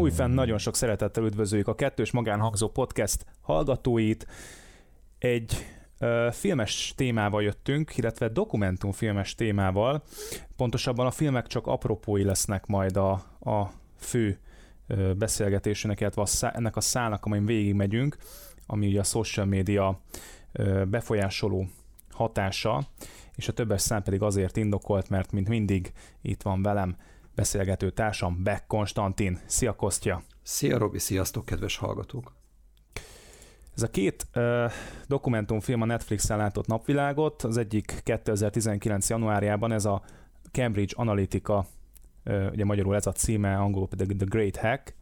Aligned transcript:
Nos, 0.00 0.10
újfenn 0.10 0.30
nagyon 0.30 0.58
sok 0.58 0.76
szeretettel 0.76 1.24
üdvözöljük 1.24 1.68
a 1.68 1.74
kettős 1.74 2.10
magánhangzó 2.10 2.68
podcast 2.68 3.24
hallgatóit. 3.40 4.26
Egy 5.18 5.66
ö, 5.98 6.28
filmes 6.32 6.92
témával 6.96 7.42
jöttünk, 7.42 7.96
illetve 7.96 8.28
dokumentumfilmes 8.28 9.34
témával. 9.34 10.02
Pontosabban 10.56 11.06
a 11.06 11.10
filmek 11.10 11.46
csak 11.46 11.66
apropói 11.66 12.24
lesznek 12.24 12.66
majd 12.66 12.96
a, 12.96 13.10
a 13.40 13.70
fő 13.96 14.38
ö, 14.86 15.12
beszélgetésünknek, 15.14 16.00
illetve 16.00 16.22
a 16.22 16.26
szá, 16.26 16.50
ennek 16.50 16.76
a 16.76 16.80
szálnak, 16.80 17.24
amin 17.24 17.46
végigmegyünk, 17.46 18.16
ami 18.66 18.86
ugye 18.86 19.00
a 19.00 19.04
social 19.04 19.46
media 19.46 20.00
ö, 20.52 20.84
befolyásoló 20.84 21.66
hatása, 22.10 22.82
és 23.36 23.48
a 23.48 23.52
többes 23.52 23.80
szám 23.80 24.02
pedig 24.02 24.22
azért 24.22 24.56
indokolt, 24.56 25.08
mert 25.08 25.32
mint 25.32 25.48
mindig 25.48 25.92
itt 26.22 26.42
van 26.42 26.62
velem 26.62 26.96
beszélgető 27.40 27.90
társam 27.90 28.42
Beck 28.42 28.66
Konstantin. 28.66 29.38
Szia 29.46 29.72
Kostya! 29.72 30.22
Szia 30.42 30.78
Robi, 30.78 30.98
sziasztok 30.98 31.44
kedves 31.44 31.76
hallgatók! 31.76 32.32
Ez 33.74 33.82
a 33.82 33.90
két 33.90 34.26
uh, 34.34 34.72
dokumentumfilm 35.06 35.82
a 35.82 35.84
Netflixen 35.84 36.38
látott 36.38 36.66
napvilágot, 36.66 37.42
az 37.42 37.56
egyik 37.56 38.00
2019. 38.02 39.08
januárjában, 39.08 39.72
ez 39.72 39.84
a 39.84 40.02
Cambridge 40.52 40.94
Analytica, 40.96 41.66
uh, 42.24 42.48
ugye 42.52 42.64
magyarul 42.64 42.94
ez 42.94 43.06
a 43.06 43.12
címe, 43.12 43.56
angolul 43.56 43.88
pedig 43.88 44.16
The 44.16 44.26
Great 44.28 44.56
Hack, 44.56 44.94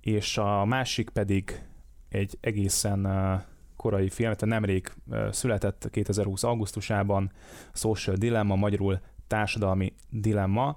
és 0.00 0.38
a 0.38 0.64
másik 0.64 1.10
pedig 1.10 1.62
egy 2.08 2.38
egészen 2.40 3.06
uh, 3.06 3.40
korai 3.76 4.08
film, 4.08 4.32
tehát 4.32 4.54
nemrég 4.54 4.92
született 5.30 5.88
2020. 5.90 6.42
augusztusában, 6.42 7.32
Social 7.72 8.16
Dilemma, 8.16 8.54
magyarul 8.54 9.00
társadalmi 9.26 9.94
dilemma. 10.10 10.76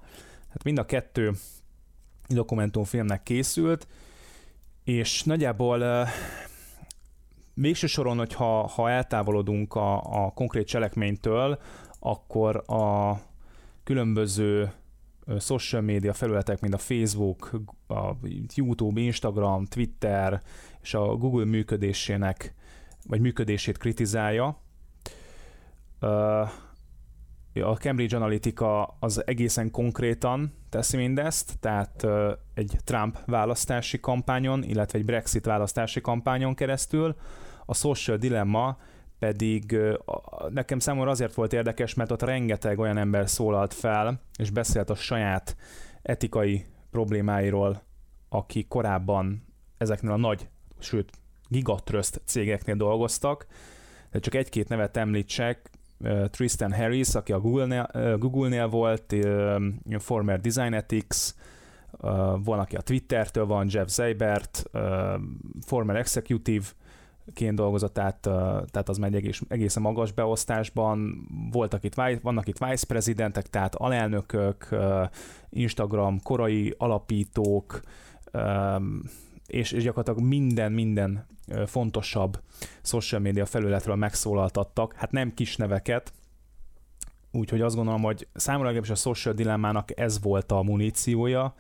Hát 0.60 0.68
mind 0.68 0.80
a 0.80 0.86
kettő 0.86 1.34
dokumentumfilmnek 2.28 3.24
készült, 3.24 3.88
és 4.84 5.24
nagyjából 5.24 6.08
végső 7.54 7.88
soron, 7.88 8.18
hogyha 8.18 8.68
ha 8.68 8.90
eltávolodunk 8.90 9.76
a, 9.76 10.24
a 10.26 10.32
konkrét 10.32 10.68
cselekménytől, 10.68 11.60
akkor 12.00 12.64
a 12.72 13.14
különböző 13.84 14.72
social 15.40 15.82
media 15.82 16.14
felületek, 16.14 16.60
mint 16.60 16.74
a 16.74 16.78
Facebook, 16.78 17.52
a 17.88 18.12
YouTube, 18.56 19.02
Instagram, 19.02 19.66
Twitter 19.66 20.42
és 20.82 20.94
a 20.94 21.16
Google 21.16 21.46
működésének, 21.46 22.54
vagy 23.08 23.20
működését 23.20 23.78
kritizálja 23.78 24.62
a 27.62 27.76
Cambridge 27.76 28.16
Analytica 28.16 28.98
az 29.00 29.28
egészen 29.28 29.72
konkrétan 29.72 30.54
teszi 30.70 30.98
mindezt, 30.98 31.60
tehát 31.60 32.08
egy 32.54 32.78
Trump 32.84 33.18
választási 33.26 34.00
kampányon, 34.00 34.64
illetve 34.64 34.98
egy 34.98 35.06
Brexit 35.06 35.46
választási 35.46 36.02
kampányon 36.02 36.56
keresztül. 36.56 37.16
A 37.66 37.74
Social 37.74 38.18
Dilemma 38.18 38.78
pedig 39.20 39.78
nekem 40.50 40.80
számomra 40.80 41.10
azért 41.10 41.34
volt 41.34 41.54
érdekes, 41.54 41.94
mert 41.94 42.12
ott 42.12 42.22
rengeteg 42.22 42.80
olyan 42.80 42.98
ember 42.98 43.30
szólalt 43.30 43.74
fel, 43.74 44.22
és 44.38 44.50
beszélt 44.50 44.90
a 44.90 44.96
saját 44.96 45.56
etikai 46.02 46.66
problémáiról, 46.92 47.82
aki 48.30 48.66
korábban 48.68 49.46
ezeknél 49.78 50.12
a 50.12 50.18
nagy, 50.18 50.48
sőt 50.80 51.12
gigatröszt 51.48 52.22
cégeknél 52.26 52.76
dolgoztak. 52.76 53.46
De 54.12 54.20
csak 54.20 54.36
egy-két 54.36 54.70
nevet 54.70 54.98
említsek, 54.98 55.70
Tristan 56.30 56.74
Harris, 56.74 57.16
aki 57.16 57.32
a 57.32 57.40
Google-nél, 57.40 58.18
Google-nél 58.18 58.68
volt, 58.68 59.16
former 59.98 60.42
Design 60.42 60.74
Ethics, 60.74 61.34
van, 62.44 62.60
aki 62.60 62.76
a 62.76 62.82
Twitter-től 62.82 63.46
van, 63.46 63.68
Jeff 63.70 63.88
Zeibert, 63.88 64.64
former 65.66 65.96
executive, 65.96 66.66
ként 67.34 67.56
dolgozott, 67.56 67.94
tehát, 67.94 68.20
tehát 68.72 68.90
az 68.90 68.98
megy 68.98 69.16
egész, 69.16 69.42
egészen 69.48 69.82
magas 69.82 70.12
beosztásban. 70.12 71.28
Voltak 71.52 71.84
itt, 71.84 71.94
vannak 72.22 72.48
itt 72.48 72.66
vice 72.66 72.86
presidentek, 72.86 73.48
tehát 73.48 73.76
alelnökök, 73.76 74.76
Instagram 75.50 76.22
korai 76.22 76.76
alapítók, 76.78 77.82
és, 79.48 79.72
és 79.72 79.84
gyakorlatilag 79.84 80.30
minden, 80.30 80.72
minden 80.72 81.26
fontosabb 81.66 82.42
social 82.82 83.22
media 83.22 83.46
felületről 83.46 83.96
megszólaltattak, 83.96 84.94
hát 84.94 85.12
nem 85.12 85.34
kis 85.34 85.56
neveket, 85.56 86.14
úgyhogy 87.32 87.62
azt 87.62 87.76
gondolom, 87.76 88.02
hogy 88.02 88.28
számomra 88.34 88.68
legalábbis 88.68 88.96
a 88.96 89.02
social 89.02 89.34
dilemmának 89.34 90.00
ez 90.00 90.22
volt 90.22 90.52
a 90.52 90.62
muníciója, 90.62 91.54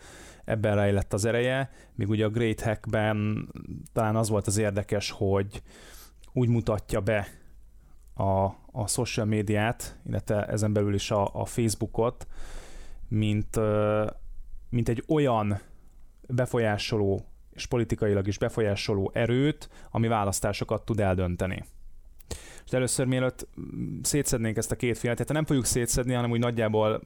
ebben 0.45 0.75
rejlett 0.75 1.13
az 1.13 1.25
ereje, 1.25 1.71
míg 1.95 2.09
ugye 2.09 2.25
a 2.25 2.29
Great 2.29 2.61
Hackben 2.61 3.49
talán 3.93 4.15
az 4.15 4.29
volt 4.29 4.47
az 4.47 4.57
érdekes, 4.57 5.11
hogy 5.11 5.61
úgy 6.33 6.47
mutatja 6.47 7.01
be 7.01 7.27
a, 8.13 8.43
a 8.71 8.87
social 8.87 9.25
médiát, 9.25 9.99
illetve 10.05 10.45
ezen 10.45 10.73
belül 10.73 10.93
is 10.93 11.11
a, 11.11 11.29
a 11.33 11.45
Facebookot, 11.45 12.27
mint, 13.07 13.59
mint 14.69 14.89
egy 14.89 15.03
olyan 15.07 15.59
befolyásoló 16.27 17.25
és 17.59 17.65
politikailag 17.65 18.27
is 18.27 18.37
befolyásoló 18.37 19.11
erőt, 19.13 19.69
ami 19.91 20.07
választásokat 20.07 20.85
tud 20.85 20.99
eldönteni. 20.99 21.63
És 22.65 22.71
először 22.71 23.05
mielőtt 23.05 23.47
szétszednénk 24.01 24.57
ezt 24.57 24.71
a 24.71 24.75
két 24.75 25.01
tehát 25.01 25.31
nem 25.31 25.45
fogjuk 25.45 25.65
szétszedni, 25.65 26.13
hanem 26.13 26.31
úgy 26.31 26.39
nagyjából 26.39 27.01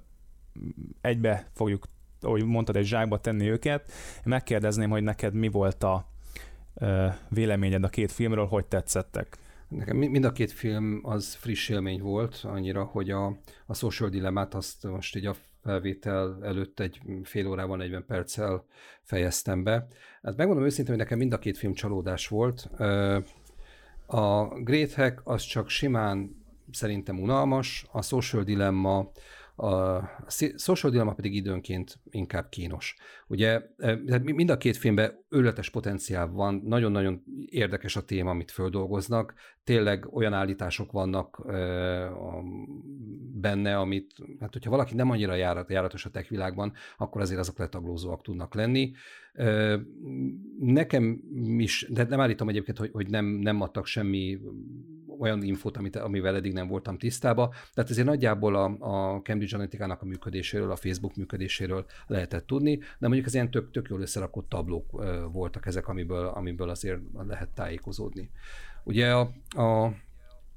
egybe 1.01 1.47
fogjuk, 1.53 1.85
ahogy 2.21 2.45
mondtad, 2.45 2.75
egy 2.75 2.85
zsákba 2.85 3.19
tenni 3.19 3.49
őket. 3.49 3.91
Én 4.15 4.23
megkérdezném, 4.25 4.89
hogy 4.89 5.03
neked 5.03 5.33
mi 5.33 5.47
volt 5.47 5.83
a 5.83 6.07
véleményed 7.29 7.83
a 7.83 7.89
két 7.89 8.11
filmről, 8.11 8.45
hogy 8.45 8.65
tetszettek? 8.65 9.37
Nekem 9.67 9.97
mind 9.97 10.25
a 10.25 10.31
két 10.31 10.51
film 10.51 10.99
az 11.03 11.33
friss 11.33 11.69
élmény 11.69 12.01
volt, 12.01 12.41
annyira, 12.43 12.83
hogy 12.83 13.09
a, 13.09 13.37
a 13.65 13.73
Social 13.73 14.09
Dilemmát 14.09 14.53
azt 14.53 14.83
most 14.83 15.15
így 15.15 15.25
a 15.25 15.35
felvétel 15.63 16.39
előtt 16.41 16.79
egy 16.79 17.01
fél 17.23 17.47
órával, 17.47 17.77
40 17.77 18.05
perccel 18.05 18.65
fejeztem 19.01 19.63
be. 19.63 19.87
Hát 20.21 20.35
megmondom 20.35 20.65
őszintén, 20.65 20.95
hogy 20.95 21.03
nekem 21.03 21.17
mind 21.17 21.33
a 21.33 21.39
két 21.39 21.57
film 21.57 21.73
csalódás 21.73 22.27
volt. 22.27 22.69
A 24.05 24.45
Great 24.47 24.93
Hack 24.93 25.21
az 25.23 25.43
csak 25.43 25.69
simán 25.69 26.43
szerintem 26.71 27.19
unalmas, 27.19 27.85
a 27.91 28.01
Social 28.01 28.43
Dilemma 28.43 29.11
a 29.55 30.01
Social 30.57 30.91
Dilemma 30.91 31.13
pedig 31.13 31.35
időnként 31.35 31.99
inkább 32.13 32.49
kínos. 32.49 32.95
Ugye 33.27 33.61
e, 33.77 33.99
mind 34.23 34.49
a 34.49 34.57
két 34.57 34.77
filmben 34.77 35.25
őrületes 35.29 35.69
potenciál 35.69 36.27
van, 36.27 36.61
nagyon-nagyon 36.65 37.23
érdekes 37.45 37.95
a 37.95 38.05
téma, 38.05 38.29
amit 38.29 38.51
földolgoznak, 38.51 39.33
tényleg 39.63 40.13
olyan 40.13 40.33
állítások 40.33 40.91
vannak 40.91 41.43
e, 41.47 41.53
benne, 43.33 43.77
amit, 43.77 44.11
hát 44.39 44.53
hogyha 44.53 44.69
valaki 44.69 44.95
nem 44.95 45.09
annyira 45.09 45.35
járat, 45.35 45.69
járatos 45.69 46.05
a 46.05 46.09
tech 46.09 46.29
világban, 46.29 46.73
akkor 46.97 47.21
azért 47.21 47.39
azok 47.39 47.57
letaglózóak 47.57 48.21
tudnak 48.21 48.53
lenni. 48.53 48.91
E, 49.33 49.79
nekem 50.59 51.21
is, 51.57 51.87
de 51.89 52.03
nem 52.03 52.19
állítom 52.19 52.49
egyébként, 52.49 52.77
hogy, 52.77 52.89
hogy 52.91 53.09
nem, 53.09 53.25
nem 53.25 53.61
adtak 53.61 53.85
semmi 53.85 54.39
olyan 55.19 55.43
infót, 55.43 55.77
amit, 55.77 55.95
amivel 55.95 56.35
eddig 56.35 56.53
nem 56.53 56.67
voltam 56.67 56.97
tisztában. 56.97 57.49
Tehát 57.73 57.89
ezért 57.89 58.07
nagyjából 58.07 58.55
a, 58.55 58.63
a 58.79 59.21
Cambridge 59.21 59.55
Analytica-nak 59.55 60.01
a 60.01 60.05
működéséről, 60.05 60.71
a 60.71 60.75
Facebook 60.75 61.15
működéséről 61.15 61.85
lehetett 62.07 62.47
tudni, 62.47 62.77
de 62.77 63.07
mondjuk 63.07 63.25
az 63.25 63.33
ilyen 63.33 63.51
tök, 63.51 63.71
tök 63.71 63.87
jól 63.89 64.01
összerakott 64.01 64.49
tablók 64.49 65.03
voltak 65.31 65.65
ezek, 65.65 65.87
amiből, 65.87 66.27
amiből 66.27 66.69
azért 66.69 66.99
lehet 67.27 67.49
tájékozódni. 67.49 68.29
Ugye 68.83 69.13
a, 69.13 69.19
a 69.61 69.93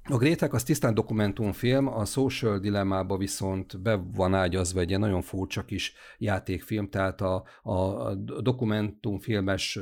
a 0.09 0.17
Grétek 0.17 0.53
az 0.53 0.63
tisztán 0.63 0.95
dokumentumfilm, 0.95 1.87
a 1.87 2.05
Social 2.05 2.59
Dilemmába 2.59 3.17
viszont 3.17 3.81
be 3.81 3.95
van 4.15 4.35
ágyazva 4.35 4.81
egy 4.81 4.89
ilyen 4.89 5.01
nagyon 5.01 5.23
furcsa 5.23 5.65
kis 5.65 5.95
játékfilm, 6.19 6.89
tehát 6.89 7.21
a, 7.21 7.45
a 7.63 8.15
dokumentumfilmes 8.41 9.79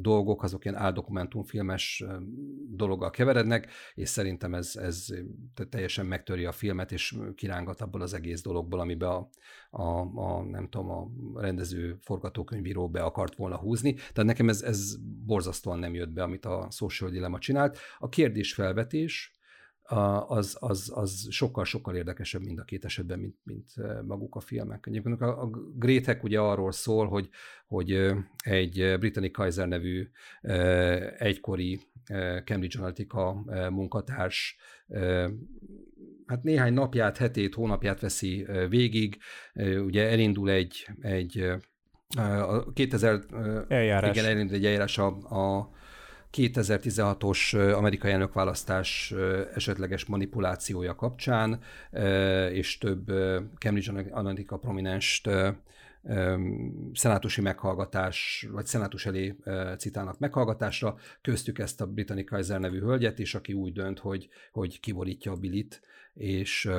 dolgok, 0.00 0.42
azok 0.42 0.64
ilyen 0.64 0.76
áldokumentumfilmes 0.76 2.04
dologgal 2.70 3.10
keverednek, 3.10 3.70
és 3.94 4.08
szerintem 4.08 4.54
ez, 4.54 4.76
ez 4.76 5.06
teljesen 5.68 6.06
megtöri 6.06 6.44
a 6.44 6.52
filmet, 6.52 6.92
és 6.92 7.16
kirángat 7.34 7.80
abból 7.80 8.00
az 8.00 8.14
egész 8.14 8.42
dologból, 8.42 8.80
amiben 8.80 9.08
a, 9.08 9.28
a, 9.70 10.00
a 10.14 10.42
nem 10.42 10.68
tudom, 10.68 10.90
a 10.90 11.10
rendező 11.40 11.96
forgatókönyvíró 12.00 12.88
be 12.88 13.02
akart 13.02 13.36
volna 13.36 13.56
húzni. 13.56 13.94
Tehát 13.94 14.24
nekem 14.24 14.48
ez, 14.48 14.62
ez 14.62 14.96
borzasztóan 15.26 15.78
nem 15.78 15.94
jött 15.94 16.10
be, 16.10 16.22
amit 16.22 16.44
a 16.44 16.68
Social 16.70 17.10
Dilemma 17.10 17.38
csinált. 17.38 17.78
A 17.98 18.08
kérdésfelvetés, 18.08 19.37
az, 20.26 20.56
az, 20.60 20.92
az 20.94 21.26
sokkal, 21.30 21.64
sokkal 21.64 21.96
érdekesebb 21.96 22.42
mind 22.42 22.58
a 22.58 22.64
két 22.64 22.84
esetben, 22.84 23.18
mint, 23.18 23.36
mint 23.44 23.66
maguk 24.06 24.34
a 24.34 24.40
filmek. 24.40 24.86
Egyébként 24.86 25.20
a, 25.20 25.42
a 25.42 25.50
Great 25.74 26.04
Hack 26.04 26.22
ugye 26.22 26.40
arról 26.40 26.72
szól, 26.72 27.08
hogy, 27.08 27.28
hogy 27.66 28.14
egy 28.36 28.96
Brittany 28.98 29.30
Kaiser 29.30 29.68
nevű 29.68 30.08
egykori 31.18 31.80
Cambridge 32.44 32.78
Analytica 32.78 33.44
munkatárs 33.70 34.56
hát 36.26 36.42
néhány 36.42 36.72
napját, 36.72 37.16
hetét, 37.16 37.54
hónapját 37.54 38.00
veszi 38.00 38.46
végig. 38.68 39.18
Ugye 39.84 40.08
elindul 40.08 40.50
egy, 40.50 40.88
egy 41.00 41.52
A 42.16 42.72
2000, 42.72 43.24
eljárás. 43.68 44.16
Igen, 44.16 44.30
elindult 44.30 44.52
egy 44.52 44.64
eljárás 44.64 44.98
a, 44.98 45.06
a 45.06 45.70
2016-os 46.32 47.72
amerikai 47.76 48.10
elnökválasztás 48.10 49.14
esetleges 49.54 50.04
manipulációja 50.04 50.94
kapcsán, 50.94 51.60
és 52.52 52.78
több 52.78 53.06
Cambridge 53.58 54.06
Analytica 54.10 54.56
prominenst 54.56 55.28
szenátusi 56.92 57.40
meghallgatás, 57.40 58.46
vagy 58.50 58.66
szenátus 58.66 59.06
elé 59.06 59.36
citálnak 59.78 60.18
meghallgatásra, 60.18 60.96
köztük 61.22 61.58
ezt 61.58 61.80
a 61.80 61.86
Brittany 61.86 62.24
Kaiser 62.24 62.60
nevű 62.60 62.80
hölgyet 62.80 63.18
is, 63.18 63.34
aki 63.34 63.52
úgy 63.52 63.72
dönt, 63.72 63.98
hogy, 63.98 64.28
hogy 64.52 64.80
kiborítja 64.80 65.32
a 65.32 65.36
bilit, 65.36 65.80
és 66.14 66.70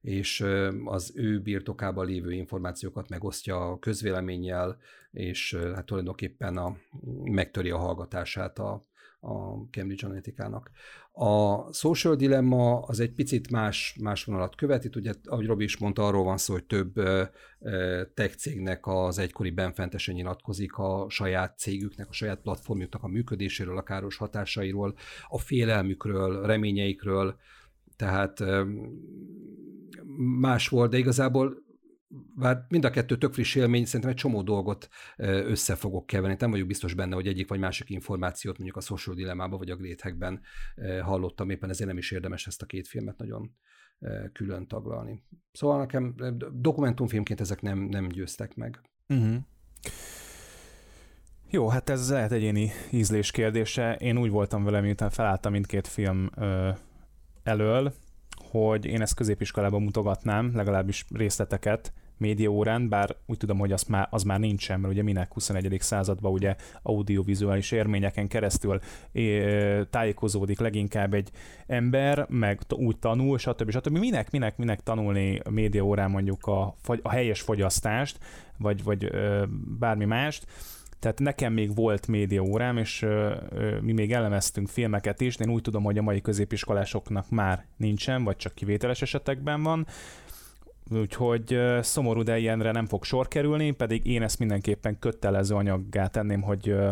és 0.00 0.46
az 0.84 1.12
ő 1.14 1.40
birtokában 1.40 2.06
lévő 2.06 2.32
információkat 2.32 3.08
megosztja 3.08 3.70
a 3.70 3.78
közvéleménnyel, 3.78 4.78
és 5.10 5.56
hát 5.74 5.86
tulajdonképpen 5.86 6.56
a, 6.56 6.76
megtöri 7.24 7.70
a 7.70 7.78
hallgatását 7.78 8.58
a, 8.58 8.86
a 9.20 9.54
Cambridge 9.70 10.06
Analytica-nak. 10.06 10.70
A 11.12 11.72
social 11.72 12.14
dilemma 12.14 12.80
az 12.80 13.00
egy 13.00 13.12
picit 13.12 13.50
más, 13.50 13.96
más 14.00 14.24
vonalat 14.24 14.54
követ. 14.54 14.84
Itt 14.84 14.96
ugye, 14.96 15.12
ahogy 15.24 15.46
Robi 15.46 15.64
is 15.64 15.76
mondta, 15.76 16.06
arról 16.06 16.24
van 16.24 16.36
szó, 16.36 16.52
hogy 16.52 16.64
több 16.64 16.92
tech 18.14 18.36
cégnek 18.36 18.86
az 18.86 19.18
egykori 19.18 19.50
benfentesen 19.50 20.14
nyilatkozik 20.14 20.76
a 20.76 21.06
saját 21.08 21.58
cégüknek, 21.58 22.08
a 22.08 22.12
saját 22.12 22.40
platformjuknak 22.40 23.02
a 23.02 23.08
működéséről, 23.08 23.76
a 23.76 23.82
káros 23.82 24.16
hatásairól, 24.16 24.94
a 25.28 25.38
félelmükről, 25.38 26.46
reményeikről, 26.46 27.38
tehát 27.98 28.44
más 30.40 30.68
volt, 30.68 30.90
de 30.90 30.98
igazából 30.98 31.66
bár 32.34 32.66
mind 32.68 32.84
a 32.84 32.90
kettő 32.90 33.16
tök 33.16 33.32
friss 33.32 33.54
élmény, 33.54 33.84
szerintem 33.84 34.10
egy 34.10 34.16
csomó 34.16 34.42
dolgot 34.42 34.88
össze 35.16 35.74
fogok 35.74 36.06
keverni. 36.06 36.36
Nem 36.38 36.50
vagyok 36.50 36.66
biztos 36.66 36.94
benne, 36.94 37.14
hogy 37.14 37.26
egyik 37.26 37.48
vagy 37.48 37.58
másik 37.58 37.90
információt 37.90 38.56
mondjuk 38.56 38.76
a 38.76 38.80
social 38.80 39.14
dilemmába 39.14 39.56
vagy 39.56 39.70
a 39.70 39.76
gréthekben 39.76 40.40
hallottam, 41.02 41.50
éppen 41.50 41.70
ezért 41.70 41.88
nem 41.88 41.98
is 41.98 42.10
érdemes 42.10 42.46
ezt 42.46 42.62
a 42.62 42.66
két 42.66 42.88
filmet 42.88 43.18
nagyon 43.18 43.54
külön 44.32 44.66
taglalni. 44.66 45.22
Szóval 45.52 45.78
nekem 45.78 46.14
dokumentumfilmként 46.52 47.40
ezek 47.40 47.62
nem, 47.62 47.78
nem 47.78 48.08
győztek 48.08 48.54
meg. 48.54 48.80
Uh-huh. 49.08 49.36
Jó, 51.50 51.68
hát 51.68 51.88
ez 51.88 52.10
lehet 52.10 52.32
egyéni 52.32 52.70
ízlés 52.90 53.30
kérdése. 53.30 53.94
Én 53.94 54.18
úgy 54.18 54.30
voltam 54.30 54.64
vele, 54.64 54.80
miután 54.80 55.10
felálltam 55.10 55.52
mindkét 55.52 55.86
film 55.86 56.30
ö, 56.36 56.70
elől, 57.48 57.92
hogy 58.50 58.84
én 58.84 59.00
ezt 59.00 59.14
középiskolában 59.14 59.82
mutogatnám, 59.82 60.52
legalábbis 60.54 61.04
részleteket 61.14 61.92
média 62.18 62.50
órán, 62.50 62.88
bár 62.88 63.16
úgy 63.26 63.36
tudom, 63.36 63.58
hogy 63.58 63.72
az 63.72 63.82
már, 63.82 64.08
az 64.10 64.22
már 64.22 64.38
nincsen, 64.38 64.80
mert 64.80 64.92
ugye 64.92 65.02
minek 65.02 65.32
21. 65.32 65.76
században 65.80 66.32
ugye 66.32 66.56
audiovizuális 66.82 67.70
érményeken 67.70 68.28
keresztül 68.28 68.80
tájékozódik 69.90 70.58
leginkább 70.58 71.14
egy 71.14 71.30
ember, 71.66 72.26
meg 72.28 72.60
úgy 72.68 72.98
tanul, 72.98 73.38
stb. 73.38 73.70
stb. 73.70 73.98
Minek, 73.98 74.30
minek, 74.30 74.56
minek 74.56 74.82
tanulni 74.82 75.40
média 75.50 75.82
órán 75.82 76.10
mondjuk 76.10 76.46
a, 76.46 76.74
a 77.02 77.10
helyes 77.10 77.40
fogyasztást, 77.40 78.18
vagy, 78.58 78.82
vagy 78.82 79.10
bármi 79.78 80.04
mást, 80.04 80.46
tehát 80.98 81.18
nekem 81.18 81.52
még 81.52 81.74
volt 81.74 82.06
média 82.06 82.42
órám, 82.42 82.76
és 82.76 83.02
ö, 83.02 83.34
ö, 83.50 83.80
mi 83.80 83.92
még 83.92 84.12
elemeztünk 84.12 84.68
filmeket 84.68 85.20
is, 85.20 85.36
de 85.36 85.44
én 85.44 85.50
úgy 85.50 85.62
tudom, 85.62 85.82
hogy 85.82 85.98
a 85.98 86.02
mai 86.02 86.20
középiskolásoknak 86.20 87.30
már 87.30 87.64
nincsen, 87.76 88.24
vagy 88.24 88.36
csak 88.36 88.54
kivételes 88.54 89.02
esetekben 89.02 89.62
van. 89.62 89.86
Úgyhogy 90.90 91.52
ö, 91.52 91.78
szomorú, 91.82 92.22
de 92.22 92.38
ilyenre 92.38 92.72
nem 92.72 92.86
fog 92.86 93.04
sor 93.04 93.28
kerülni, 93.28 93.70
pedig 93.70 94.06
én 94.06 94.22
ezt 94.22 94.38
mindenképpen 94.38 94.98
kötelező 94.98 95.54
anyaggá 95.54 96.06
tenném, 96.06 96.42
hogy 96.42 96.68
ö, 96.68 96.90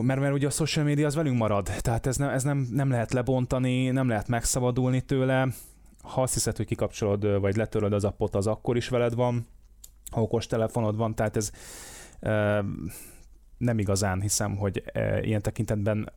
mert, 0.00 0.20
mert 0.20 0.34
ugye 0.34 0.46
a 0.46 0.50
social 0.50 0.84
media 0.84 1.06
az 1.06 1.14
velünk 1.14 1.38
marad, 1.38 1.70
tehát 1.80 2.06
ez, 2.06 2.16
nem, 2.16 2.28
ez 2.28 2.42
nem, 2.42 2.68
nem 2.70 2.90
lehet 2.90 3.12
lebontani, 3.12 3.90
nem 3.90 4.08
lehet 4.08 4.28
megszabadulni 4.28 5.00
tőle. 5.00 5.48
Ha 6.02 6.22
azt 6.22 6.34
hiszed, 6.34 6.56
hogy 6.56 6.66
kikapcsolod, 6.66 7.40
vagy 7.40 7.56
letöröd 7.56 7.92
az 7.92 8.04
appot, 8.04 8.34
az 8.34 8.46
akkor 8.46 8.76
is 8.76 8.88
veled 8.88 9.14
van, 9.14 9.46
ha 10.10 10.22
okos 10.22 10.46
telefonod 10.46 10.96
van, 10.96 11.14
tehát 11.14 11.36
ez, 11.36 11.52
nem 13.58 13.78
igazán 13.78 14.20
hiszem, 14.20 14.56
hogy 14.56 14.82
ilyen 15.22 15.42
tekintetben 15.42 16.12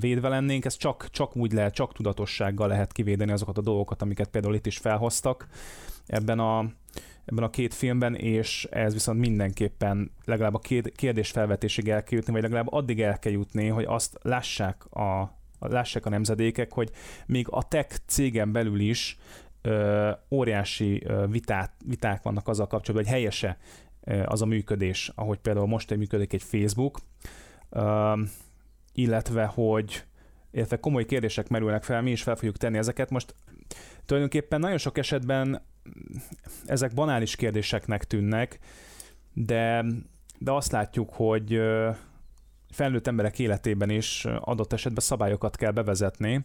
védve 0.00 0.28
lennénk. 0.28 0.64
Ez 0.64 0.76
csak, 0.76 1.08
csak 1.10 1.36
úgy 1.36 1.52
lehet, 1.52 1.74
csak 1.74 1.92
tudatossággal 1.92 2.68
lehet 2.68 2.92
kivédeni 2.92 3.32
azokat 3.32 3.58
a 3.58 3.62
dolgokat, 3.62 4.02
amiket 4.02 4.28
például 4.28 4.54
itt 4.54 4.66
is 4.66 4.78
felhoztak 4.78 5.48
ebben 6.06 6.38
a, 6.38 6.58
ebben 7.24 7.44
a 7.44 7.50
két 7.50 7.74
filmben, 7.74 8.14
és 8.14 8.68
ez 8.70 8.92
viszont 8.92 9.18
mindenképpen 9.18 10.10
legalább 10.24 10.54
a 10.54 10.60
kérdés 10.94 11.30
felvetésig 11.30 11.88
el 11.88 12.02
kell 12.02 12.18
jutni, 12.18 12.32
vagy 12.32 12.42
legalább 12.42 12.72
addig 12.72 13.00
el 13.00 13.18
kell 13.18 13.32
jutni, 13.32 13.68
hogy 13.68 13.84
azt 13.84 14.18
lássák 14.22 14.84
a, 14.84 15.38
lássák 15.58 16.06
a 16.06 16.10
nemzedékek, 16.10 16.72
hogy 16.72 16.90
még 17.26 17.46
a 17.50 17.62
tech 17.62 17.98
cégen 18.06 18.52
belül 18.52 18.80
is 18.80 19.18
óriási 20.30 21.06
vitát, 21.30 21.72
viták 21.84 22.22
vannak 22.22 22.48
azzal 22.48 22.66
kapcsolatban, 22.66 23.10
hogy 23.10 23.20
helyese 23.20 23.58
az 24.24 24.42
a 24.42 24.46
működés, 24.46 25.12
ahogy 25.14 25.38
például 25.38 25.66
most 25.66 25.96
működik 25.96 26.32
egy 26.32 26.42
Facebook, 26.42 26.98
illetve 28.92 29.44
hogy 29.44 30.04
illetve 30.50 30.80
komoly 30.80 31.04
kérdések 31.04 31.48
merülnek 31.48 31.82
fel, 31.82 32.02
mi 32.02 32.10
is 32.10 32.22
fel 32.22 32.34
fogjuk 32.34 32.56
tenni 32.56 32.78
ezeket. 32.78 33.10
Most 33.10 33.34
tulajdonképpen 34.06 34.60
nagyon 34.60 34.78
sok 34.78 34.98
esetben 34.98 35.62
ezek 36.64 36.94
banális 36.94 37.36
kérdéseknek 37.36 38.04
tűnnek, 38.04 38.58
de, 39.32 39.84
de 40.38 40.50
azt 40.50 40.72
látjuk, 40.72 41.10
hogy 41.12 41.60
felnőtt 42.76 43.06
emberek 43.06 43.38
életében 43.38 43.90
is 43.90 44.26
adott 44.40 44.72
esetben 44.72 45.04
szabályokat 45.04 45.56
kell 45.56 45.70
bevezetni. 45.70 46.44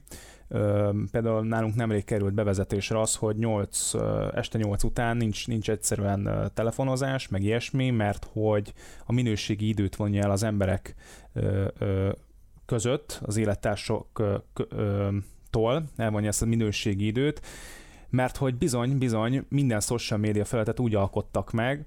Például 1.12 1.46
nálunk 1.46 1.76
nemrég 1.76 2.04
került 2.04 2.34
bevezetésre 2.34 3.00
az, 3.00 3.16
hogy 3.16 3.38
8, 3.38 3.94
este 4.34 4.58
8 4.58 4.84
után 4.84 5.18
nincs, 5.18 5.48
nincs 5.48 5.70
egyszerűen 5.70 6.52
telefonozás, 6.54 7.28
meg 7.28 7.44
ilyesmi, 7.44 7.90
mert 7.90 8.28
hogy 8.32 8.74
a 9.06 9.12
minőségi 9.12 9.68
időt 9.68 9.96
vonja 9.96 10.24
el 10.24 10.32
az 10.32 10.44
emberek 10.44 10.96
között, 12.66 13.20
az 13.24 13.38
élettársoktól, 13.38 15.84
elvonja 15.96 16.28
ezt 16.28 16.42
a 16.42 16.46
minőségi 16.46 17.06
időt, 17.06 17.42
mert 18.10 18.38
hogy 18.38 18.56
bizony, 18.56 18.98
bizony 18.98 19.46
minden 19.50 19.80
social 19.80 20.20
media 20.20 20.46
felületet 20.46 20.80
úgy 20.80 20.96
alkottak 20.96 21.52
meg, 21.52 21.86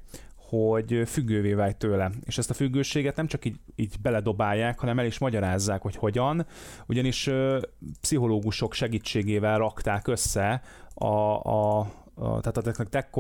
hogy 0.55 1.03
függővé 1.07 1.53
vált 1.53 1.77
tőle. 1.77 2.11
És 2.25 2.39
ezt 2.39 2.51
a 2.51 2.55
függőséget 2.55 3.17
nem 3.17 3.27
csak 3.27 3.45
így, 3.45 3.57
így 3.77 3.95
beledobálják, 4.03 4.79
hanem 4.79 4.99
el 4.99 5.07
is 5.07 5.19
magyarázzák, 5.19 5.83
hogy 5.83 5.97
hogyan, 5.97 6.47
ugyanis 6.87 7.27
ö, 7.27 7.59
pszichológusok 8.01 8.73
segítségével 8.73 9.59
rakták 9.59 10.07
össze 10.07 10.63
a, 10.95 11.35
a, 11.35 11.91
tehát 12.17 12.57
a 12.57 12.85
tech 12.91 13.11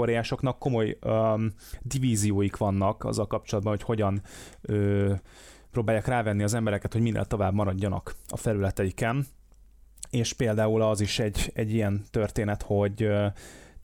komoly 0.58 0.98
um, 1.02 1.52
divízióik 1.82 2.56
vannak 2.56 3.04
azzal 3.04 3.26
kapcsolatban, 3.26 3.72
hogy 3.72 3.82
hogyan 3.82 4.22
ö, 4.62 5.12
próbálják 5.70 6.06
rávenni 6.06 6.42
az 6.42 6.54
embereket, 6.54 6.92
hogy 6.92 7.02
minél 7.02 7.24
tovább 7.24 7.54
maradjanak 7.54 8.14
a 8.28 8.36
felületeiken. 8.36 9.26
És 10.10 10.32
például 10.32 10.82
az 10.82 11.00
is 11.00 11.18
egy, 11.18 11.52
egy 11.54 11.72
ilyen 11.72 12.04
történet, 12.10 12.62
hogy 12.62 13.08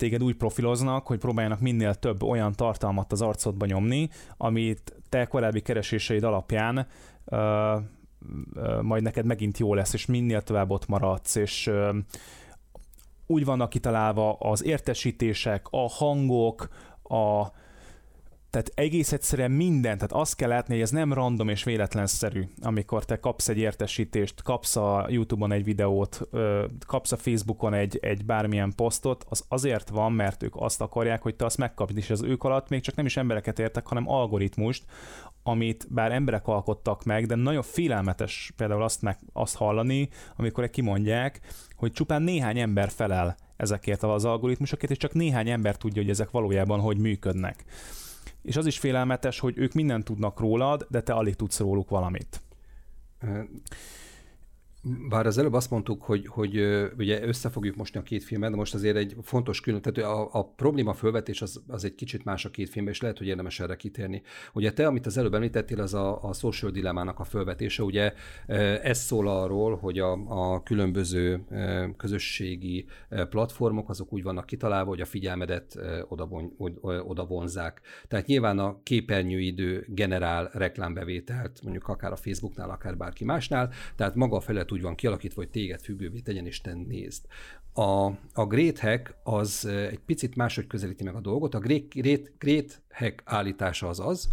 téged 0.01 0.23
úgy 0.23 0.37
profiloznak, 0.37 1.07
hogy 1.07 1.19
próbáljanak 1.19 1.61
minél 1.61 1.95
több 1.95 2.23
olyan 2.23 2.53
tartalmat 2.53 3.13
az 3.13 3.23
arcodba 3.23 3.67
nyomni, 3.67 4.09
amit 4.37 4.95
te 5.09 5.25
korábbi 5.27 5.61
kereséseid 5.61 6.23
alapján 6.23 6.87
uh, 7.25 7.39
uh, 8.55 8.83
majd 8.83 9.03
neked 9.03 9.25
megint 9.25 9.59
jó 9.59 9.75
lesz, 9.75 9.93
és 9.93 10.07
minél 10.07 10.43
tovább 10.43 10.71
ott 10.71 10.87
maradsz, 10.87 11.35
és 11.35 11.67
uh, 11.67 11.97
úgy 13.27 13.45
vannak 13.45 13.69
kitalálva 13.69 14.33
az 14.33 14.65
értesítések, 14.65 15.67
a 15.71 15.89
hangok, 15.89 16.69
a, 17.03 17.47
tehát 18.51 18.73
egész 18.75 19.13
egyszerűen 19.13 19.51
minden, 19.51 19.95
tehát 19.95 20.13
azt 20.13 20.37
kell 20.37 20.49
látni, 20.49 20.75
hogy 20.75 20.83
ez 20.83 20.91
nem 20.91 21.13
random 21.13 21.49
és 21.49 21.65
véletlenszerű, 21.65 22.45
amikor 22.61 23.05
te 23.05 23.21
kapsz 23.21 23.49
egy 23.49 23.59
értesítést, 23.59 24.43
kapsz 24.43 24.77
a 24.77 25.07
YouTube-on 25.09 25.53
egy 25.53 25.65
videót, 25.65 26.29
kapsz 26.87 27.13
a 27.13 27.17
Facebookon 27.17 27.75
egy, 27.75 27.99
egy 28.03 28.25
bármilyen 28.25 28.73
posztot, 28.77 29.25
az 29.29 29.45
azért 29.49 29.89
van, 29.89 30.13
mert 30.13 30.43
ők 30.43 30.55
azt 30.57 30.81
akarják, 30.81 31.23
hogy 31.23 31.35
te 31.35 31.45
azt 31.45 31.59
megkapd, 31.59 31.97
és 31.97 32.11
az 32.11 32.23
ők 32.23 32.45
alatt 32.45 32.69
még 32.69 32.81
csak 32.81 32.95
nem 32.95 33.07
is 33.07 33.17
embereket 33.17 33.59
értek, 33.59 33.87
hanem 33.87 34.09
algoritmust, 34.09 34.85
amit 35.43 35.87
bár 35.91 36.13
emberek 36.13 36.47
alkottak 36.47 37.05
meg, 37.05 37.27
de 37.27 37.35
nagyon 37.35 37.63
félelmetes 37.63 38.53
például 38.57 38.83
azt, 38.83 39.03
meg, 39.03 39.19
azt 39.33 39.57
hallani, 39.57 40.09
amikor 40.37 40.71
kimondják, 40.71 41.41
hogy 41.77 41.93
csupán 41.93 42.23
néhány 42.23 42.59
ember 42.59 42.91
felel 42.91 43.37
ezekért 43.57 44.03
az 44.03 44.25
algoritmusokért, 44.25 44.91
és 44.91 44.99
csak 44.99 45.13
néhány 45.13 45.51
ember 45.51 45.77
tudja, 45.77 46.03
hogy 46.03 46.11
ezek 46.11 46.31
valójában 46.31 46.81
hogy 46.81 46.99
működnek 46.99 47.65
és 48.43 48.57
az 48.57 48.67
is 48.67 48.79
félelmetes, 48.79 49.39
hogy 49.39 49.59
ők 49.59 49.73
mindent 49.73 50.05
tudnak 50.05 50.41
rólad, 50.41 50.87
de 50.91 51.01
te 51.01 51.13
alig 51.13 51.35
tudsz 51.35 51.59
róluk 51.59 51.91
valamit. 51.91 52.41
Bár 54.83 55.27
az 55.27 55.39
előbb 55.39 55.53
azt 55.53 55.71
mondtuk, 55.71 56.03
hogy, 56.03 56.27
hogy 56.27 56.57
ugye 56.99 57.27
összefogjuk 57.27 57.77
most 57.77 57.97
a 57.97 58.03
két 58.03 58.25
filmet, 58.25 58.51
de 58.51 58.57
most 58.57 58.75
azért 58.75 58.97
egy 58.97 59.17
fontos 59.23 59.61
külön, 59.61 59.83
tehát 59.83 60.13
a, 60.13 60.29
a 60.33 60.45
probléma 60.45 60.93
fölvetés 60.93 61.43
az, 61.43 61.63
az 61.67 61.85
egy 61.85 61.95
kicsit 61.95 62.25
más 62.25 62.45
a 62.45 62.51
két 62.51 62.69
filmben, 62.69 62.95
és 62.95 63.01
lehet, 63.01 63.19
hogy 63.19 63.27
érdemes 63.27 63.61
erre 63.61 63.77
kitérni. 63.77 64.23
Ugye 64.53 64.73
te, 64.73 64.87
amit 64.87 65.07
az 65.07 65.17
előbb 65.17 65.35
említettél, 65.35 65.81
az 65.81 65.95
a, 65.95 66.23
a 66.23 66.33
social 66.33 66.71
dilemmának 66.71 67.19
a 67.19 67.25
fölvetése, 67.25 67.83
ugye 67.83 68.13
ez 68.83 68.99
szól 68.99 69.29
arról, 69.29 69.77
hogy 69.77 69.99
a, 69.99 70.13
a 70.13 70.63
különböző 70.63 71.45
közösségi 71.97 72.87
platformok 73.31 73.89
azok 73.89 74.13
úgy 74.13 74.23
vannak 74.23 74.47
kitalálva, 74.47 74.89
hogy 74.89 75.01
a 75.01 75.05
figyelmedet 75.05 75.79
odavon, 76.09 76.53
oda 76.83 77.27
vonzák. 77.27 77.81
Tehát 78.09 78.27
nyilván 78.27 78.59
a 78.59 78.81
képernyőidő 78.83 79.87
generál 79.89 80.51
reklámbevételt, 80.53 81.61
mondjuk 81.63 81.89
akár 81.89 82.13
a 82.13 82.17
Facebooknál, 82.17 82.71
akár 82.71 82.97
bárki 82.97 83.25
másnál, 83.25 83.73
tehát 83.97 84.15
maga 84.15 84.37
a 84.37 84.41
felület 84.41 84.69
úgy 84.73 84.83
van 84.83 84.95
kialakítva, 84.95 85.41
hogy 85.41 85.51
téged 85.51 85.81
függővé 85.81 86.19
tegyen, 86.19 86.47
és 86.47 86.61
te 86.61 86.75
nézd. 86.75 87.25
A, 87.73 88.07
a 88.33 88.47
Great 88.47 88.79
Hack 88.79 89.15
az 89.23 89.65
egy 89.65 90.01
picit 90.07 90.37
máshogy 90.37 90.67
közelíti 90.67 91.05
meg 91.05 91.15
a 91.15 91.21
dolgot. 91.21 91.55
A 91.55 91.59
Great, 91.59 91.89
Great, 91.89 92.33
Great 92.39 92.83
Hack 92.91 93.23
állítása 93.25 93.89
az 93.89 94.01
az, 94.01 94.29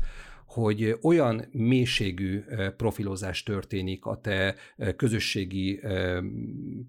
hogy 0.46 0.98
olyan 1.02 1.46
mélységű 1.52 2.44
profilozás 2.78 3.44
történik 3.44 4.06
a 4.06 4.22
te 4.22 4.56
közösségi 4.96 5.80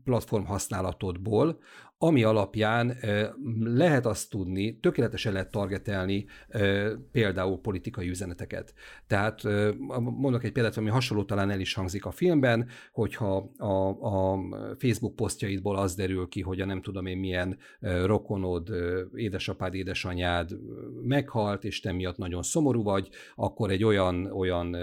platform 0.04 0.44
használatodból, 0.44 1.60
ami 1.98 2.22
alapján 2.22 2.96
lehet 3.64 4.06
azt 4.06 4.30
tudni, 4.30 4.78
tökéletesen 4.80 5.32
lehet 5.32 5.50
targetelni 5.50 6.26
például 7.12 7.60
politikai 7.60 8.08
üzeneteket. 8.08 8.74
Tehát 9.06 9.42
mondok 9.98 10.44
egy 10.44 10.52
példát, 10.52 10.76
ami 10.76 10.88
hasonló 10.88 11.24
talán 11.24 11.50
el 11.50 11.60
is 11.60 11.74
hangzik 11.74 12.04
a 12.04 12.10
filmben, 12.10 12.68
hogyha 12.92 13.50
a, 13.56 13.88
a 13.88 14.38
Facebook 14.78 15.16
posztjaidból 15.16 15.76
az 15.76 15.94
derül 15.94 16.28
ki, 16.28 16.40
hogy 16.40 16.60
a 16.60 16.64
nem 16.64 16.82
tudom 16.82 17.06
én 17.06 17.18
milyen 17.18 17.58
rokonod, 18.04 18.68
édesapád, 19.14 19.74
édesanyád 19.74 20.50
meghalt, 21.02 21.64
és 21.64 21.80
te 21.80 21.92
miatt 21.92 22.16
nagyon 22.16 22.42
szomorú 22.42 22.82
vagy, 22.82 23.08
akkor 23.34 23.70
egy 23.70 23.84
olyan, 23.84 24.26
olyan 24.26 24.76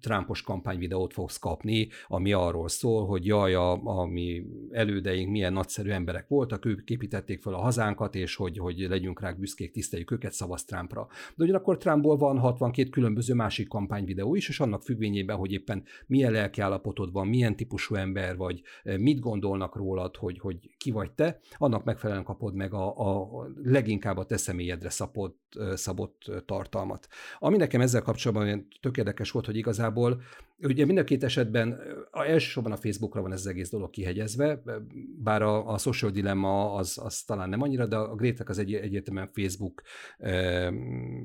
Trumpos 0.00 0.42
kampányvideót 0.42 1.12
fogsz 1.12 1.38
kapni, 1.38 1.88
ami 2.06 2.32
arról 2.32 2.68
szól, 2.68 3.06
hogy 3.06 3.26
jaj, 3.26 3.54
a, 3.54 3.72
a 3.84 4.06
mi 4.06 4.42
elődeink 4.70 5.30
milyen 5.30 5.52
nagyszerűen 5.52 5.99
emberek 6.00 6.28
voltak, 6.28 6.64
ők 6.64 6.90
építették 6.90 7.42
fel 7.42 7.54
a 7.54 7.60
hazánkat, 7.60 8.14
és 8.14 8.36
hogy, 8.36 8.58
hogy 8.58 8.78
legyünk 8.78 9.20
rá 9.20 9.32
büszkék, 9.32 9.72
tiszteljük 9.72 10.10
őket, 10.10 10.32
szavaz 10.32 10.64
Trumpra. 10.64 11.06
De 11.34 11.44
ugyanakkor 11.44 11.76
Trumpból 11.76 12.16
van 12.16 12.38
62 12.38 12.88
különböző 12.88 13.34
másik 13.34 13.68
kampányvideó 13.68 14.34
is, 14.34 14.48
és 14.48 14.60
annak 14.60 14.82
függvényében, 14.82 15.36
hogy 15.36 15.52
éppen 15.52 15.84
milyen 16.06 16.32
lelkiállapotod 16.32 17.12
van, 17.12 17.26
milyen 17.26 17.56
típusú 17.56 17.94
ember 17.94 18.36
vagy, 18.36 18.62
eh, 18.82 18.98
mit 18.98 19.20
gondolnak 19.20 19.76
rólad, 19.76 20.16
hogy, 20.16 20.38
hogy 20.38 20.70
ki 20.76 20.90
vagy 20.90 21.10
te, 21.10 21.40
annak 21.56 21.84
megfelelően 21.84 22.24
kapod 22.24 22.54
meg 22.54 22.74
a, 22.74 22.98
a 22.98 23.28
leginkább 23.62 24.16
a 24.16 24.26
te 24.26 24.36
személyedre 24.36 24.90
szabott, 24.90 25.38
eh, 25.58 25.76
szabott 25.76 26.22
eh, 26.26 26.36
tartalmat. 26.46 27.08
Ami 27.38 27.56
nekem 27.56 27.80
ezzel 27.80 28.02
kapcsolatban 28.02 28.68
tök 28.80 28.96
érdekes 28.96 29.30
volt, 29.30 29.46
hogy 29.46 29.56
igazából 29.56 30.22
Ugye 30.62 30.84
mind 30.84 30.98
a 30.98 31.04
két 31.04 31.24
esetben 31.24 31.80
a, 32.10 32.24
elsősorban 32.24 32.72
a 32.72 32.76
Facebookra 32.76 33.22
van 33.22 33.32
ez 33.32 33.38
az 33.38 33.46
egész 33.46 33.70
dolog 33.70 33.90
kihegyezve, 33.90 34.62
bár 35.22 35.42
a, 35.42 35.72
a 35.72 35.78
social 35.78 36.10
dilemma 36.10 36.74
az, 36.74 37.00
az 37.02 37.22
talán 37.22 37.48
nem 37.48 37.62
annyira, 37.62 37.86
de 37.86 37.96
a 37.96 38.14
Grétek 38.14 38.48
az 38.48 38.58
egy, 38.58 38.74
egyértelműen 38.74 39.30
Facebook, 39.32 39.82
eh, 40.18 40.72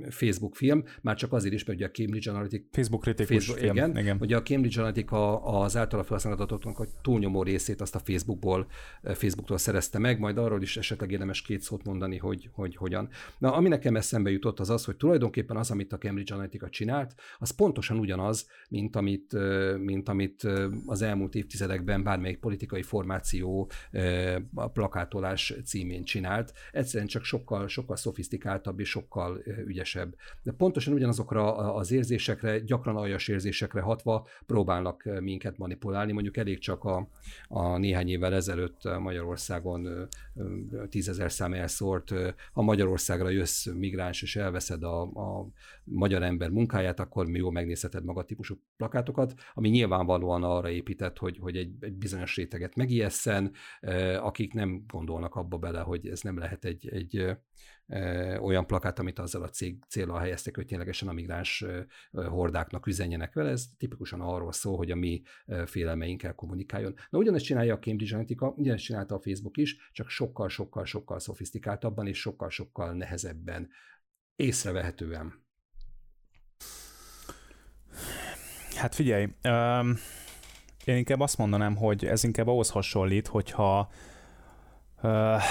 Facebook 0.10 0.56
film, 0.56 0.84
már 1.01 1.15
csak 1.15 1.34
azért 1.34 1.54
is, 1.54 1.63
mert 1.63 1.80
ugye 1.80 1.88
a 1.88 1.92
Cambridge 1.92 2.32
Analytica... 2.32 2.65
Facebook 2.72 3.01
kritikus 3.01 3.36
Facebook, 3.36 3.58
film, 3.58 3.75
igen, 3.75 3.98
igen. 3.98 4.18
Ugye 4.20 4.36
a 4.36 4.42
Cambridge 4.42 4.80
Analytica 4.80 5.44
az 5.44 5.77
általa 5.77 6.04
felhasznált 6.04 6.39
adatoknak 6.39 6.80
a 6.80 6.86
túlnyomó 7.01 7.44
részét 7.44 7.82
azt 7.82 7.96
a 7.96 8.00
Facebookból, 8.00 8.68
Facebooktól 9.04 9.58
szerezte 9.58 10.00
meg, 10.00 10.20
majd 10.20 10.38
arról 10.38 10.62
is 10.62 10.77
esetleg 10.77 11.12
érdemes 11.12 11.42
két 11.42 11.62
szót 11.62 11.84
mondani, 11.84 12.18
hogy, 12.18 12.50
hogy 12.54 12.75
hogyan. 12.75 13.10
Na, 13.38 13.54
ami 13.54 13.70
nekem 13.70 13.96
eszembe 13.96 14.30
jutott 14.30 14.60
az 14.60 14.70
az, 14.70 14.86
hogy 14.86 14.96
tulajdonképpen 14.96 15.58
az, 15.58 15.72
amit 15.72 15.94
a 15.94 15.98
Cambridge 15.98 16.34
Analytica 16.34 16.70
csinált, 16.70 17.15
az 17.38 17.51
pontosan 17.51 18.00
ugyanaz, 18.00 18.48
mint 18.70 18.96
amit 18.96 19.25
amit, 19.34 19.84
mint 19.84 20.10
amit 20.10 20.48
az 20.86 21.01
elmúlt 21.01 21.36
évtizedekben 21.36 22.03
bármelyik 22.03 22.39
politikai 22.39 22.82
formáció 22.82 23.70
a 24.53 24.67
plakátolás 24.67 25.53
címén 25.65 26.03
csinált. 26.03 26.53
Egyszerűen 26.72 27.08
csak 27.08 27.24
sokkal, 27.24 27.67
sokkal 27.67 27.96
szofisztikáltabb 27.96 28.79
és 28.79 28.89
sokkal 28.89 29.44
ügyesebb. 29.65 30.15
De 30.44 30.51
pontosan 30.51 30.94
ugyanazokra 30.94 31.74
az 31.74 31.91
érzésekre, 31.91 32.60
gyakran 32.60 32.96
aljas 32.96 33.27
érzésekre 33.27 33.82
hatva 33.82 34.27
próbálnak 34.46 35.03
minket 35.20 35.58
manipulálni. 35.58 36.12
Mondjuk 36.12 36.38
elég 36.38 36.60
csak 36.60 36.84
a, 36.84 37.10
a 37.48 37.77
néhány 37.77 38.10
évvel 38.10 38.34
ezelőtt 38.34 39.00
Magyarországon 39.00 40.08
tízezer 40.89 41.32
szám 41.32 41.53
elszórt, 41.53 42.13
ha 42.53 42.62
Magyarországra 42.62 43.29
jössz 43.29 43.65
migráns 43.65 44.22
és 44.22 44.36
elveszed 44.36 44.84
a, 44.84 45.01
a 45.01 45.48
magyar 45.84 46.24
ember 46.24 46.50
munkáját, 46.50 47.00
akkor 47.00 47.27
mi 47.27 47.38
jól 47.38 47.51
megnézheted 47.51 48.03
maga 48.03 48.24
típusú 48.24 48.60
plakátokat, 49.15 49.34
ami 49.53 49.69
nyilvánvalóan 49.69 50.43
arra 50.43 50.69
épített, 50.69 51.17
hogy, 51.17 51.38
hogy 51.38 51.57
egy, 51.57 51.72
egy 51.79 51.93
bizonyos 51.93 52.36
réteget 52.36 52.75
megijesszen, 52.75 53.53
akik 54.19 54.53
nem 54.53 54.84
gondolnak 54.88 55.36
abba 55.36 55.57
bele, 55.57 55.79
hogy 55.79 56.07
ez 56.07 56.22
nem 56.22 56.38
lehet 56.38 56.65
egy, 56.65 56.89
egy 56.89 57.38
olyan 58.41 58.67
plakát, 58.67 59.00
amit 59.00 59.19
azzal 59.19 59.43
a 59.43 59.50
cég 59.50 59.84
célra 59.88 60.17
helyeztek, 60.17 60.55
hogy 60.55 60.65
ténylegesen 60.65 61.07
a 61.07 61.13
migráns 61.13 61.65
hordáknak 62.12 62.88
üzenjenek 62.88 63.34
vele. 63.34 63.50
Ez 63.50 63.65
tipikusan 63.77 64.22
arról 64.22 64.51
szól, 64.51 64.77
hogy 64.77 64.91
a 64.91 64.95
mi 64.95 65.22
félelmeinkkel 65.65 66.34
kommunikáljon. 66.34 66.95
Na 67.10 67.17
ugyanezt 67.17 67.45
csinálja 67.45 67.74
a 67.74 67.79
Cambridge 67.79 68.13
Analytica, 68.13 68.53
ugyanezt 68.57 68.84
csinálta 68.84 69.15
a 69.15 69.22
Facebook 69.22 69.57
is, 69.57 69.89
csak 69.91 70.10
sokkal-sokkal-sokkal 70.10 71.19
szofisztikáltabban 71.19 72.07
és 72.07 72.19
sokkal-sokkal 72.19 72.93
nehezebben 72.93 73.69
észrevehetően. 74.36 75.44
Hát 78.75 78.96
figyelj, 78.96 79.27
um, 79.44 79.98
én 80.86 80.98
inkább 80.98 81.20
azt 81.20 81.38
mondanám, 81.38 81.75
hogy 81.75 82.05
ez 82.05 82.24
inkább 82.24 82.48
ahhoz 82.48 82.70
hasonlít, 82.70 83.27
hogyha 83.27 83.89
uh, 85.03 85.41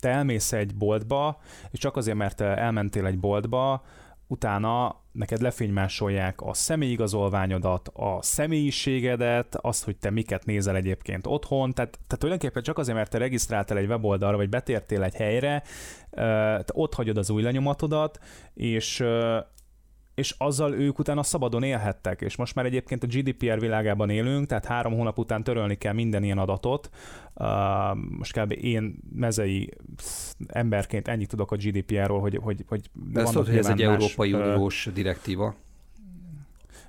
te 0.00 0.08
elmész 0.08 0.52
egy 0.52 0.74
boltba, 0.74 1.40
és 1.70 1.78
csak 1.78 1.96
azért, 1.96 2.16
mert 2.16 2.40
elmentél 2.40 3.06
egy 3.06 3.18
boltba, 3.18 3.84
utána 4.26 5.00
neked 5.12 5.40
lefénymásolják 5.40 6.40
a 6.40 6.54
személyigazolványodat, 6.54 7.88
a 7.88 8.18
személyiségedet, 8.22 9.54
azt, 9.54 9.84
hogy 9.84 9.96
te 9.96 10.10
miket 10.10 10.44
nézel 10.44 10.76
egyébként 10.76 11.26
otthon, 11.26 11.74
tehát, 11.74 11.90
tehát 11.90 12.18
tulajdonképpen 12.18 12.62
csak 12.62 12.78
azért, 12.78 12.96
mert 12.96 13.10
te 13.10 13.18
regisztráltál 13.18 13.78
egy 13.78 13.88
weboldalra, 13.88 14.36
vagy 14.36 14.48
betértél 14.48 15.02
egy 15.02 15.14
helyre, 15.14 15.62
te 16.10 16.72
ott 16.72 16.94
hagyod 16.94 17.16
az 17.16 17.30
új 17.30 17.42
lenyomatodat, 17.42 18.18
és 18.54 19.04
és 20.18 20.34
azzal 20.38 20.74
ők 20.74 20.98
utána 20.98 21.22
szabadon 21.22 21.62
élhettek, 21.62 22.20
és 22.20 22.36
most 22.36 22.54
már 22.54 22.64
egyébként 22.64 23.02
a 23.02 23.06
GDPR 23.06 23.60
világában 23.60 24.10
élünk, 24.10 24.46
tehát 24.46 24.64
három 24.64 24.92
hónap 24.92 25.18
után 25.18 25.42
törölni 25.42 25.74
kell 25.74 25.92
minden 25.92 26.22
ilyen 26.22 26.38
adatot. 26.38 26.90
Uh, 27.34 27.46
most 28.18 28.40
kb. 28.40 28.52
én 28.60 28.98
mezei 29.14 29.70
emberként 30.46 31.08
ennyit 31.08 31.28
tudok 31.28 31.52
a 31.52 31.56
GDPR-ról, 31.56 32.20
hogy, 32.20 32.38
hogy, 32.42 32.64
hogy 32.68 32.90
De 33.12 33.20
ezt 33.20 33.32
hogy 33.32 33.56
ez 33.56 33.66
egy 33.66 33.84
más, 33.84 33.94
Európai 33.94 34.32
Uniós 34.32 34.88
direktíva. 34.94 35.54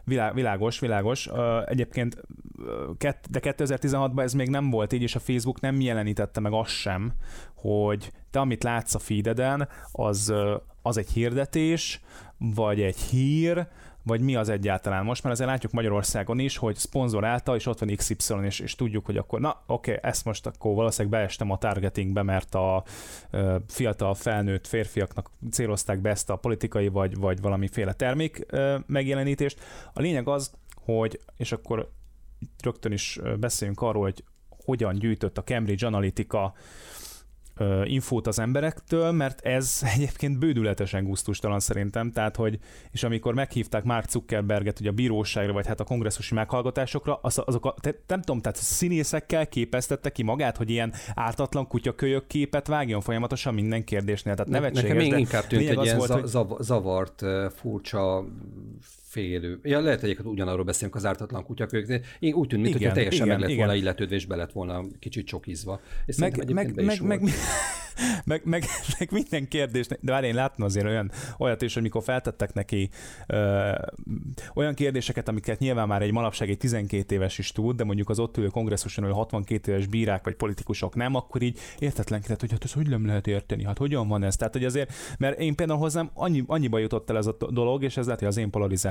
Vilá, 0.03 0.31
világos, 0.31 0.79
világos. 0.79 1.27
Uh, 1.27 1.69
egyébként 1.69 2.17
de 3.29 3.39
2016-ban 3.41 4.21
ez 4.21 4.33
még 4.33 4.49
nem 4.49 4.69
volt 4.69 4.93
így, 4.93 5.01
és 5.01 5.15
a 5.15 5.19
Facebook 5.19 5.59
nem 5.59 5.81
jelenítette 5.81 6.39
meg 6.39 6.53
azt 6.53 6.71
sem, 6.71 7.13
hogy 7.55 8.11
te 8.31 8.39
amit 8.39 8.63
látsz 8.63 8.95
a 8.95 8.99
feededen, 8.99 9.67
az, 9.91 10.33
az 10.81 10.97
egy 10.97 11.09
hirdetés, 11.09 12.01
vagy 12.37 12.81
egy 12.81 12.97
hír, 12.97 13.67
vagy 14.03 14.21
mi 14.21 14.35
az 14.35 14.49
egyáltalán. 14.49 15.05
Most 15.05 15.23
már 15.23 15.31
azért 15.33 15.49
látjuk 15.49 15.71
Magyarországon 15.71 16.39
is, 16.39 16.57
hogy 16.57 16.75
szponzorálta, 16.75 17.55
és 17.55 17.65
ott 17.65 17.79
van 17.79 17.95
XY, 17.95 18.33
és, 18.41 18.59
és 18.59 18.75
tudjuk, 18.75 19.05
hogy 19.05 19.17
akkor 19.17 19.39
na, 19.39 19.63
oké, 19.65 19.91
okay, 19.91 20.09
ezt 20.09 20.25
most 20.25 20.45
akkor 20.45 20.75
valószínűleg 20.75 21.19
beestem 21.19 21.51
a 21.51 21.57
targetingbe, 21.57 22.23
mert 22.23 22.55
a 22.55 22.83
ö, 23.29 23.55
fiatal 23.67 24.13
felnőtt 24.13 24.67
férfiaknak 24.67 25.29
célozták 25.51 25.99
be 25.99 26.09
ezt 26.09 26.29
a 26.29 26.35
politikai 26.35 26.87
vagy, 26.87 27.15
vagy 27.15 27.41
valamiféle 27.41 27.93
termék 27.93 28.45
ö, 28.47 28.77
megjelenítést. 28.85 29.59
A 29.93 30.01
lényeg 30.01 30.27
az, 30.27 30.51
hogy, 30.75 31.19
és 31.37 31.51
akkor 31.51 31.91
rögtön 32.63 32.91
is 32.91 33.19
beszéljünk 33.39 33.81
arról, 33.81 34.03
hogy 34.03 34.23
hogyan 34.65 34.95
gyűjtött 34.95 35.37
a 35.37 35.43
Cambridge 35.43 35.87
Analytica 35.87 36.53
infót 37.83 38.27
az 38.27 38.39
emberektől, 38.39 39.11
mert 39.11 39.39
ez 39.41 39.81
egyébként 39.95 40.39
bődületesen 40.39 41.03
gusztustalan 41.03 41.59
szerintem, 41.59 42.11
tehát 42.11 42.35
hogy, 42.35 42.59
és 42.91 43.03
amikor 43.03 43.33
meghívták 43.33 43.83
Mark 43.83 44.09
Zuckerberget 44.09 44.79
ugye 44.79 44.89
a 44.89 44.93
bíróságra, 44.93 45.53
vagy 45.53 45.67
hát 45.67 45.79
a 45.79 45.83
kongresszusi 45.83 46.33
meghallgatásokra, 46.33 47.19
az, 47.21 47.41
azok 47.45 47.65
a, 47.65 47.75
te, 47.81 47.95
nem 48.07 48.21
tudom, 48.21 48.41
tehát 48.41 48.57
színészekkel 48.57 49.47
képeztette 49.47 50.09
ki 50.11 50.23
magát, 50.23 50.57
hogy 50.57 50.69
ilyen 50.69 50.93
ártatlan 51.15 51.67
kutyakölyök 51.67 52.27
képet 52.27 52.67
vágjon 52.67 53.01
folyamatosan 53.01 53.53
minden 53.53 53.83
kérdésnél, 53.83 54.35
tehát 54.35 54.51
nevetséges. 54.51 54.91
Nekem 54.91 55.09
még 55.09 55.19
inkább 55.19 55.47
tűnt 55.47 55.69
egy 55.69 55.83
ilyen 55.83 55.97
volt, 55.97 56.11
hogy... 56.11 56.61
zavart, 56.61 57.23
furcsa 57.55 58.25
félő. 59.09 59.59
Ja, 59.63 59.79
lehet 59.79 60.03
egyébként 60.03 60.27
ugyanarról 60.27 60.63
beszélünk 60.63 60.95
az 60.95 61.05
ártatlan 61.05 61.43
kutyakölyöknél. 61.43 62.01
Én 62.19 62.33
úgy 62.33 62.47
tűnt, 62.47 62.63
mintha 62.63 62.91
teljesen 62.91 63.25
igen, 63.25 63.27
meg 63.27 63.39
lett 63.39 63.49
igen. 63.49 63.65
volna 63.65 63.79
illetődve, 63.81 64.15
és 64.15 64.25
be 64.25 64.35
lett 64.35 64.51
volna 64.51 64.85
kicsit 64.99 65.25
csokizva. 65.25 65.81
És 66.05 66.15
meg, 66.15 66.53
meg, 66.53 66.73
meg, 66.83 67.01
meg, 67.01 67.21
meg, 68.25 68.41
meg, 68.43 68.63
meg, 68.99 69.11
minden 69.11 69.47
kérdés, 69.47 69.87
de 69.87 69.97
már 70.01 70.23
én 70.23 70.35
láttam 70.35 70.65
azért 70.65 70.85
olyan, 70.85 71.11
olyat 71.37 71.61
is, 71.61 71.73
hogy 71.73 71.83
mikor 71.83 72.03
feltettek 72.03 72.53
neki 72.53 72.89
ö, 73.27 73.71
olyan 74.53 74.73
kérdéseket, 74.73 75.27
amiket 75.27 75.59
nyilván 75.59 75.87
már 75.87 76.01
egy 76.01 76.11
manapság 76.11 76.49
egy 76.49 76.57
12 76.57 77.15
éves 77.15 77.37
is 77.37 77.51
tud, 77.51 77.75
de 77.75 77.83
mondjuk 77.83 78.09
az 78.09 78.19
ott 78.19 78.37
ülő 78.37 78.47
kongresszuson 78.47 79.03
ülő 79.03 79.13
62 79.13 79.71
éves 79.71 79.87
bírák 79.87 80.23
vagy 80.23 80.35
politikusok 80.35 80.95
nem, 80.95 81.15
akkor 81.15 81.41
így 81.41 81.59
értetlenkedett, 81.79 82.39
hogy 82.39 82.51
hát 82.51 82.63
ez 82.63 82.73
hogy 82.73 82.89
nem 82.89 83.05
lehet 83.05 83.27
érteni, 83.27 83.63
hát 83.63 83.77
hogyan 83.77 84.07
van 84.07 84.23
ez? 84.23 84.35
Tehát, 84.35 84.53
hogy 84.53 84.65
azért, 84.65 84.93
mert 85.17 85.39
én 85.39 85.55
például 85.55 85.79
hozzám 85.79 86.09
annyi, 86.13 86.43
annyiba 86.47 86.77
jutott 86.77 87.09
el 87.09 87.17
ez 87.17 87.25
a 87.25 87.37
dolog, 87.49 87.83
és 87.83 87.97
ez 87.97 88.05
lehet, 88.05 88.19
hogy 88.19 88.29
az 88.29 88.37
én 88.37 88.49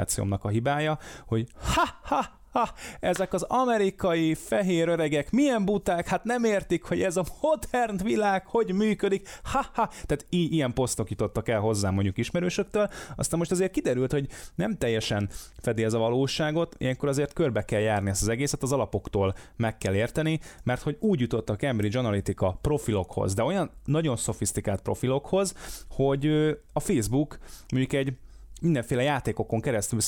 polarizációmnak 0.09 0.45
a 0.45 0.49
hibája, 0.49 0.99
hogy 1.27 1.47
ha, 1.75 1.85
ha, 2.03 2.37
ha, 2.53 2.73
ezek 3.01 3.33
az 3.33 3.43
amerikai 3.43 4.35
fehér 4.35 4.89
öregek 4.89 5.31
milyen 5.31 5.65
buták, 5.65 6.09
hát 6.09 6.25
nem 6.25 6.45
értik, 6.45 6.83
hogy 6.83 7.03
ez 7.03 7.17
a 7.17 7.25
modern 7.41 8.03
világ 8.03 8.47
hogy 8.47 8.73
működik, 8.73 9.29
ha, 9.43 9.65
ha. 9.73 9.87
Tehát 9.87 10.27
i- 10.29 10.53
ilyen 10.53 10.73
posztok 10.73 11.11
jutottak 11.11 11.49
el 11.49 11.61
hozzám 11.61 11.95
mondjuk 11.95 12.19
ismerősöktől, 12.19 12.89
aztán 13.17 13.39
most 13.39 13.51
azért 13.51 13.73
kiderült, 13.73 14.13
hogy 14.13 14.27
nem 14.55 14.77
teljesen 14.77 15.29
fedi 15.59 15.85
ez 15.85 15.93
a 15.93 15.99
valóságot, 15.99 16.75
ilyenkor 16.79 17.09
azért 17.09 17.33
körbe 17.33 17.65
kell 17.65 17.81
járni 17.81 18.11
ezt 18.11 18.23
az 18.23 18.29
egészet, 18.29 18.63
az 18.63 18.73
alapoktól 18.73 19.35
meg 19.57 19.79
kell 19.79 19.95
érteni, 19.95 20.41
mert 20.65 20.83
hogy 20.83 20.97
úgy 21.01 21.21
jutott 21.21 21.51
a 21.51 21.57
Cambridge 21.57 21.99
Analytica 21.99 22.59
profilokhoz, 22.61 23.35
de 23.35 23.43
olyan 23.43 23.71
nagyon 23.85 24.17
szofisztikált 24.17 24.81
profilokhoz, 24.83 25.55
hogy 25.91 26.27
a 26.73 26.81
Facebook 26.81 27.39
mondjuk 27.73 27.93
egy 27.93 28.17
mindenféle 28.61 29.03
játékokon 29.03 29.61
keresztül, 29.61 29.99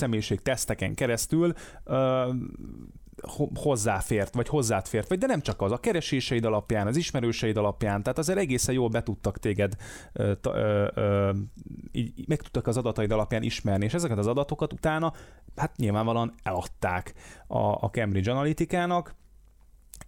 teszteken 0.42 0.94
keresztül 0.94 1.54
hozzáfért, 3.54 4.34
vagy 4.34 4.48
hozzáfért, 4.48 5.08
vagy 5.08 5.18
de 5.18 5.26
nem 5.26 5.40
csak 5.40 5.62
az, 5.62 5.72
a 5.72 5.78
kereséseid 5.78 6.44
alapján, 6.44 6.86
az 6.86 6.96
ismerőseid 6.96 7.56
alapján, 7.56 8.02
tehát 8.02 8.18
azért 8.18 8.38
egészen 8.38 8.74
jól 8.74 8.88
be 8.88 9.02
tudtak 9.02 9.38
téged, 9.38 9.74
ö, 10.12 10.32
ö, 10.42 10.88
ö, 10.94 11.32
így 11.92 12.28
meg 12.28 12.40
tudtak 12.42 12.66
az 12.66 12.76
adataid 12.76 13.10
alapján 13.10 13.42
ismerni, 13.42 13.84
és 13.84 13.94
ezeket 13.94 14.18
az 14.18 14.26
adatokat 14.26 14.72
utána 14.72 15.12
hát 15.56 15.76
nyilvánvalóan 15.76 16.34
eladták 16.42 17.14
a, 17.46 17.58
a 17.58 17.90
Cambridge 17.90 18.30
Analytica-nak, 18.30 19.14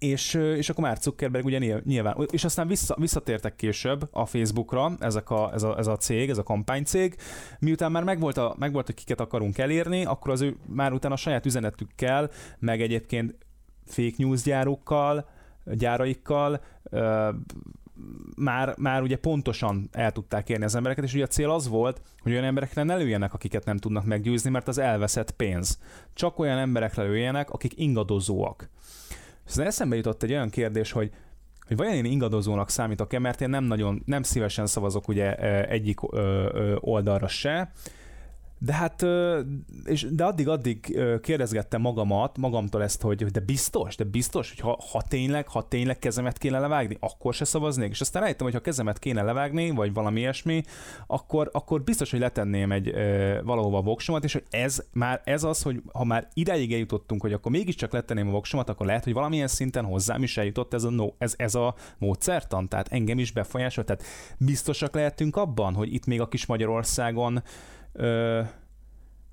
és, 0.03 0.35
és 0.35 0.71
akkor 0.71 0.85
már 0.85 0.97
Zuckerberg 1.01 1.45
ugye 1.45 1.81
nyilván, 1.85 2.17
és 2.31 2.45
aztán 2.45 2.67
vissza, 2.67 2.97
visszatértek 2.99 3.57
később 3.57 4.09
a 4.11 4.27
Facebookra 4.27 4.93
ezek 4.99 5.31
a, 5.31 5.51
ez, 5.53 5.63
a, 5.63 5.79
ez 5.79 5.87
a 5.87 5.97
cég, 5.97 6.31
ez 6.31 6.39
a 6.39 6.43
kampánycég, 6.43 7.17
miután 7.59 7.93
már 7.93 8.05
megvolt, 8.05 8.37
a, 8.37 8.55
megvolt, 8.59 8.87
hogy 8.87 8.95
kiket 8.95 9.21
akarunk 9.21 9.59
elérni, 9.59 10.05
akkor 10.05 10.31
az 10.31 10.41
ő 10.41 10.57
már 10.67 10.93
utána 10.93 11.15
a 11.15 11.17
saját 11.17 11.47
üzenetükkel, 11.47 12.31
meg 12.59 12.81
egyébként 12.81 13.35
fake 13.87 14.15
news 14.17 14.43
gyárukkal, 14.43 15.29
gyáraikkal, 15.65 16.61
már, 18.37 18.75
már 18.79 19.03
ugye 19.03 19.17
pontosan 19.17 19.89
el 19.93 20.13
tudták 20.13 20.49
érni 20.49 20.65
az 20.65 20.75
embereket, 20.75 21.05
és 21.05 21.15
ugye 21.15 21.25
a 21.25 21.27
cél 21.27 21.51
az 21.51 21.69
volt, 21.69 22.01
hogy 22.23 22.33
olyan 22.33 22.45
emberekre 22.45 22.83
ne 22.83 22.97
lőjenek, 22.97 23.35
akiket 23.35 23.65
nem 23.65 23.77
tudnak 23.77 24.05
meggyőzni, 24.05 24.51
mert 24.51 24.69
az 24.69 24.79
elveszett 24.79 25.31
pénz. 25.31 25.79
Csak 26.15 26.39
olyan 26.39 26.59
emberekre 26.59 27.03
lőjenek, 27.03 27.51
akik 27.51 27.79
ingadozóak. 27.79 28.69
Aztán 29.47 29.67
eszembe 29.67 29.97
jutott 29.97 30.23
egy 30.23 30.31
olyan 30.31 30.51
kérdés, 30.51 30.93
hogy 30.93 31.11
hogy 31.67 31.77
vajon 31.77 31.95
én 31.95 32.05
ingadozónak 32.05 32.71
számítok-e, 32.71 33.19
mert 33.19 33.41
én 33.41 33.49
nem 33.49 33.65
nagyon, 33.65 34.03
nem 34.07 34.23
szívesen 34.23 34.67
szavazok 34.67 35.09
ugye 35.09 35.35
egyik 35.67 35.99
oldalra 36.81 37.29
se, 37.29 37.73
de 38.65 38.73
hát, 38.73 39.07
és, 39.85 40.07
de 40.11 40.25
addig-addig 40.25 40.99
kérdezgettem 41.23 41.81
magamat, 41.81 42.39
magamtól 42.39 42.83
ezt, 42.83 43.03
hogy 43.03 43.25
de 43.25 43.41
biztos, 43.41 43.97
de 43.97 44.05
biztos, 44.05 44.49
hogy 44.49 44.59
ha, 44.59 44.79
ha 44.93 45.03
tényleg, 45.09 45.49
ha 45.49 45.69
tényleg 45.69 45.99
kezemet 45.99 46.39
kéne 46.39 46.59
levágni, 46.59 46.97
akkor 47.01 47.35
se 47.35 47.45
szavaznék. 47.45 47.91
És 47.91 48.01
aztán 48.01 48.23
rájöttem, 48.23 48.47
hogy 48.47 48.55
ha 48.55 48.61
kezemet 48.61 48.99
kéne 48.99 49.23
levágni, 49.23 49.71
vagy 49.71 49.93
valami 49.93 50.21
ilyesmi, 50.21 50.63
akkor, 51.07 51.51
akkor 51.53 51.83
biztos, 51.83 52.11
hogy 52.11 52.21
letenném 52.21 52.73
egy 52.73 52.95
valahova 53.45 53.79
a 53.79 53.83
voksomat, 53.83 54.25
és 54.25 54.33
hogy 54.33 54.45
ez 54.51 54.83
már 54.93 55.21
ez 55.25 55.45
az, 55.45 55.63
hogy 55.63 55.83
ha 55.93 56.05
már 56.05 56.29
ideig 56.35 56.73
eljutottunk, 56.73 57.21
hogy 57.21 57.33
akkor 57.33 57.53
mégiscsak 57.53 57.93
letenném 57.93 58.29
a 58.29 58.31
voksomat, 58.31 58.69
akkor 58.69 58.87
lehet, 58.87 59.05
hogy 59.05 59.13
valamilyen 59.13 59.49
szinten 59.49 59.85
hozzám 59.85 60.23
is 60.23 60.37
eljutott 60.37 60.75
ez 60.75 60.85
a, 60.85 60.91
no, 60.91 61.09
ez, 61.19 61.35
ez 61.37 61.55
a 61.55 61.75
módszertan, 61.99 62.69
tehát 62.69 62.89
engem 62.89 63.19
is 63.19 63.33
befolyásol. 63.33 63.85
Tehát 63.85 64.03
biztosak 64.39 64.95
lehetünk 64.95 65.37
abban, 65.37 65.75
hogy 65.75 65.95
itt 65.95 66.07
még 66.07 66.21
a 66.21 66.29
kis 66.29 66.47
Magyarországon 66.47 67.43
ö, 67.93 68.41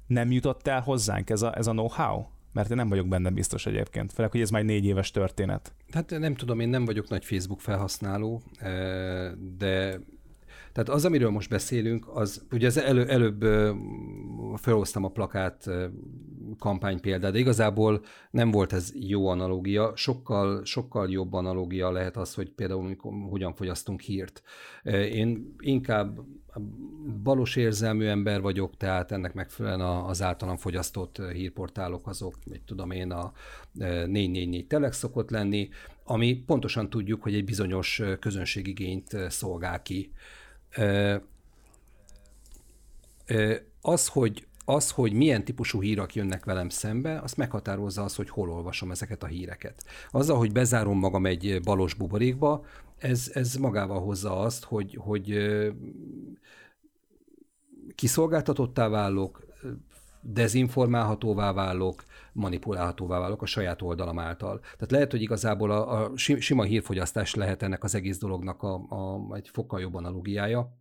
nem 0.07 0.31
jutott 0.31 0.67
el 0.67 0.81
hozzánk 0.81 1.29
ez 1.29 1.41
a, 1.41 1.57
ez 1.57 1.67
a 1.67 1.71
know-how? 1.71 2.25
Mert 2.53 2.69
én 2.69 2.75
nem 2.75 2.89
vagyok 2.89 3.07
benne 3.07 3.29
biztos 3.29 3.65
egyébként, 3.65 4.13
főleg, 4.13 4.31
hogy 4.31 4.41
ez 4.41 4.49
már 4.49 4.63
négy 4.63 4.85
éves 4.85 5.11
történet. 5.11 5.73
Hát 5.91 6.09
nem 6.09 6.35
tudom, 6.35 6.59
én 6.59 6.69
nem 6.69 6.85
vagyok 6.85 7.09
nagy 7.09 7.25
Facebook 7.25 7.61
felhasználó, 7.61 8.41
de 9.57 9.99
tehát 10.71 10.89
az, 10.89 11.05
amiről 11.05 11.29
most 11.29 11.49
beszélünk, 11.49 12.07
az 12.07 12.45
ugye 12.51 12.67
az 12.67 12.77
elő, 12.77 13.07
előbb 13.07 13.45
felhoztam 14.55 15.03
a 15.03 15.09
plakát 15.09 15.69
kampány 16.59 16.99
példát, 16.99 17.31
de 17.31 17.39
igazából 17.39 18.01
nem 18.31 18.51
volt 18.51 18.73
ez 18.73 18.91
jó 18.95 19.27
analógia, 19.27 19.91
sokkal, 19.95 20.65
sokkal 20.65 21.09
jobb 21.09 21.33
analógia 21.33 21.91
lehet 21.91 22.17
az, 22.17 22.33
hogy 22.33 22.51
például 22.51 22.87
mikor, 22.87 23.13
hogyan 23.29 23.53
fogyasztunk 23.53 24.01
hírt. 24.01 24.41
Én 25.11 25.55
inkább 25.59 26.19
balos 27.23 27.55
érzelmű 27.55 28.05
ember 28.05 28.41
vagyok, 28.41 28.77
tehát 28.77 29.11
ennek 29.11 29.33
megfelelően 29.33 29.81
az 29.81 30.21
általam 30.21 30.57
fogyasztott 30.57 31.21
hírportálok 31.33 32.07
azok, 32.07 32.35
mit 32.45 32.61
tudom 32.65 32.91
én, 32.91 33.11
a 33.11 33.33
444 33.73 34.67
Telex 34.67 34.97
szokott 34.97 35.29
lenni, 35.29 35.69
ami 36.03 36.35
pontosan 36.35 36.89
tudjuk, 36.89 37.21
hogy 37.21 37.33
egy 37.33 37.45
bizonyos 37.45 38.01
közönségigényt 38.19 39.17
szolgál 39.29 39.81
ki. 39.81 40.11
Az, 43.81 44.07
hogy 44.07 44.47
az, 44.69 44.91
hogy 44.91 45.13
milyen 45.13 45.43
típusú 45.43 45.81
hírek 45.81 46.15
jönnek 46.15 46.45
velem 46.45 46.69
szembe, 46.69 47.19
azt 47.19 47.37
meghatározza 47.37 48.03
az, 48.03 48.15
hogy 48.15 48.29
hol 48.29 48.51
olvasom 48.51 48.91
ezeket 48.91 49.23
a 49.23 49.27
híreket. 49.27 49.83
Azzal, 50.11 50.37
hogy 50.37 50.51
bezárom 50.51 50.99
magam 50.99 51.25
egy 51.25 51.59
balos 51.63 51.93
buborékba, 51.93 52.65
ez, 52.97 53.31
ez 53.33 53.55
magával 53.55 53.99
hozza 53.99 54.39
azt, 54.39 54.63
hogy, 54.63 54.97
hogy 54.99 55.37
kiszolgáltatottá 57.95 58.87
válok, 58.87 59.47
dezinformálhatóvá 60.21 61.53
válok, 61.53 62.03
manipulálhatóvá 62.33 63.19
válok 63.19 63.41
a 63.41 63.45
saját 63.45 63.81
oldalam 63.81 64.19
által. 64.19 64.59
Tehát 64.59 64.91
lehet, 64.91 65.11
hogy 65.11 65.21
igazából 65.21 65.71
a, 65.71 66.03
a 66.03 66.11
sima 66.17 66.63
hírfogyasztás 66.63 67.35
lehet 67.35 67.61
ennek 67.61 67.83
az 67.83 67.95
egész 67.95 68.17
dolognak 68.17 68.63
a, 68.63 68.73
a, 68.75 69.35
egy 69.35 69.49
fokkal 69.53 69.79
jobb 69.79 69.95
analogiája. 69.95 70.77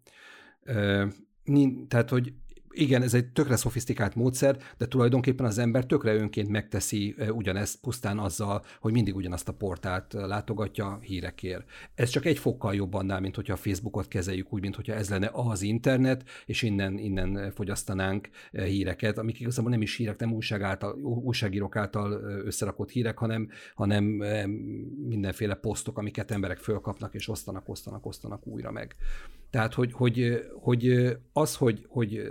Tehát, 1.89 2.11
hogy 2.11 2.33
igen, 2.81 3.03
ez 3.03 3.15
egy 3.15 3.27
tökre 3.27 3.57
szofisztikált 3.57 4.15
módszer, 4.15 4.57
de 4.79 4.87
tulajdonképpen 4.87 5.47
az 5.47 5.59
ember 5.59 5.87
tökre 5.87 6.15
önként 6.15 6.49
megteszi 6.49 7.15
ugyanezt 7.31 7.81
pusztán 7.81 8.19
azzal, 8.19 8.65
hogy 8.81 8.93
mindig 8.93 9.17
ugyanazt 9.17 9.49
a 9.49 9.53
portált 9.53 10.13
látogatja 10.13 10.99
hírekért. 11.03 11.71
Ez 11.95 12.09
csak 12.09 12.25
egy 12.25 12.39
fokkal 12.39 12.75
jobb 12.75 12.95
annál, 12.95 13.21
mint 13.21 13.35
hogyha 13.35 13.53
a 13.53 13.57
Facebookot 13.57 14.09
kezeljük 14.09 14.53
úgy, 14.53 14.61
mint 14.61 14.75
hogyha 14.75 14.95
ez 14.95 15.11
lenne 15.11 15.31
az 15.33 15.63
internet, 15.63 16.25
és 16.47 16.63
innen, 16.63 16.99
innen 16.99 17.53
fogyasztanánk 17.55 18.29
híreket, 18.51 19.19
amik 19.19 19.41
igazából 19.41 19.71
nem 19.71 19.83
is 19.83 19.97
hírek, 19.97 20.19
nem 20.19 20.33
újság 20.33 20.63
által, 20.63 20.93
újságírók 21.03 21.77
által 21.77 22.13
összerakott 22.45 22.91
hírek, 22.91 23.19
hanem, 23.19 23.49
hanem 23.75 24.05
mindenféle 25.09 25.55
posztok, 25.55 25.99
amiket 25.99 26.31
emberek 26.31 26.59
fölkapnak, 26.59 27.15
és 27.15 27.29
osztanak, 27.29 27.69
osztanak, 27.69 28.07
osztanak 28.07 28.47
újra 28.47 28.71
meg. 28.71 28.97
Tehát, 29.51 29.75
hogy, 29.75 29.93
hogy, 29.93 30.45
hogy 30.61 31.17
az, 31.33 31.57
hogy, 31.57 31.85
hogy 31.89 32.31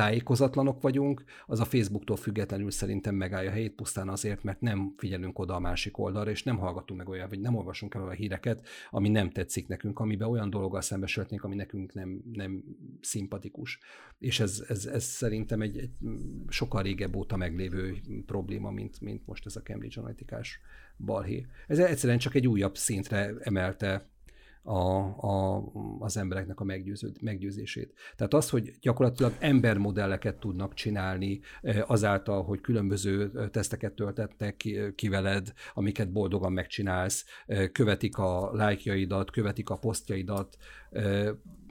tájékozatlanok 0.00 0.80
vagyunk, 0.80 1.24
az 1.46 1.60
a 1.60 1.64
Facebooktól 1.64 2.16
függetlenül 2.16 2.70
szerintem 2.70 3.14
megállja 3.14 3.50
helyét 3.50 3.74
pusztán 3.74 4.08
azért, 4.08 4.42
mert 4.42 4.60
nem 4.60 4.94
figyelünk 4.96 5.38
oda 5.38 5.54
a 5.54 5.58
másik 5.58 5.98
oldalra, 5.98 6.30
és 6.30 6.42
nem 6.42 6.58
hallgatunk 6.58 7.00
meg 7.00 7.08
olyan, 7.08 7.28
vagy 7.28 7.40
nem 7.40 7.54
olvasunk 7.54 7.94
el 7.94 8.02
olyan 8.02 8.14
híreket, 8.14 8.66
ami 8.90 9.08
nem 9.08 9.30
tetszik 9.30 9.68
nekünk, 9.68 9.98
amiben 9.98 10.28
olyan 10.28 10.50
dologgal 10.50 10.80
szembesülhetnénk, 10.80 11.44
ami 11.44 11.54
nekünk 11.54 11.92
nem, 11.92 12.22
nem 12.32 12.62
szimpatikus. 13.00 13.78
És 14.18 14.40
ez, 14.40 14.64
ez, 14.68 14.86
ez 14.86 15.04
szerintem 15.04 15.60
egy, 15.60 15.78
egy 15.78 15.92
sokkal 16.48 16.82
régebb 16.82 17.16
óta 17.16 17.36
meglévő 17.36 17.96
probléma, 18.26 18.70
mint, 18.70 19.00
mint 19.00 19.26
most 19.26 19.46
ez 19.46 19.56
a 19.56 19.62
Cambridge 19.62 20.00
Analytica-s 20.00 20.58
balhé. 20.96 21.46
Ez 21.66 21.78
egyszerűen 21.78 22.18
csak 22.18 22.34
egy 22.34 22.46
újabb 22.46 22.76
szintre 22.76 23.34
emelte 23.40 24.08
a, 24.62 24.78
a, 25.26 25.64
az 25.98 26.16
embereknek 26.16 26.60
a 26.60 26.64
meggyőző, 26.64 27.12
meggyőzését. 27.20 27.94
Tehát 28.16 28.34
az, 28.34 28.50
hogy 28.50 28.70
gyakorlatilag 28.80 29.32
embermodelleket 29.38 30.36
tudnak 30.36 30.74
csinálni 30.74 31.40
eh, 31.62 31.90
azáltal, 31.90 32.42
hogy 32.42 32.60
különböző 32.60 33.32
eh, 33.34 33.48
teszteket 33.48 33.92
töltetnek 33.92 34.56
ki, 34.56 34.76
eh, 34.76 34.90
ki 34.94 35.08
veled, 35.08 35.52
amiket 35.74 36.12
boldogan 36.12 36.52
megcsinálsz, 36.52 37.24
követik 37.72 38.18
a 38.18 38.50
lájkjaidat, 38.52 39.30
követik 39.30 39.70
a 39.70 39.76
posztjaidat, 39.76 40.56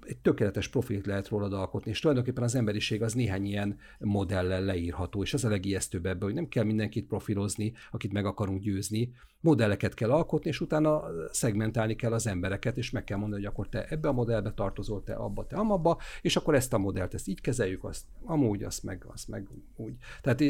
egy 0.10 0.18
tökéletes 0.18 0.68
profilt 0.68 1.06
lehet 1.06 1.28
rólad 1.28 1.54
alkotni, 1.54 1.92
és 1.92 2.00
tulajdonképpen 2.00 2.44
az 2.44 2.56
emberiség 2.56 3.02
az 3.02 3.14
néhány 3.14 3.46
ilyen 3.46 3.78
modellel 4.00 4.64
leírható, 4.64 5.22
és 5.22 5.34
ez 5.34 5.44
a 5.44 5.50
legijesztőbb 5.50 6.06
ebben, 6.06 6.22
hogy 6.22 6.34
nem 6.34 6.48
kell 6.48 6.64
mindenkit 6.64 7.08
profilozni, 7.08 7.74
akit 7.92 8.14
meg 8.14 8.26
akarunk 8.26 8.62
győzni, 8.62 9.12
modelleket 9.42 9.94
kell 9.94 10.12
alkotni, 10.12 10.50
és 10.50 10.62
utána 10.62 11.04
szegmentálni 11.32 11.96
kell 11.96 12.14
az 12.14 12.28
embereket, 12.28 12.78
és 12.78 12.90
meg 12.90 13.04
kell 13.04 13.18
mondani, 13.18 13.42
hogy 13.42 13.52
akkor 13.52 13.70
te 13.70 13.86
ebbe 13.88 14.08
a 14.08 14.14
modellbe 14.14 14.54
tartozol, 14.54 15.04
te 15.04 15.14
abba, 15.14 15.48
te 15.48 15.56
amabba, 15.56 15.98
és 16.22 16.36
akkor 16.36 16.56
ezt 16.56 16.74
a 16.74 16.78
modellt, 16.78 17.14
ezt 17.14 17.28
így 17.28 17.42
kezeljük, 17.42 17.84
azt 17.84 18.06
amúgy, 18.24 18.64
azt 18.64 18.84
meg, 18.84 19.06
azt 19.08 19.28
meg 19.28 19.48
úgy. 19.76 19.94
Tehát 20.22 20.42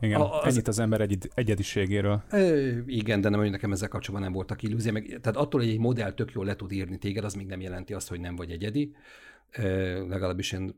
igen, 0.00 0.20
a, 0.20 0.40
az, 0.40 0.52
ennyit 0.52 0.68
az 0.68 0.78
ember 0.78 1.00
egy, 1.00 1.30
egyediségéről. 1.34 2.22
Igen, 2.86 3.20
de 3.20 3.28
nem, 3.28 3.40
hogy 3.40 3.50
nekem 3.50 3.72
ezzel 3.72 3.88
kapcsolatban 3.88 4.28
nem 4.28 4.36
voltak 4.36 4.62
illúzió. 4.62 4.92
Meg, 4.92 5.06
tehát 5.06 5.36
attól, 5.38 5.60
hogy 5.60 5.68
egy 5.68 5.78
modell 5.78 6.12
tök 6.12 6.32
jól 6.32 6.44
le 6.44 6.56
tud 6.56 6.72
írni 6.72 6.98
téged, 6.98 7.24
az 7.24 7.34
még 7.34 7.46
nem 7.46 7.60
jelenti 7.60 7.94
azt, 7.94 8.08
hogy 8.08 8.20
nem 8.20 8.36
vagy 8.36 8.50
egyedi. 8.50 8.94
Legalábbis 10.08 10.52
én 10.52 10.76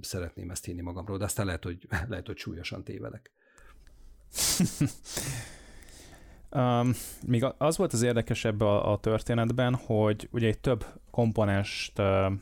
szeretném 0.00 0.50
ezt 0.50 0.64
hinni 0.64 0.80
magamról, 0.80 1.18
de 1.18 1.24
aztán 1.24 1.46
lehet, 1.46 1.64
hogy, 1.64 1.78
lehet, 2.08 2.26
hogy 2.26 2.36
súlyosan 2.36 2.84
tévedek. 2.84 3.30
um, 6.50 6.92
még 7.26 7.46
az 7.58 7.76
volt 7.76 7.92
az 7.92 8.02
érdekesebb 8.02 8.60
a, 8.60 8.92
a 8.92 8.98
történetben, 8.98 9.74
hogy 9.74 10.28
ugye 10.32 10.46
egy 10.46 10.58
több 10.58 10.86
komponest 11.10 11.98
uh, 11.98 12.32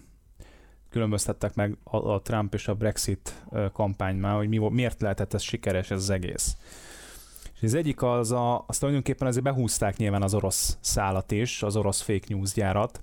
különböztettek 0.93 1.55
meg 1.55 1.77
a, 1.85 1.97
a 1.97 2.23
Trump 2.23 2.55
és 2.55 2.69
a 2.69 2.75
Brexit 2.75 3.45
kampánynál, 3.73 4.37
hogy 4.37 4.49
mi, 4.49 4.59
miért 4.59 5.01
lehetett 5.01 5.35
ez 5.35 5.43
sikeres 5.43 5.91
ez 5.91 5.99
az 5.99 6.11
egész. 6.11 6.57
És 7.55 7.63
az 7.63 7.75
egyik 7.75 8.03
az, 8.03 8.33
a, 8.33 8.65
azt 8.67 8.79
tulajdonképpen 8.79 9.29
azért 9.29 9.45
behúzták 9.45 9.97
nyilván 9.97 10.23
az 10.23 10.35
orosz 10.35 10.79
szállat 10.81 11.31
is, 11.31 11.63
az 11.63 11.77
orosz 11.77 12.01
fake 12.01 12.27
news 12.29 12.53
gyárat, 12.53 13.03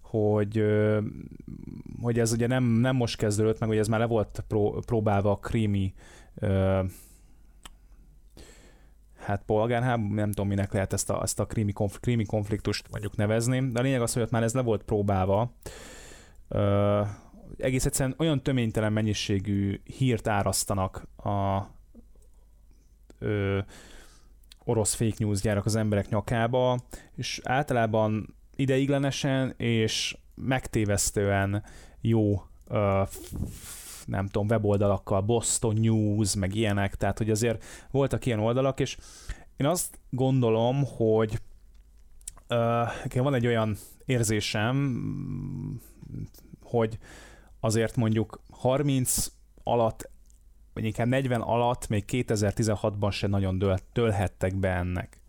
hogy, 0.00 0.64
hogy 2.02 2.18
ez 2.18 2.32
ugye 2.32 2.46
nem, 2.46 2.64
nem 2.64 2.96
most 2.96 3.16
kezdődött, 3.16 3.58
meg 3.58 3.68
hogy 3.68 3.78
ez 3.78 3.88
már 3.88 4.00
le 4.00 4.06
volt 4.06 4.44
pró, 4.48 4.82
próbálva 4.86 5.30
a 5.30 5.36
krími 5.36 5.94
hát 9.18 9.42
polgárháború, 9.46 10.14
nem 10.14 10.28
tudom 10.28 10.48
minek 10.48 10.72
lehet 10.72 10.92
ezt 10.92 11.10
a, 11.10 11.22
ezt 11.22 11.40
a 11.40 11.46
krími, 11.46 11.72
konfl- 11.72 12.00
krími 12.00 12.24
konfliktust 12.24 12.86
mondjuk 12.90 13.16
nevezni, 13.16 13.70
de 13.70 13.78
a 13.78 13.82
lényeg 13.82 14.02
az, 14.02 14.12
hogy 14.12 14.22
ott 14.22 14.30
már 14.30 14.42
ez 14.42 14.54
le 14.54 14.62
volt 14.62 14.82
próbálva, 14.82 15.52
egész 17.58 17.84
egyszerűen 17.84 18.14
olyan 18.18 18.42
töménytelen 18.42 18.92
mennyiségű 18.92 19.80
hírt 19.84 20.28
árasztanak 20.28 21.08
a 21.16 21.66
ö, 23.18 23.58
orosz 24.64 24.94
fake 24.94 25.16
news 25.18 25.40
gyárak 25.40 25.64
az 25.66 25.76
emberek 25.76 26.08
nyakába, 26.08 26.78
és 27.16 27.40
általában 27.44 28.34
ideiglenesen 28.56 29.54
és 29.56 30.16
megtévesztően 30.34 31.64
jó 32.00 32.42
ö, 32.68 33.02
nem 34.06 34.26
tudom, 34.26 34.46
weboldalakkal, 34.46 35.20
Boston 35.20 35.76
News, 35.76 36.34
meg 36.34 36.54
ilyenek, 36.54 36.94
tehát 36.94 37.18
hogy 37.18 37.30
azért 37.30 37.64
voltak 37.90 38.26
ilyen 38.26 38.40
oldalak, 38.40 38.80
és 38.80 38.96
én 39.56 39.66
azt 39.66 39.98
gondolom, 40.10 40.84
hogy 40.96 41.40
uh, 42.48 43.22
van 43.22 43.34
egy 43.34 43.46
olyan 43.46 43.76
érzésem, 44.04 44.96
hogy 46.62 46.98
azért 47.66 47.96
mondjuk 47.96 48.40
30 48.50 49.26
alatt, 49.62 50.10
vagy 50.72 50.84
inkább 50.84 51.06
40 51.06 51.40
alatt, 51.40 51.88
még 51.88 52.04
2016-ban 52.08 53.12
se 53.12 53.26
nagyon 53.26 53.58
dől, 53.58 53.78
dőlhettek 53.92 54.54
be 54.54 54.68
ennek. 54.68 55.20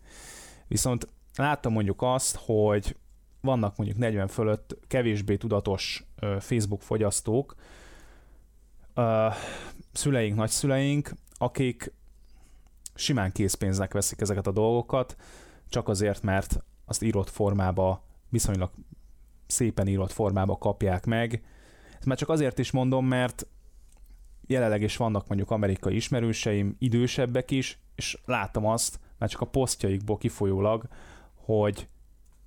Viszont 0.68 1.08
látom 1.34 1.72
mondjuk 1.72 2.02
azt, 2.02 2.36
hogy 2.36 2.96
vannak 3.40 3.76
mondjuk 3.76 3.98
40 3.98 4.28
fölött 4.28 4.78
kevésbé 4.86 5.36
tudatos 5.36 6.06
Facebook 6.38 6.82
fogyasztók, 6.82 7.54
szüleink, 9.92 10.36
nagyszüleink, 10.36 11.12
akik 11.38 11.92
simán 12.94 13.32
készpénznek 13.32 13.92
veszik 13.92 14.20
ezeket 14.20 14.46
a 14.46 14.52
dolgokat, 14.52 15.16
csak 15.68 15.88
azért, 15.88 16.22
mert 16.22 16.64
azt 16.84 17.02
írott 17.02 17.30
formába, 17.30 18.04
viszonylag 18.28 18.70
szépen 19.46 19.86
írott 19.86 20.12
formába 20.12 20.58
kapják 20.58 21.06
meg, 21.06 21.42
ezt 21.98 22.06
már 22.06 22.16
csak 22.16 22.28
azért 22.28 22.58
is 22.58 22.70
mondom, 22.70 23.06
mert 23.06 23.46
jelenleg 24.46 24.82
is 24.82 24.96
vannak 24.96 25.28
mondjuk 25.28 25.50
amerikai 25.50 25.94
ismerőseim, 25.94 26.76
idősebbek 26.78 27.50
is, 27.50 27.78
és 27.94 28.18
látom 28.24 28.66
azt, 28.66 29.00
már 29.18 29.28
csak 29.28 29.40
a 29.40 29.46
posztjaikból 29.46 30.16
kifolyólag, 30.16 30.88
hogy 31.34 31.88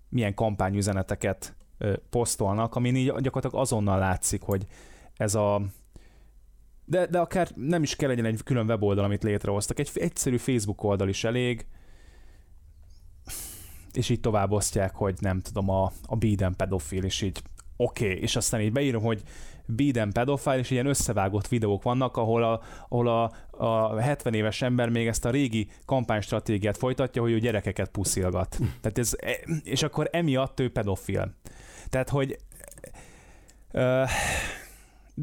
milyen 0.09 0.33
kampányüzeneteket 0.33 1.55
posztolnak, 2.09 2.75
amin 2.75 2.95
így 2.95 3.05
gyakorlatilag 3.05 3.63
azonnal 3.63 3.99
látszik, 3.99 4.41
hogy 4.41 4.65
ez 5.15 5.35
a 5.35 5.61
de, 6.85 7.05
de 7.05 7.19
akár 7.19 7.49
nem 7.55 7.83
is 7.83 7.95
kell 7.95 8.09
legyen 8.09 8.25
egy 8.25 8.43
külön 8.43 8.65
weboldal, 8.65 9.03
amit 9.03 9.23
létrehoztak. 9.23 9.79
Egy 9.79 9.91
egyszerű 9.93 10.37
Facebook 10.37 10.83
oldal 10.83 11.09
is 11.09 11.23
elég, 11.23 11.65
és 13.93 14.09
így 14.09 14.19
tovább 14.19 14.51
osztják, 14.51 14.95
hogy 14.95 15.15
nem 15.19 15.41
tudom, 15.41 15.69
a, 15.69 15.91
a 16.05 16.15
Biden 16.15 16.55
pedofil, 16.55 17.03
és 17.03 17.21
így 17.21 17.41
oké, 17.84 18.06
okay. 18.06 18.22
és 18.22 18.36
aztán 18.36 18.62
így 18.62 18.72
beírom, 18.72 19.04
hogy 19.04 19.22
Biden 19.65 20.12
pedofil, 20.12 20.54
és 20.54 20.70
ilyen 20.70 20.86
összevágott 20.86 21.48
videók 21.48 21.84
vannak, 21.84 22.17
ahol 22.17 22.44
a, 22.44 22.62
ahol 22.89 23.08
a, 23.08 23.32
a 23.65 24.00
70 24.00 24.34
éves 24.34 24.62
ember 24.62 24.89
még 24.89 25.08
ezt 25.08 25.26
a 25.26 25.30
régi 25.30 25.67
kampánystratégiát 25.86 26.78
folytatja, 26.78 27.22
hogy 27.22 27.32
ő 27.32 27.39
gyerekeket 27.39 27.89
puszilgat. 27.89 28.58
Tehát 28.82 28.98
ez, 28.98 29.13
e, 29.20 29.32
és 29.63 29.84
akkor 29.84 30.10
emiatt 30.12 30.60
ő 30.60 30.72
pedofil. 30.72 31.34
Tehát, 31.89 32.10
hogy 32.10 32.38
uh, 33.74 34.10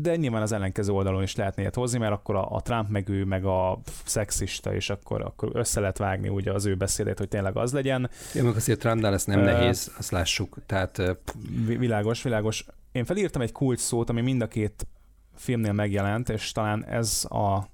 de 0.00 0.16
nyilván 0.16 0.42
az 0.42 0.52
ellenkező 0.52 0.92
oldalon 0.92 1.22
is 1.22 1.36
lehetne 1.36 1.62
ilyet 1.62 1.74
hozni, 1.74 1.98
mert 1.98 2.12
akkor 2.12 2.34
a, 2.34 2.50
a 2.50 2.60
Trump 2.60 2.88
meg 2.88 3.08
ő, 3.08 3.24
meg 3.24 3.44
a 3.44 3.80
szexista, 4.04 4.74
és 4.74 4.90
akkor, 4.90 5.22
akkor 5.22 5.50
össze 5.52 5.80
lehet 5.80 5.98
vágni 5.98 6.28
ugye 6.28 6.52
az 6.52 6.66
ő 6.66 6.74
beszédét, 6.74 7.18
hogy 7.18 7.28
tényleg 7.28 7.56
az 7.56 7.72
legyen. 7.72 8.10
Ja, 8.34 8.44
meg 8.44 8.56
azért 8.56 8.78
Trumpnál 8.78 9.12
ez 9.12 9.24
nem 9.24 9.38
uh, 9.38 9.44
nehéz, 9.44 9.92
azt 9.98 10.10
lássuk. 10.10 10.56
Tehát, 10.66 10.98
uh, 10.98 11.16
világos, 11.78 12.22
világos. 12.22 12.66
Én 12.92 13.04
felírtam 13.04 13.42
egy 13.42 13.52
kulcs 13.52 13.80
szót, 13.80 14.10
ami 14.10 14.20
mind 14.20 14.42
a 14.42 14.46
két 14.48 14.86
filmnél 15.34 15.72
megjelent, 15.72 16.28
és 16.28 16.52
talán 16.52 16.84
ez 16.84 17.24
a 17.28 17.68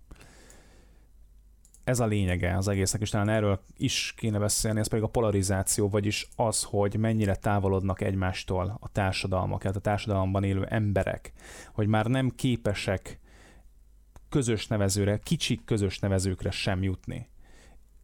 ez 1.85 2.01
a 2.01 2.07
lényege 2.07 2.57
az 2.57 2.69
egésznek, 2.69 3.01
és 3.01 3.11
talán 3.11 3.29
erről 3.29 3.61
is 3.77 4.15
kéne 4.17 4.39
beszélni, 4.39 4.79
ez 4.79 4.89
pedig 4.89 5.05
a 5.05 5.09
polarizáció, 5.09 5.89
vagyis 5.89 6.29
az, 6.37 6.63
hogy 6.63 6.97
mennyire 6.97 7.37
távolodnak 7.37 8.01
egymástól 8.01 8.77
a 8.81 8.89
társadalmak, 8.89 9.61
tehát 9.61 9.77
a 9.77 9.81
társadalomban 9.81 10.45
élő 10.45 10.65
emberek, 10.65 11.33
hogy 11.73 11.87
már 11.87 12.07
nem 12.07 12.31
képesek 12.31 13.21
közös 14.29 14.67
nevezőre, 14.67 15.19
kicsik 15.19 15.65
közös 15.65 15.99
nevezőkre 15.99 16.51
sem 16.51 16.83
jutni. 16.83 17.29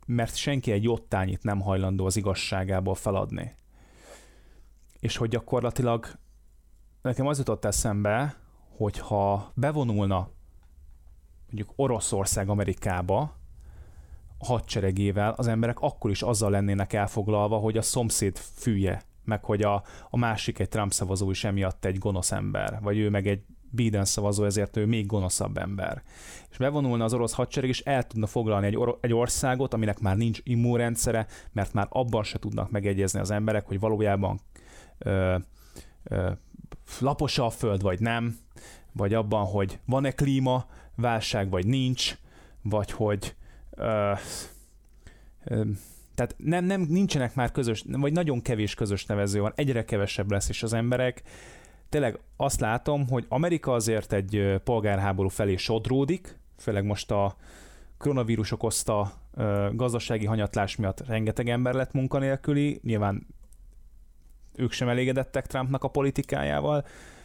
Mert 0.07 0.37
senki 0.37 0.73
egy 0.73 0.83
jottányit 0.83 1.43
nem 1.43 1.61
hajlandó 1.61 2.07
az 2.07 2.17
igazságából 2.17 2.95
feladni. 2.95 3.55
És 4.99 5.17
hogy 5.17 5.29
gyakorlatilag 5.29 6.07
nekem 7.03 7.27
az 7.27 7.39
jutott 7.39 7.65
eszembe, 7.65 8.37
hogyha 8.77 9.53
bevonulna 9.55 10.31
mondjuk 11.47 11.73
Oroszország 11.77 12.49
Amerikába, 12.49 13.40
hadseregével 14.41 15.35
az 15.37 15.47
emberek 15.47 15.81
akkor 15.81 16.11
is 16.11 16.23
azzal 16.23 16.51
lennének 16.51 16.93
elfoglalva, 16.93 17.57
hogy 17.57 17.77
a 17.77 17.83
szomszéd 17.83 18.37
fűje, 18.37 19.03
meg 19.25 19.45
hogy 19.45 19.63
a, 19.63 19.83
a 20.11 20.17
másik 20.17 20.59
egy 20.59 20.69
Trump 20.69 20.93
szavazó 20.93 21.31
is 21.31 21.45
emiatt 21.45 21.85
egy 21.85 21.99
gonosz 21.99 22.33
ember, 22.33 22.79
vagy 22.83 22.99
ő 22.99 23.11
meg 23.11 23.27
egy 23.27 23.43
Biden 23.71 24.05
szavazó, 24.05 24.45
ezért 24.45 24.77
ő 24.77 24.87
még 24.87 25.07
gonoszabb 25.07 25.59
ember. 25.59 26.03
És 26.51 26.57
bevonulna 26.57 27.05
az 27.05 27.15
orosz 27.15 27.33
hadsereg, 27.33 27.69
és 27.69 27.81
el 27.81 28.07
tudna 28.07 28.27
foglalni 28.27 28.67
egy, 28.67 28.77
or- 28.77 29.05
egy 29.05 29.13
országot, 29.13 29.75
aminek 29.75 30.01
már 30.01 30.17
nincs 30.17 30.41
immunrendszere, 30.43 31.27
mert 31.53 31.73
már 31.73 31.87
abban 31.91 32.23
se 32.23 32.39
tudnak 32.39 32.71
megegyezni 32.71 33.21
az 33.21 33.31
emberek, 33.31 33.67
hogy 33.67 33.81
valójában 33.81 34.41
ö, 34.99 35.37
ö, 36.05 36.31
lapos 37.01 37.39
a 37.39 37.51
föld, 37.51 37.83
vagy 37.83 38.01
nem, 38.01 38.37
vagy 38.93 39.15
abban, 39.15 39.45
hogy 39.45 39.79
van-e 39.85 40.11
klíma, 40.11 40.67
válság, 40.97 41.51
vagy 41.51 41.67
nincs, 41.67 42.19
vagy 42.63 42.91
hogy 42.91 43.35
tehát 46.15 46.35
nem, 46.37 46.65
nem, 46.65 46.81
nincsenek 46.81 47.35
már 47.35 47.51
közös, 47.51 47.85
vagy 47.89 48.13
nagyon 48.13 48.43
kevés 48.43 48.75
közös 48.75 49.07
nevező 49.07 49.41
van, 49.41 49.53
egyre 49.55 49.85
kevesebb 49.85 50.31
lesz 50.31 50.49
is 50.49 50.63
az 50.63 50.73
emberek. 50.73 51.23
Tényleg 51.89 52.19
azt 52.37 52.61
látom, 52.61 53.09
hogy 53.09 53.27
Amerika 53.29 53.73
azért 53.73 54.13
egy 54.13 54.61
polgárháború 54.65 55.29
felé 55.29 55.57
sodródik, 55.57 56.39
főleg 56.59 56.85
most 56.85 57.11
a 57.11 57.37
koronavírus 57.99 58.53
okozta 58.53 59.13
gazdasági 59.73 60.27
hanyatlás 60.27 60.77
miatt 60.77 61.07
rengeteg 61.07 61.49
ember 61.49 61.75
lett 61.75 61.93
munkanélküli, 61.93 62.81
nyilván 62.83 63.27
ők 64.57 64.73
sem 64.73 64.89
elégedettek 64.89 65.47
Trumpnak 65.47 65.85
a 65.85 65.89
politikájával, 65.89 66.85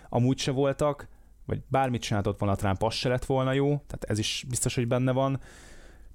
amúgy 0.09 0.37
se 0.37 0.51
voltak, 0.51 1.07
vagy 1.45 1.61
bármit 1.67 2.01
csináltott 2.01 2.39
volna 2.39 2.55
Trump, 2.55 2.83
az 2.83 2.93
se 2.93 3.09
lett 3.09 3.25
volna 3.25 3.51
jó, 3.51 3.67
tehát 3.67 4.03
ez 4.07 4.19
is 4.19 4.45
biztos, 4.49 4.75
hogy 4.75 4.87
benne 4.87 5.11
van. 5.11 5.39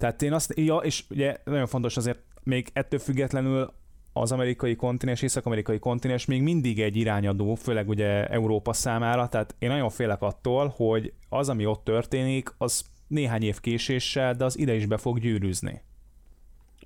Tehát 0.00 0.22
én 0.22 0.32
azt, 0.32 0.52
ja, 0.56 0.76
és 0.76 1.04
ugye 1.10 1.36
nagyon 1.44 1.66
fontos 1.66 1.96
azért 1.96 2.18
még 2.42 2.70
ettől 2.72 2.98
függetlenül 2.98 3.72
az 4.12 4.32
amerikai 4.32 4.76
kontinens, 4.76 5.22
észak-amerikai 5.22 5.78
kontinens 5.78 6.24
még 6.24 6.42
mindig 6.42 6.80
egy 6.80 6.96
irányadó, 6.96 7.54
főleg 7.54 7.88
ugye 7.88 8.26
Európa 8.26 8.72
számára, 8.72 9.28
tehát 9.28 9.54
én 9.58 9.68
nagyon 9.68 9.90
félek 9.90 10.22
attól, 10.22 10.72
hogy 10.76 11.12
az, 11.28 11.48
ami 11.48 11.66
ott 11.66 11.84
történik, 11.84 12.54
az 12.58 12.84
néhány 13.06 13.42
év 13.42 13.60
késéssel, 13.60 14.34
de 14.34 14.44
az 14.44 14.58
ide 14.58 14.74
is 14.74 14.86
be 14.86 14.96
fog 14.96 15.18
gyűrűzni. 15.18 15.82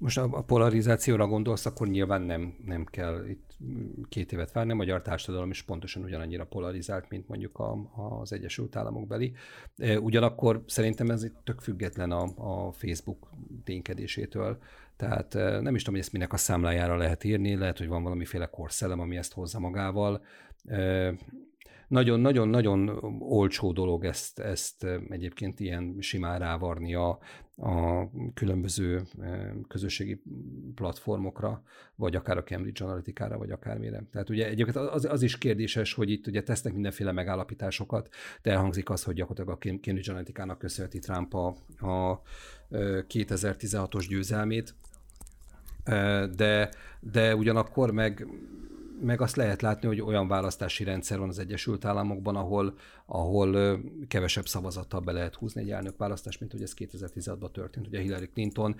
Most 0.00 0.18
a 0.18 0.28
polarizációra 0.28 1.26
gondolsz, 1.26 1.66
akkor 1.66 1.88
nyilván 1.88 2.22
nem, 2.22 2.54
nem 2.64 2.84
kell 2.84 3.24
itt 3.28 3.56
két 4.08 4.32
évet 4.32 4.52
várni. 4.52 4.72
A 4.72 4.74
magyar 4.74 5.02
társadalom 5.02 5.50
is 5.50 5.62
pontosan 5.62 6.02
ugyanannyira 6.02 6.44
polarizált, 6.44 7.08
mint 7.08 7.28
mondjuk 7.28 7.58
a, 7.58 7.90
az 8.20 8.32
Egyesült 8.32 8.76
Államok 8.76 9.06
beli. 9.06 9.32
Ugyanakkor 10.00 10.62
szerintem 10.66 11.10
ez 11.10 11.24
itt 11.24 11.36
tök 11.44 11.60
független 11.60 12.10
a, 12.10 12.22
a 12.66 12.72
Facebook 12.72 13.30
ténykedésétől. 13.64 14.58
Tehát 14.96 15.34
nem 15.34 15.74
is 15.74 15.80
tudom, 15.80 15.94
hogy 15.94 16.04
ezt 16.04 16.12
minek 16.12 16.32
a 16.32 16.36
számlájára 16.36 16.96
lehet 16.96 17.24
írni, 17.24 17.56
lehet, 17.56 17.78
hogy 17.78 17.88
van 17.88 18.02
valamiféle 18.02 18.46
korszellem, 18.46 19.00
ami 19.00 19.16
ezt 19.16 19.32
hozza 19.32 19.58
magával 19.58 20.24
nagyon-nagyon-nagyon 21.88 22.88
olcsó 23.18 23.72
dolog 23.72 24.04
ezt, 24.04 24.38
ezt 24.38 24.86
egyébként 25.08 25.60
ilyen 25.60 25.96
simán 26.00 26.38
rávarni 26.38 26.94
a, 26.94 27.18
a 27.56 28.08
különböző 28.34 29.02
közösségi 29.68 30.22
platformokra, 30.74 31.62
vagy 31.94 32.16
akár 32.16 32.36
a 32.36 32.42
Cambridge 32.42 32.84
Analytica-ra, 32.84 33.38
vagy 33.38 33.50
akármire. 33.50 34.02
Tehát 34.12 34.30
ugye 34.30 34.48
egyébként 34.48 34.76
az, 34.76 35.04
az 35.04 35.22
is 35.22 35.38
kérdéses, 35.38 35.92
hogy 35.92 36.10
itt 36.10 36.26
ugye 36.26 36.42
tesznek 36.42 36.72
mindenféle 36.72 37.12
megállapításokat, 37.12 38.08
de 38.42 38.50
elhangzik 38.50 38.90
az, 38.90 39.02
hogy 39.02 39.14
gyakorlatilag 39.14 39.58
a 39.58 39.66
Cambridge 39.84 40.10
Analytica-nak 40.10 40.58
köszönheti 40.58 40.98
Trump 40.98 41.34
a, 41.34 41.46
a 41.78 42.22
2016-os 42.70 44.06
győzelmét, 44.08 44.74
de, 46.36 46.70
de 47.00 47.36
ugyanakkor 47.36 47.90
meg 47.90 48.26
meg 49.00 49.20
azt 49.20 49.36
lehet 49.36 49.62
látni, 49.62 49.86
hogy 49.86 50.00
olyan 50.00 50.28
választási 50.28 50.84
rendszer 50.84 51.18
van 51.18 51.28
az 51.28 51.38
Egyesült 51.38 51.84
Államokban, 51.84 52.36
ahol, 52.36 52.74
ahol 53.06 53.80
kevesebb 54.08 54.46
szavazattal 54.46 55.00
be 55.00 55.12
lehet 55.12 55.34
húzni 55.34 55.60
egy 55.60 55.70
elnökválasztást, 55.70 56.40
mint 56.40 56.52
hogy 56.52 56.62
ez 56.62 56.74
2016-ban 56.76 57.50
történt. 57.50 57.86
Ugye 57.86 58.00
Hillary 58.00 58.28
Clinton 58.28 58.74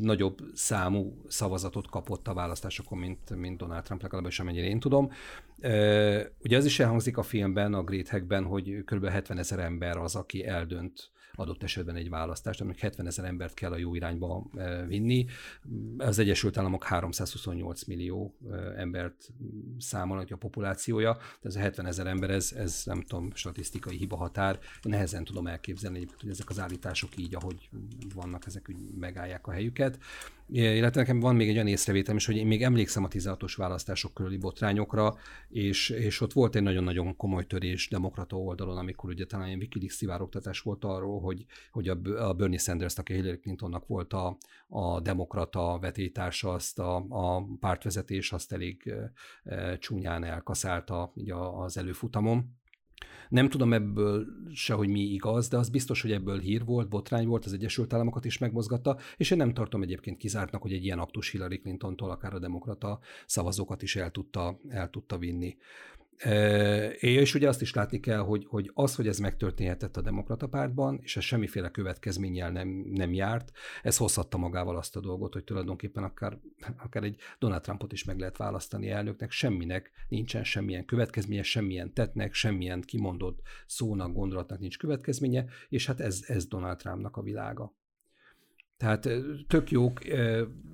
nagyobb 0.00 0.38
számú 0.54 1.22
szavazatot 1.28 1.90
kapott 1.90 2.28
a 2.28 2.34
választásokon, 2.34 2.98
mint, 2.98 3.36
mint 3.36 3.58
Donald 3.58 3.82
Trump, 3.82 4.02
legalábbis 4.02 4.40
amennyire 4.40 4.66
én 4.66 4.80
tudom. 4.80 5.10
Ugye 6.42 6.56
az 6.56 6.64
is 6.64 6.78
elhangzik 6.78 7.16
a 7.16 7.22
filmben, 7.22 7.74
a 7.74 7.82
Great 7.82 8.08
Hackben, 8.08 8.44
hogy 8.44 8.84
kb. 8.84 9.06
70 9.06 9.38
ezer 9.38 9.58
ember 9.58 9.96
az, 9.96 10.14
aki 10.14 10.46
eldönt 10.46 11.10
adott 11.36 11.62
esetben 11.62 11.96
egy 11.96 12.08
választást, 12.08 12.60
aminek 12.60 12.80
70 12.80 13.06
ezer 13.06 13.24
embert 13.24 13.54
kell 13.54 13.72
a 13.72 13.76
jó 13.76 13.94
irányba 13.94 14.50
eh, 14.54 14.86
vinni. 14.86 15.26
Az 15.98 16.18
Egyesült 16.18 16.56
Államok 16.56 16.84
328 16.84 17.84
millió 17.84 18.34
eh, 18.50 18.80
embert 18.80 19.32
számolnak 19.78 20.30
a 20.30 20.36
populációja, 20.36 21.12
tehát 21.16 21.44
ez 21.44 21.56
a 21.56 21.58
70 21.58 21.86
ezer 21.86 22.06
ember, 22.06 22.30
ez, 22.30 22.52
ez 22.52 22.82
nem 22.84 23.02
tudom, 23.02 23.30
statisztikai 23.34 23.96
hiba 23.96 24.16
határ. 24.16 24.58
Nehezen 24.82 25.24
tudom 25.24 25.46
elképzelni, 25.46 26.06
hogy 26.20 26.30
ezek 26.30 26.50
az 26.50 26.58
állítások 26.58 27.16
így, 27.16 27.34
ahogy 27.34 27.68
vannak, 28.14 28.46
ezek 28.46 28.66
úgy 28.68 28.94
megállják 28.98 29.46
a 29.46 29.52
helyüket. 29.52 29.98
Illetve 30.48 31.00
nekem 31.00 31.20
van 31.20 31.36
még 31.36 31.48
egy 31.48 31.54
olyan 31.54 31.66
észrevételem 31.66 32.16
is, 32.16 32.26
hogy 32.26 32.36
én 32.36 32.46
még 32.46 32.62
emlékszem 32.62 33.04
a 33.04 33.08
16-os 33.08 33.52
választások 33.56 34.14
körüli 34.14 34.36
botrányokra, 34.36 35.16
és, 35.48 35.88
és 35.88 36.20
ott 36.20 36.32
volt 36.32 36.54
egy 36.54 36.62
nagyon-nagyon 36.62 37.16
komoly 37.16 37.46
törés 37.46 37.88
demokrata 37.88 38.36
oldalon, 38.36 38.76
amikor 38.76 39.10
ugye 39.10 39.26
talán 39.26 39.48
egy 39.48 39.56
Wikileaks 39.56 39.94
szivárogtatás 39.94 40.60
volt 40.60 40.84
arról, 40.84 41.20
hogy, 41.20 41.44
hogy 41.70 41.88
a, 41.88 41.98
a 42.18 42.32
Bernie 42.32 42.58
Sanders, 42.58 42.98
aki 42.98 43.12
Hillary 43.12 43.38
Clintonnak 43.38 43.86
volt 43.86 44.12
a, 44.12 44.38
a 44.68 45.00
demokrata 45.00 45.78
vetétársa, 45.78 46.52
azt 46.52 46.78
a, 46.78 47.06
a 47.08 47.44
pártvezetés 47.60 48.32
azt 48.32 48.52
elég 48.52 48.94
e, 49.44 49.78
csúnyán 49.78 50.24
elkaszálta 50.24 51.12
így 51.14 51.30
az 51.30 51.76
előfutamon. 51.76 52.55
Nem 53.28 53.48
tudom 53.48 53.72
ebből 53.72 54.26
se, 54.54 54.74
hogy 54.74 54.88
mi 54.88 55.00
igaz, 55.00 55.48
de 55.48 55.56
az 55.56 55.68
biztos, 55.68 56.02
hogy 56.02 56.12
ebből 56.12 56.38
hír 56.38 56.64
volt, 56.64 56.88
botrány 56.88 57.26
volt, 57.26 57.44
az 57.44 57.52
Egyesült 57.52 57.92
Államokat 57.92 58.24
is 58.24 58.38
megmozgatta, 58.38 58.98
és 59.16 59.30
én 59.30 59.38
nem 59.38 59.54
tartom 59.54 59.82
egyébként 59.82 60.16
kizártnak, 60.16 60.62
hogy 60.62 60.72
egy 60.72 60.84
ilyen 60.84 60.98
aktus 60.98 61.30
Hillary 61.30 61.58
Clintontól 61.58 62.10
akár 62.10 62.34
a 62.34 62.38
demokrata 62.38 62.98
szavazókat 63.26 63.82
is 63.82 63.96
el 63.96 64.10
tudta, 64.10 64.60
el 64.68 64.90
tudta 64.90 65.18
vinni. 65.18 65.56
És 67.00 67.34
ugye 67.34 67.48
azt 67.48 67.60
is 67.60 67.74
látni 67.74 68.00
kell, 68.00 68.18
hogy, 68.18 68.46
hogy 68.48 68.70
az, 68.74 68.94
hogy 68.94 69.08
ez 69.08 69.18
megtörténhetett 69.18 69.96
a 69.96 70.00
demokrata 70.00 70.46
pártban, 70.46 70.98
és 71.02 71.16
ez 71.16 71.22
semmiféle 71.22 71.70
következménnyel 71.70 72.50
nem, 72.50 72.68
nem 72.90 73.12
járt, 73.12 73.52
ez 73.82 73.96
hozhatta 73.96 74.36
magával 74.36 74.76
azt 74.76 74.96
a 74.96 75.00
dolgot, 75.00 75.32
hogy 75.32 75.44
tulajdonképpen 75.44 76.02
akár, 76.02 76.38
akár 76.76 77.02
egy 77.02 77.16
Donald 77.38 77.62
Trumpot 77.62 77.92
is 77.92 78.04
meg 78.04 78.18
lehet 78.18 78.36
választani 78.36 78.90
elnöknek, 78.90 79.30
semminek 79.30 79.90
nincsen 80.08 80.44
semmilyen 80.44 80.84
következménye, 80.84 81.42
semmilyen 81.42 81.92
tetnek, 81.92 82.34
semmilyen 82.34 82.80
kimondott 82.80 83.40
szónak, 83.66 84.12
gondolatnak 84.12 84.58
nincs 84.58 84.78
következménye, 84.78 85.44
és 85.68 85.86
hát 85.86 86.00
ez, 86.00 86.24
ez 86.26 86.46
Donald 86.46 86.78
Trumpnak 86.78 87.16
a 87.16 87.22
világa. 87.22 87.74
Tehát 88.76 89.08
tök 89.46 89.70
jók, 89.70 90.00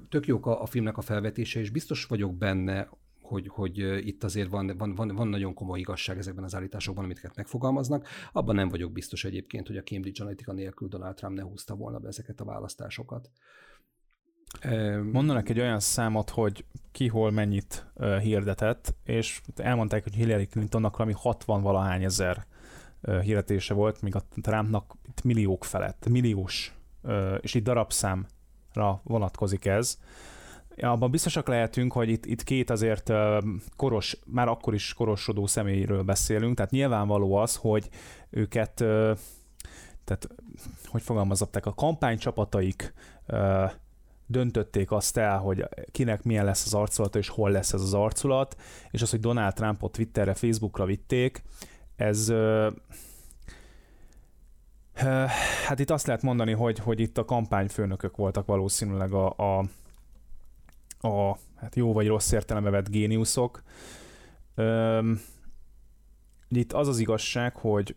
tök 0.09 0.27
jók 0.27 0.47
a, 0.47 0.63
a 0.63 0.67
filmnek 0.67 0.97
a 0.97 1.01
felvetése, 1.01 1.61
és 1.61 1.71
biztos 1.71 2.05
vagyok 2.05 2.37
benne 2.37 2.89
hogy, 3.33 3.49
hogy 3.49 3.79
itt 4.07 4.25
azért 4.25 4.49
van, 4.49 4.75
van, 4.79 4.95
van, 4.95 5.09
van 5.09 5.29
nagyon 5.29 5.55
komoly 5.55 5.79
igazság 5.79 6.19
ezekben 6.19 6.45
az 6.45 6.55
állításokban, 6.55 7.05
amiket 7.05 7.37
megfogalmaznak. 7.37 8.07
Abban 8.33 8.55
nem 8.55 8.69
vagyok 8.69 8.93
biztos 8.93 9.25
egyébként, 9.25 9.67
hogy 9.67 9.77
a 9.77 9.83
Cambridge 9.83 10.21
Analytica 10.23 10.53
nélkül 10.53 10.89
Donald 10.89 11.15
Trump 11.15 11.37
ne 11.37 11.43
húzta 11.43 11.75
volna 11.75 11.99
be 11.99 12.09
ezeket 12.09 12.41
a 12.41 12.45
választásokat. 12.45 13.31
Mondanak 15.13 15.49
egy 15.49 15.61
olyan 15.61 15.81
számot, 15.81 16.31
hogy 16.31 16.65
ki 16.91 17.09
hol 17.09 17.31
mennyit 17.31 17.87
uh, 17.95 18.19
hirdetett, 18.19 18.95
és 19.05 19.41
elmondták, 19.57 20.03
hogy 20.03 20.15
Hillary 20.15 20.47
Clintonnak 20.47 20.97
valami 20.97 21.15
60 21.19 21.63
valahány 21.63 22.05
ezer 22.05 22.47
uh, 23.03 23.21
hirdetése 23.21 23.75
volt, 23.75 24.03
míg 24.03 24.15
a 24.15 24.23
Trumpnak 24.41 24.95
itt 25.09 25.23
milliók 25.23 25.65
felett, 25.65 26.09
milliós, 26.09 26.75
uh, 27.03 27.39
és 27.41 27.55
itt 27.55 27.65
darabszámra 27.65 29.01
vonatkozik 29.03 29.65
ez. 29.65 29.99
Abban 30.77 31.11
biztosak 31.11 31.49
lehetünk, 31.49 31.93
hogy 31.93 32.09
itt, 32.09 32.27
itt 32.27 32.43
két 32.43 32.71
azért 32.71 33.13
koros, 33.77 34.19
már 34.27 34.49
akkor 34.49 34.75
is 34.75 34.95
korosodó 34.95 35.47
személyről 35.47 36.03
beszélünk, 36.03 36.57
tehát 36.57 36.71
nyilvánvaló 36.71 37.35
az, 37.35 37.57
hogy 37.57 37.89
őket, 38.31 38.75
tehát 40.05 40.29
hogy 40.87 41.03
fogalmazották, 41.03 41.67
a 41.67 41.75
kampánycsapataik 41.75 42.95
döntötték 44.27 44.91
azt 44.91 45.17
el, 45.17 45.39
hogy 45.39 45.69
kinek 45.91 46.23
milyen 46.23 46.45
lesz 46.45 46.67
az 46.67 46.75
arculata, 46.75 47.19
és 47.19 47.29
hol 47.29 47.51
lesz 47.51 47.73
ez 47.73 47.81
az 47.81 47.95
arculat, 47.95 48.57
és 48.91 49.03
az, 49.03 49.11
hogy 49.11 49.21
Donald 49.21 49.55
Trumpot 49.55 49.93
Twitterre, 49.93 50.35
Facebookra 50.35 50.85
vitték, 50.85 51.43
ez 51.97 52.33
hát 55.67 55.79
itt 55.79 55.91
azt 55.91 56.07
lehet 56.07 56.23
mondani, 56.23 56.53
hogy, 56.53 56.79
hogy 56.79 57.01
itt 57.01 57.19
a 57.19 57.25
kampányfőnökök 57.25 58.17
voltak 58.17 58.47
valószínűleg 58.47 59.13
a, 59.13 59.27
a 59.27 59.65
a 61.03 61.37
hát 61.57 61.77
jó 61.77 61.93
vagy 61.93 62.07
rossz 62.07 62.33
értelembe 62.33 62.71
vett 62.71 62.89
géniuszok. 62.89 63.63
Üm, 64.57 65.21
itt 66.49 66.73
az 66.73 66.89
az 66.89 66.99
igazság, 66.99 67.57
hogy 67.57 67.97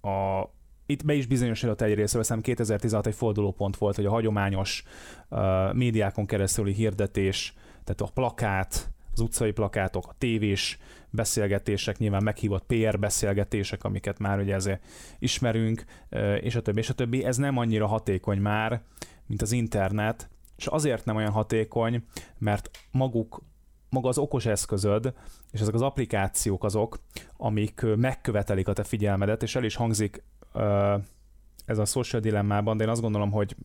a, 0.00 0.42
itt 0.86 1.04
be 1.04 1.14
is 1.14 1.26
bizonyosodott 1.26 1.80
egy 1.80 1.94
részről, 1.94 2.22
hiszem 2.22 2.40
2016 2.40 3.06
egy 3.06 3.14
fordulópont 3.14 3.76
volt, 3.76 3.96
hogy 3.96 4.06
a 4.06 4.10
hagyományos 4.10 4.84
uh, 5.28 5.74
médiákon 5.74 6.26
keresztüli 6.26 6.72
hirdetés, 6.72 7.54
tehát 7.84 8.00
a 8.00 8.12
plakát, 8.14 8.90
az 9.12 9.20
utcai 9.20 9.52
plakátok, 9.52 10.06
a 10.06 10.14
tévés 10.18 10.78
beszélgetések, 11.10 11.98
nyilván 11.98 12.22
meghívott 12.22 12.66
PR 12.66 12.98
beszélgetések, 12.98 13.84
amiket 13.84 14.18
már 14.18 14.38
ugye 14.38 14.54
ezért 14.54 14.84
ismerünk, 15.18 15.84
és 16.40 16.54
a 16.54 16.62
többi, 16.62 16.78
és 16.78 16.88
a 16.88 16.94
többi, 16.94 17.24
ez 17.24 17.36
nem 17.36 17.56
annyira 17.56 17.86
hatékony 17.86 18.38
már, 18.38 18.82
mint 19.26 19.42
az 19.42 19.52
internet, 19.52 20.28
és 20.58 20.66
azért 20.66 21.04
nem 21.04 21.16
olyan 21.16 21.32
hatékony, 21.32 22.04
mert 22.38 22.70
maguk, 22.90 23.42
maga 23.90 24.08
az 24.08 24.18
okos 24.18 24.46
eszközöd, 24.46 25.12
és 25.50 25.60
ezek 25.60 25.74
az 25.74 25.82
applikációk 25.82 26.64
azok, 26.64 26.98
amik 27.36 27.86
megkövetelik 27.96 28.68
a 28.68 28.72
te 28.72 28.84
figyelmedet, 28.84 29.42
és 29.42 29.54
el 29.56 29.64
is 29.64 29.74
hangzik 29.74 30.22
ez 31.66 31.78
a 31.78 31.84
social 31.84 32.20
dilemmában, 32.22 32.76
de 32.76 32.84
én 32.84 32.90
azt 32.90 33.00
gondolom, 33.00 33.30
hogy 33.30 33.56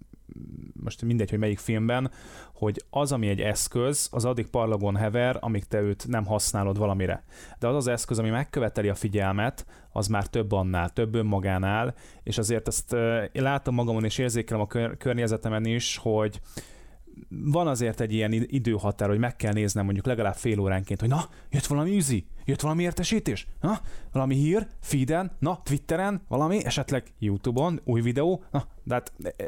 most 0.74 1.02
mindegy, 1.02 1.30
hogy 1.30 1.40
melyik 1.40 1.60
filmben, 1.60 2.12
hogy 2.54 2.84
az, 2.90 3.12
ami 3.12 3.28
egy 3.28 3.42
eszköz, 3.42 4.08
az 4.12 4.26
addig 4.26 4.48
parlagon 4.48 4.96
hever, 4.96 5.38
amíg 5.40 5.64
te 5.64 5.82
őt 5.82 6.08
nem 6.08 6.26
használod 6.26 6.78
valamire. 6.78 7.24
De 7.60 7.68
az 7.68 7.76
az 7.76 7.88
eszköz, 7.88 8.20
ami 8.20 8.30
megköveteli 8.30 8.90
a 8.90 8.96
figyelmet, 8.96 9.66
az 9.92 10.08
már 10.08 10.28
több 10.28 10.52
annál, 10.52 10.90
több 10.90 11.16
önmagánál, 11.16 11.94
és 12.24 12.38
azért 12.38 12.68
ezt 12.68 12.94
én 13.32 13.44
látom 13.44 13.76
magamon 13.76 14.04
és 14.04 14.18
érzékelem 14.18 14.62
a 14.62 14.96
környezetemen 14.98 15.66
is, 15.66 15.98
hogy 15.98 16.40
van 17.30 17.68
azért 17.68 18.00
egy 18.00 18.14
ilyen 18.14 18.32
időhatár, 18.32 19.10
hogy 19.10 19.18
meg 19.18 19.36
kell 19.36 19.54
néznem 19.54 19.84
mondjuk 19.84 20.06
legalább 20.06 20.36
fél 20.36 20.60
óránként, 20.60 21.00
hogy 21.00 21.10
na, 21.10 21.30
jött 21.50 21.66
valami 21.66 21.96
üzi, 21.96 22.26
jött 22.46 22.62
valami 22.62 22.84
értesítés, 22.84 23.48
na, 23.62 23.80
valami 24.12 24.36
hír, 24.36 24.68
feeden, 24.80 25.32
na, 25.40 25.62
Twitteren, 25.64 26.22
valami, 26.28 26.66
esetleg 26.66 27.04
YouTube-on, 27.20 27.82
új 27.84 28.02
videó, 28.02 28.44
na, 28.52 28.68
de 28.84 28.94
hát 28.94 29.12
e, 29.24 29.34
e, 29.38 29.48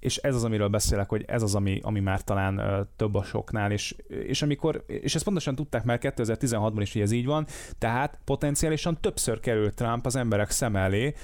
és 0.00 0.16
ez 0.16 0.34
az, 0.34 0.44
amiről 0.44 0.68
beszélek, 0.68 1.08
hogy 1.08 1.24
ez 1.26 1.42
az, 1.42 1.54
ami, 1.54 1.80
ami 1.82 2.00
már 2.00 2.22
talán 2.22 2.88
több 2.96 3.14
a 3.14 3.22
soknál, 3.22 3.72
és, 3.72 3.96
és 4.08 4.42
amikor, 4.42 4.84
és 4.86 5.14
ezt 5.14 5.24
pontosan 5.24 5.54
tudták 5.54 5.84
már 5.84 5.98
2016-ban 6.02 6.78
is, 6.80 6.92
hogy 6.92 7.02
ez 7.02 7.12
így 7.12 7.26
van, 7.26 7.46
tehát 7.78 8.18
potenciálisan 8.24 9.00
többször 9.00 9.40
került 9.40 9.74
Trump 9.74 10.06
az 10.06 10.16
emberek 10.16 10.50
szem 10.50 10.76
elé, 10.76 11.14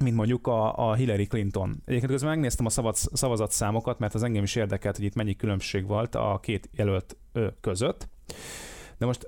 mint 0.00 0.16
mondjuk 0.16 0.46
a, 0.46 0.88
a 0.88 0.94
Hillary 0.94 1.26
Clinton. 1.26 1.82
Egyébként 1.84 2.10
közben 2.10 2.30
megnéztem 2.30 2.66
a 2.66 2.70
szavaz, 2.70 3.08
szavazatszámokat, 3.12 3.98
mert 3.98 4.14
az 4.14 4.22
engem 4.22 4.42
is 4.42 4.54
érdekelt, 4.54 4.96
hogy 4.96 5.04
itt 5.04 5.14
mennyi 5.14 5.36
különbség 5.36 5.86
volt 5.86 6.14
a 6.14 6.38
két 6.42 6.68
jelölt 6.72 7.16
között. 7.60 8.08
De 8.98 9.06
most 9.06 9.26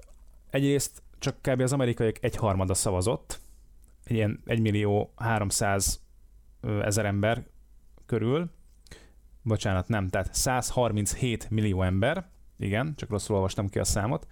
egyrészt 0.50 1.02
csak 1.18 1.36
kb. 1.42 1.60
az 1.60 1.72
amerikaiak 1.72 2.24
egyharmada 2.24 2.74
szavazott, 2.74 3.40
egy 4.04 4.16
ilyen 4.16 4.42
1 4.46 4.60
millió 4.60 5.12
300 5.16 6.00
ezer 6.82 7.04
ember 7.04 7.46
körül, 8.06 8.50
bocsánat, 9.42 9.88
nem, 9.88 10.08
tehát 10.08 10.34
137 10.34 11.50
millió 11.50 11.82
ember, 11.82 12.28
igen, 12.58 12.94
csak 12.96 13.10
rosszul 13.10 13.34
olvastam 13.34 13.68
ki 13.68 13.78
a 13.78 13.84
számot, 13.84 14.26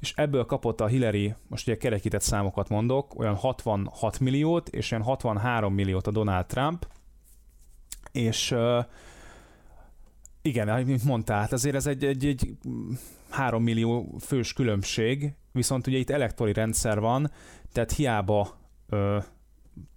és 0.00 0.12
ebből 0.16 0.44
kapott 0.44 0.80
a 0.80 0.86
Hillary, 0.86 1.34
most 1.48 1.66
ugye 1.66 1.76
kerekített 1.76 2.20
számokat 2.20 2.68
mondok, 2.68 3.18
olyan 3.18 3.34
66 3.34 4.20
milliót, 4.20 4.68
és 4.68 4.90
olyan 4.90 5.04
63 5.04 5.74
milliót 5.74 6.06
a 6.06 6.10
Donald 6.10 6.46
Trump, 6.46 6.86
és 8.12 8.54
igen, 10.42 10.84
mint 10.84 11.04
mondtál, 11.04 11.40
hát 11.40 11.52
azért 11.52 11.74
ez 11.74 11.86
egy, 11.86 12.04
egy, 12.04 12.26
egy 12.26 12.56
3 13.28 13.62
millió 13.62 14.16
fős 14.20 14.52
különbség, 14.52 15.34
viszont 15.52 15.86
ugye 15.86 15.98
itt 15.98 16.10
elektori 16.10 16.52
rendszer 16.52 17.00
van, 17.00 17.30
tehát 17.72 17.92
hiába 17.92 18.58
uh, 18.90 19.24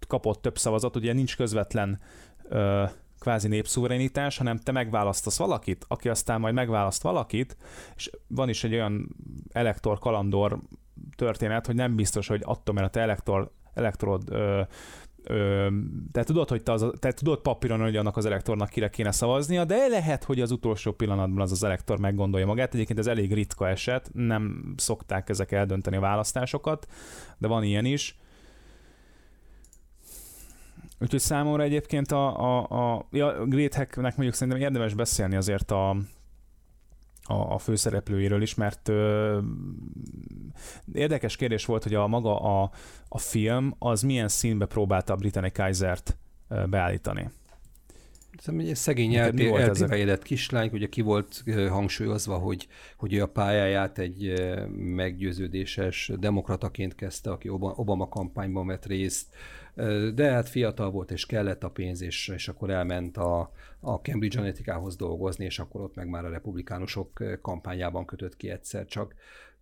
kapott 0.07 0.41
több 0.41 0.57
szavazat, 0.57 0.95
ugye 0.95 1.13
nincs 1.13 1.35
közvetlen 1.35 1.99
uh, 2.43 2.89
kvázi 3.23 3.47
népszuverenitás, 3.47 4.37
hanem 4.37 4.57
te 4.57 4.71
megválasztasz 4.71 5.37
valakit, 5.37 5.85
aki 5.87 6.09
aztán 6.09 6.39
majd 6.39 6.53
megválaszt 6.53 7.01
valakit, 7.01 7.57
és 7.95 8.09
van 8.27 8.49
is 8.49 8.63
egy 8.63 8.73
olyan 8.73 9.15
elektor 9.51 9.99
kalandor 9.99 10.59
történet, 11.15 11.65
hogy 11.65 11.75
nem 11.75 11.95
biztos, 11.95 12.27
hogy 12.27 12.41
attól, 12.45 12.75
mert 12.75 12.87
a 12.87 12.89
te 12.89 12.99
elektor, 13.01 13.51
elektorod 13.73 14.23
ö, 14.29 14.61
Ö, 15.25 15.67
te 16.11 16.23
tudod, 16.23 16.49
hogy 16.49 16.63
te, 16.63 16.71
az, 16.71 16.85
te 16.99 17.11
tudod 17.11 17.39
papíron, 17.39 17.79
hogy 17.79 17.95
annak 17.95 18.17
az 18.17 18.25
elektornak 18.25 18.69
kire 18.69 18.89
kéne 18.89 19.11
szavaznia, 19.11 19.65
de 19.65 19.87
lehet, 19.87 20.23
hogy 20.23 20.41
az 20.41 20.51
utolsó 20.51 20.91
pillanatban 20.91 21.41
az 21.41 21.51
az 21.51 21.63
elektor 21.63 21.99
meggondolja 21.99 22.45
magát. 22.45 22.73
Egyébként 22.73 22.99
ez 22.99 23.07
elég 23.07 23.33
ritka 23.33 23.69
eset, 23.69 24.09
nem 24.13 24.73
szokták 24.77 25.29
ezek 25.29 25.51
eldönteni 25.51 25.95
a 25.95 25.99
választásokat, 25.99 26.87
de 27.37 27.47
van 27.47 27.63
ilyen 27.63 27.85
is. 27.85 28.17
Úgyhogy 30.99 31.19
számomra 31.19 31.63
egyébként 31.63 32.11
a, 32.11 32.39
a, 32.39 32.93
a, 32.93 33.07
ja, 33.11 33.45
Great 33.45 33.73
Hacknek 33.73 34.15
mondjuk 34.15 34.33
szerintem 34.33 34.61
érdemes 34.61 34.93
beszélni 34.93 35.35
azért 35.35 35.71
a, 35.71 35.89
a, 37.23 37.33
a 37.33 37.57
főszereplőiről 37.57 38.41
is, 38.41 38.55
mert 38.55 38.89
ö, 38.89 39.39
érdekes 40.93 41.35
kérdés 41.35 41.65
volt, 41.65 41.83
hogy 41.83 41.93
a 41.93 42.07
maga 42.07 42.39
a, 42.39 42.71
a 43.07 43.17
film 43.17 43.75
az 43.79 44.01
milyen 44.01 44.27
színbe 44.27 44.65
próbálta 44.65 45.13
a 45.13 45.15
Britannic 45.15 45.53
Kaisert 45.53 46.17
beállítani. 46.69 47.29
Szerintem 48.39 48.69
egy 48.69 48.75
szegény 48.75 49.15
eltévejedett 49.15 50.23
kislány, 50.23 50.69
ugye 50.73 50.87
ki 50.87 51.01
volt 51.01 51.43
hangsúlyozva, 51.69 52.37
hogy, 52.37 52.67
hogy 52.97 53.13
ő 53.13 53.21
a 53.21 53.27
pályáját 53.27 53.97
egy 53.97 54.33
meggyőződéses 54.75 56.11
demokrataként 56.19 56.95
kezdte, 56.95 57.31
aki 57.31 57.49
Obama 57.49 58.09
kampányban 58.09 58.67
vett 58.67 58.85
részt, 58.85 59.27
de 60.13 60.31
hát 60.31 60.49
fiatal 60.49 60.91
volt, 60.91 61.11
és 61.11 61.25
kellett 61.25 61.63
a 61.63 61.69
pénz, 61.69 62.01
és, 62.01 62.27
és 62.27 62.47
akkor 62.47 62.69
elment 62.69 63.17
a, 63.17 63.51
a 63.79 63.93
Cambridge 63.93 64.37
Analytica-hoz 64.37 64.95
dolgozni, 64.95 65.45
és 65.45 65.59
akkor 65.59 65.81
ott 65.81 65.95
meg 65.95 66.07
már 66.07 66.25
a 66.25 66.29
republikánusok 66.29 67.23
kampányában 67.41 68.05
kötött 68.05 68.37
ki 68.37 68.49
egyszer 68.49 68.85
csak. 68.85 69.13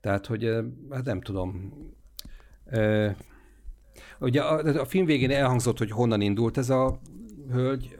Tehát, 0.01 0.25
hogy 0.25 0.43
hát 0.89 1.05
nem 1.05 1.21
tudom, 1.21 1.73
Ugye 4.19 4.41
a, 4.41 4.79
a 4.79 4.85
film 4.85 5.05
végén 5.05 5.31
elhangzott, 5.31 5.77
hogy 5.77 5.91
honnan 5.91 6.21
indult 6.21 6.57
ez 6.57 6.69
a 6.69 6.99
hölgy, 7.51 7.95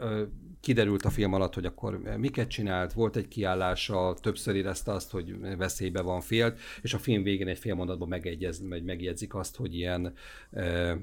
kiderült 0.61 1.05
a 1.05 1.09
film 1.09 1.33
alatt, 1.33 1.53
hogy 1.53 1.65
akkor 1.65 2.01
miket 2.17 2.47
csinált, 2.47 2.93
volt 2.93 3.15
egy 3.15 3.27
kiállása, 3.27 4.15
többször 4.21 4.55
érezte 4.55 4.91
azt, 4.91 5.11
hogy 5.11 5.57
veszélybe 5.57 6.01
van 6.01 6.21
félt, 6.21 6.59
és 6.81 6.93
a 6.93 6.97
film 6.97 7.23
végén 7.23 7.47
egy 7.47 7.57
fél 7.57 7.75
mondatban 7.75 8.07
megegyez, 8.07 8.59
meg 8.59 8.83
megjegyzik 8.83 9.35
azt, 9.35 9.55
hogy 9.55 9.75
ilyen, 9.75 10.13
e, 10.51 10.97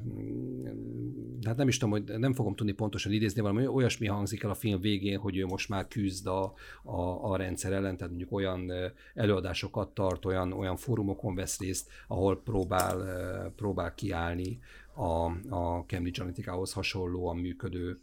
hát 1.42 1.56
nem 1.56 1.68
is 1.68 1.76
tudom, 1.76 1.90
hogy 2.00 2.18
nem 2.18 2.34
fogom 2.34 2.54
tudni 2.54 2.72
pontosan 2.72 3.12
idézni, 3.12 3.40
valami 3.40 3.66
olyasmi 3.66 4.06
hangzik 4.06 4.42
el 4.42 4.50
a 4.50 4.54
film 4.54 4.80
végén, 4.80 5.18
hogy 5.18 5.36
ő 5.36 5.46
most 5.46 5.68
már 5.68 5.88
küzd 5.88 6.26
a, 6.26 6.54
a, 6.82 7.30
a 7.30 7.36
rendszer 7.36 7.72
ellen, 7.72 7.96
tehát 7.96 8.08
mondjuk 8.08 8.32
olyan 8.32 8.72
előadásokat 9.14 9.88
tart, 9.88 10.24
olyan, 10.24 10.52
olyan 10.52 10.76
fórumokon 10.76 11.34
vesz 11.34 11.60
részt, 11.60 11.90
ahol 12.06 12.42
próbál, 12.42 13.52
próbál 13.56 13.94
kiállni 13.94 14.58
a, 14.94 15.24
a 15.54 15.84
Cambridge 15.86 16.20
Analytica-hoz 16.20 16.72
hasonlóan 16.72 17.36
működő 17.36 18.00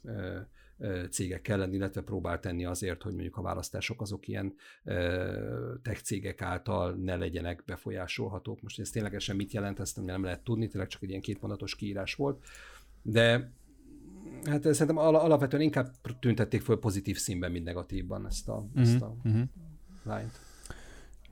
cégek 1.09 1.47
ellen, 1.47 1.73
illetve 1.73 2.01
próbál 2.01 2.39
tenni 2.39 2.65
azért, 2.65 3.03
hogy 3.03 3.13
mondjuk 3.13 3.37
a 3.37 3.41
választások 3.41 4.01
azok 4.01 4.27
ilyen 4.27 4.53
tech 5.81 6.01
cégek 6.03 6.41
által 6.41 6.93
ne 6.93 7.15
legyenek 7.15 7.63
befolyásolhatók. 7.65 8.61
Most 8.61 8.79
ez 8.79 8.89
ténylegesen 8.89 9.35
mit 9.35 9.53
jelent, 9.53 9.79
ezt 9.79 10.05
nem 10.05 10.23
lehet 10.23 10.43
tudni, 10.43 10.67
tényleg 10.67 10.89
csak 10.89 11.03
egy 11.03 11.09
ilyen 11.09 11.21
kétmondatos 11.21 11.75
kiírás 11.75 12.15
volt. 12.15 12.43
De 13.01 13.51
hát 14.43 14.61
szerintem 14.63 14.97
alapvetően 14.97 15.63
inkább 15.63 15.91
tüntették 16.19 16.61
föl 16.61 16.79
pozitív 16.79 17.17
színben, 17.17 17.51
mint 17.51 17.65
negatívban 17.65 18.25
ezt 18.25 18.49
a, 18.49 18.55
uh-huh, 18.55 18.81
ezt 18.81 19.01
a 19.01 19.15
uh-huh. 19.23 19.41
lányt. 20.03 20.39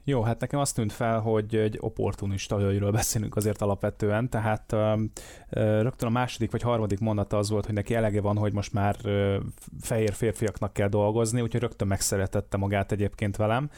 Jó, 0.06 0.22
hát 0.22 0.39
nekem 0.39 0.60
azt 0.60 0.76
tűnt 0.76 0.92
fel, 0.92 1.20
hogy 1.20 1.56
egy 1.56 1.78
opportunista 1.80 2.58
hölgyről 2.58 2.92
beszélünk 2.92 3.36
azért 3.36 3.62
alapvetően, 3.62 4.30
tehát 4.30 4.76
rögtön 5.50 6.08
a 6.08 6.12
második 6.12 6.52
vagy 6.52 6.62
harmadik 6.62 7.00
mondata 7.00 7.38
az 7.38 7.50
volt, 7.50 7.66
hogy 7.66 7.76
neki 7.76 7.96
elege 7.96 8.22
van, 8.22 8.38
hogy 8.38 8.54
most 8.54 8.74
már 8.74 8.96
fehér 9.82 10.13
férfiaknak 10.13 10.74
kell 10.74 10.88
dolgozni, 10.88 11.42
úgyhogy 11.42 11.62
rögtön 11.62 11.88
megszeretette 11.88 12.58
magát 12.58 12.92
egyébként 12.92 13.36
velem. 13.36 13.70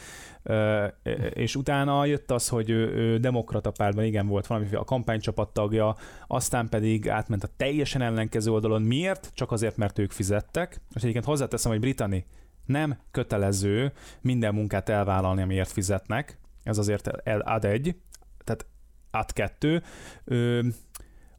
És 1.33 1.55
utána 1.55 2.05
jött 2.05 2.31
az, 2.31 2.49
hogy 2.49 2.69
ő, 2.69 2.93
ő 2.95 3.17
demokrata 3.17 3.71
pártban 3.71 4.03
igen 4.05 4.27
volt 4.27 4.47
valami 4.47 4.67
a 4.71 4.83
kampánycsapat 4.83 5.53
tagja, 5.53 5.95
aztán 6.27 6.69
pedig 6.69 7.09
átment 7.09 7.43
a 7.43 7.49
teljesen 7.57 8.01
ellenkező 8.01 8.51
oldalon. 8.51 8.81
Miért? 8.81 9.31
Csak 9.33 9.51
azért, 9.51 9.77
mert 9.77 9.99
ők 9.99 10.11
fizettek. 10.11 10.81
És 10.93 11.01
egyébként 11.01 11.25
hozzáteszem, 11.25 11.71
hogy 11.71 11.79
Brittany 11.79 12.25
nem 12.65 12.97
kötelező 13.12 13.93
minden 14.21 14.54
munkát 14.54 14.89
elvállalni, 14.89 15.41
amiért 15.41 15.71
fizetnek. 15.71 16.39
Ez 16.63 16.78
azért 16.78 17.08
ad 17.25 17.65
egy, 17.65 17.95
tehát 18.43 18.65
ad 19.12 19.34
kettő. 19.34 19.84
Ö, 20.23 20.67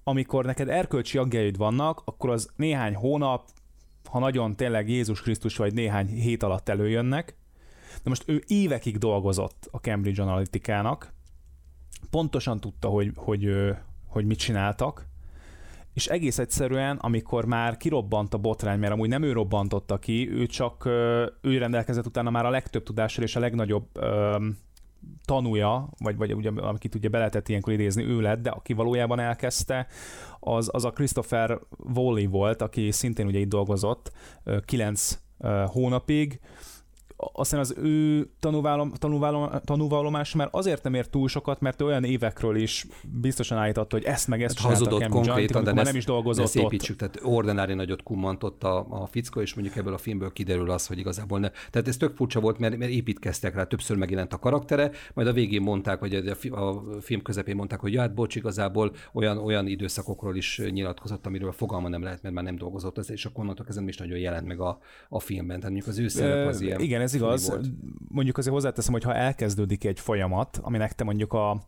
amikor 0.02 0.44
neked 0.44 0.68
erkölcsi 0.68 1.18
aggájaid 1.18 1.56
vannak, 1.56 2.02
akkor 2.04 2.30
az 2.30 2.50
néhány 2.56 2.94
hónap, 2.94 3.48
ha 4.04 4.18
nagyon 4.18 4.56
tényleg 4.56 4.88
Jézus 4.88 5.20
Krisztus 5.20 5.56
vagy 5.56 5.74
néhány 5.74 6.06
hét 6.06 6.42
alatt 6.42 6.68
előjönnek. 6.68 7.36
De 8.02 8.08
most 8.08 8.22
ő 8.26 8.42
évekig 8.46 8.98
dolgozott 8.98 9.68
a 9.70 9.78
Cambridge 9.78 10.22
Analytica-nak, 10.22 11.12
pontosan 12.10 12.60
tudta, 12.60 12.88
hogy, 12.88 13.12
hogy, 13.14 13.50
hogy 14.06 14.26
mit 14.26 14.38
csináltak, 14.38 15.06
és 15.96 16.06
egész 16.06 16.38
egyszerűen, 16.38 16.96
amikor 16.96 17.44
már 17.44 17.76
kirobbant 17.76 18.34
a 18.34 18.38
botrány, 18.38 18.78
mert 18.78 18.92
amúgy 18.92 19.08
nem 19.08 19.22
ő 19.22 19.32
robbantotta 19.32 19.98
ki, 19.98 20.30
ő 20.30 20.46
csak 20.46 20.86
ő 21.40 21.58
rendelkezett 21.58 22.06
utána 22.06 22.30
már 22.30 22.46
a 22.46 22.50
legtöbb 22.50 22.82
tudással 22.82 23.24
és 23.24 23.36
a 23.36 23.40
legnagyobb 23.40 23.86
tanúja, 25.24 25.88
vagy, 25.98 26.16
vagy 26.16 26.34
ugye, 26.34 26.50
akit 26.50 26.94
ugye 26.94 27.08
be 27.08 27.18
lehetett 27.18 27.48
ilyenkor 27.48 27.72
idézni, 27.72 28.04
ő 28.04 28.20
lett, 28.20 28.42
de 28.42 28.50
aki 28.50 28.72
valójában 28.72 29.18
elkezdte, 29.18 29.86
az, 30.40 30.68
az 30.72 30.84
a 30.84 30.90
Christopher 30.90 31.58
Woolley 31.94 32.28
volt, 32.28 32.62
aki 32.62 32.90
szintén 32.90 33.26
ugye 33.26 33.38
itt 33.38 33.48
dolgozott 33.48 34.12
kilenc 34.64 35.18
hónapig, 35.66 36.40
aztán 37.16 37.60
az 37.60 37.74
ő 37.78 38.26
tanúválom, 38.40 38.92
tanúválom, 38.92 39.50
tanúvallomás 39.64 40.34
már 40.34 40.48
azért 40.50 40.82
nem 40.82 40.94
ért 40.94 41.10
túl 41.10 41.28
sokat, 41.28 41.60
mert 41.60 41.80
ő 41.80 41.84
olyan 41.84 42.04
évekről 42.04 42.56
is 42.56 42.86
biztosan 43.20 43.58
állította, 43.58 43.96
hogy 43.96 44.04
ezt 44.04 44.28
meg 44.28 44.42
ezt 44.42 44.58
hát 44.58 44.68
hazudott 44.68 45.08
konkrétan, 45.08 45.64
de 45.64 45.72
nem 45.72 45.96
is 45.96 46.04
dolgozott 46.04 46.54
ne 46.54 46.60
építsük, 46.60 46.96
tehát 46.96 47.20
ordinári 47.22 47.74
nagyot 47.74 48.02
kumantott 48.02 48.64
a, 48.64 48.86
a 48.90 49.06
fickó, 49.06 49.40
és 49.40 49.54
mondjuk 49.54 49.76
ebből 49.76 49.92
a 49.92 49.98
filmből 49.98 50.32
kiderül 50.32 50.70
az, 50.70 50.86
hogy 50.86 50.98
igazából 50.98 51.38
ne. 51.38 51.50
Tehát 51.70 51.88
ez 51.88 51.96
tök 51.96 52.16
furcsa 52.16 52.40
volt, 52.40 52.58
mert, 52.58 52.76
mert 52.76 52.90
építkeztek 52.90 53.54
rá, 53.54 53.64
többször 53.64 53.96
megjelent 53.96 54.32
a 54.32 54.38
karaktere, 54.38 54.90
majd 55.14 55.28
a 55.28 55.32
végén 55.32 55.62
mondták, 55.62 56.00
vagy 56.00 56.14
a, 56.14 56.50
a 56.50 56.82
film 57.00 57.22
közepén 57.22 57.56
mondták, 57.56 57.80
hogy 57.80 57.92
ja, 57.92 58.00
hát 58.00 58.14
bocs, 58.14 58.34
igazából 58.34 58.92
olyan, 59.12 59.38
olyan 59.38 59.66
időszakokról 59.66 60.36
is 60.36 60.60
nyilatkozott, 60.70 61.26
amiről 61.26 61.52
fogalma 61.52 61.88
nem 61.88 62.02
lehet, 62.02 62.22
mert 62.22 62.34
már 62.34 62.44
nem 62.44 62.56
dolgozott, 62.56 62.98
ez, 62.98 63.10
és 63.10 63.24
akkor 63.24 63.40
onnantól 63.40 63.64
kezdve 63.64 63.82
nem 63.82 63.90
is 63.90 63.96
nagyon 63.96 64.18
jelent 64.18 64.46
meg 64.46 64.60
a, 64.60 64.78
a 65.08 65.20
filmben. 65.20 65.60
Tehát 65.60 65.74
mondjuk 65.74 65.94
az 65.94 65.98
ő 65.98 66.08
szerep 66.08 66.48
az 66.48 66.60
ilyen. 66.60 66.80
Igen, 66.80 67.00
ez 67.06 67.14
igaz. 67.14 67.48
Volt. 67.48 67.66
Mondjuk 68.08 68.38
azért 68.38 68.54
hozzáteszem, 68.54 68.92
hogy 68.92 69.02
ha 69.02 69.14
elkezdődik 69.14 69.84
egy 69.84 70.00
folyamat, 70.00 70.58
aminek 70.62 70.92
te 70.92 71.04
mondjuk 71.04 71.32
a 71.32 71.62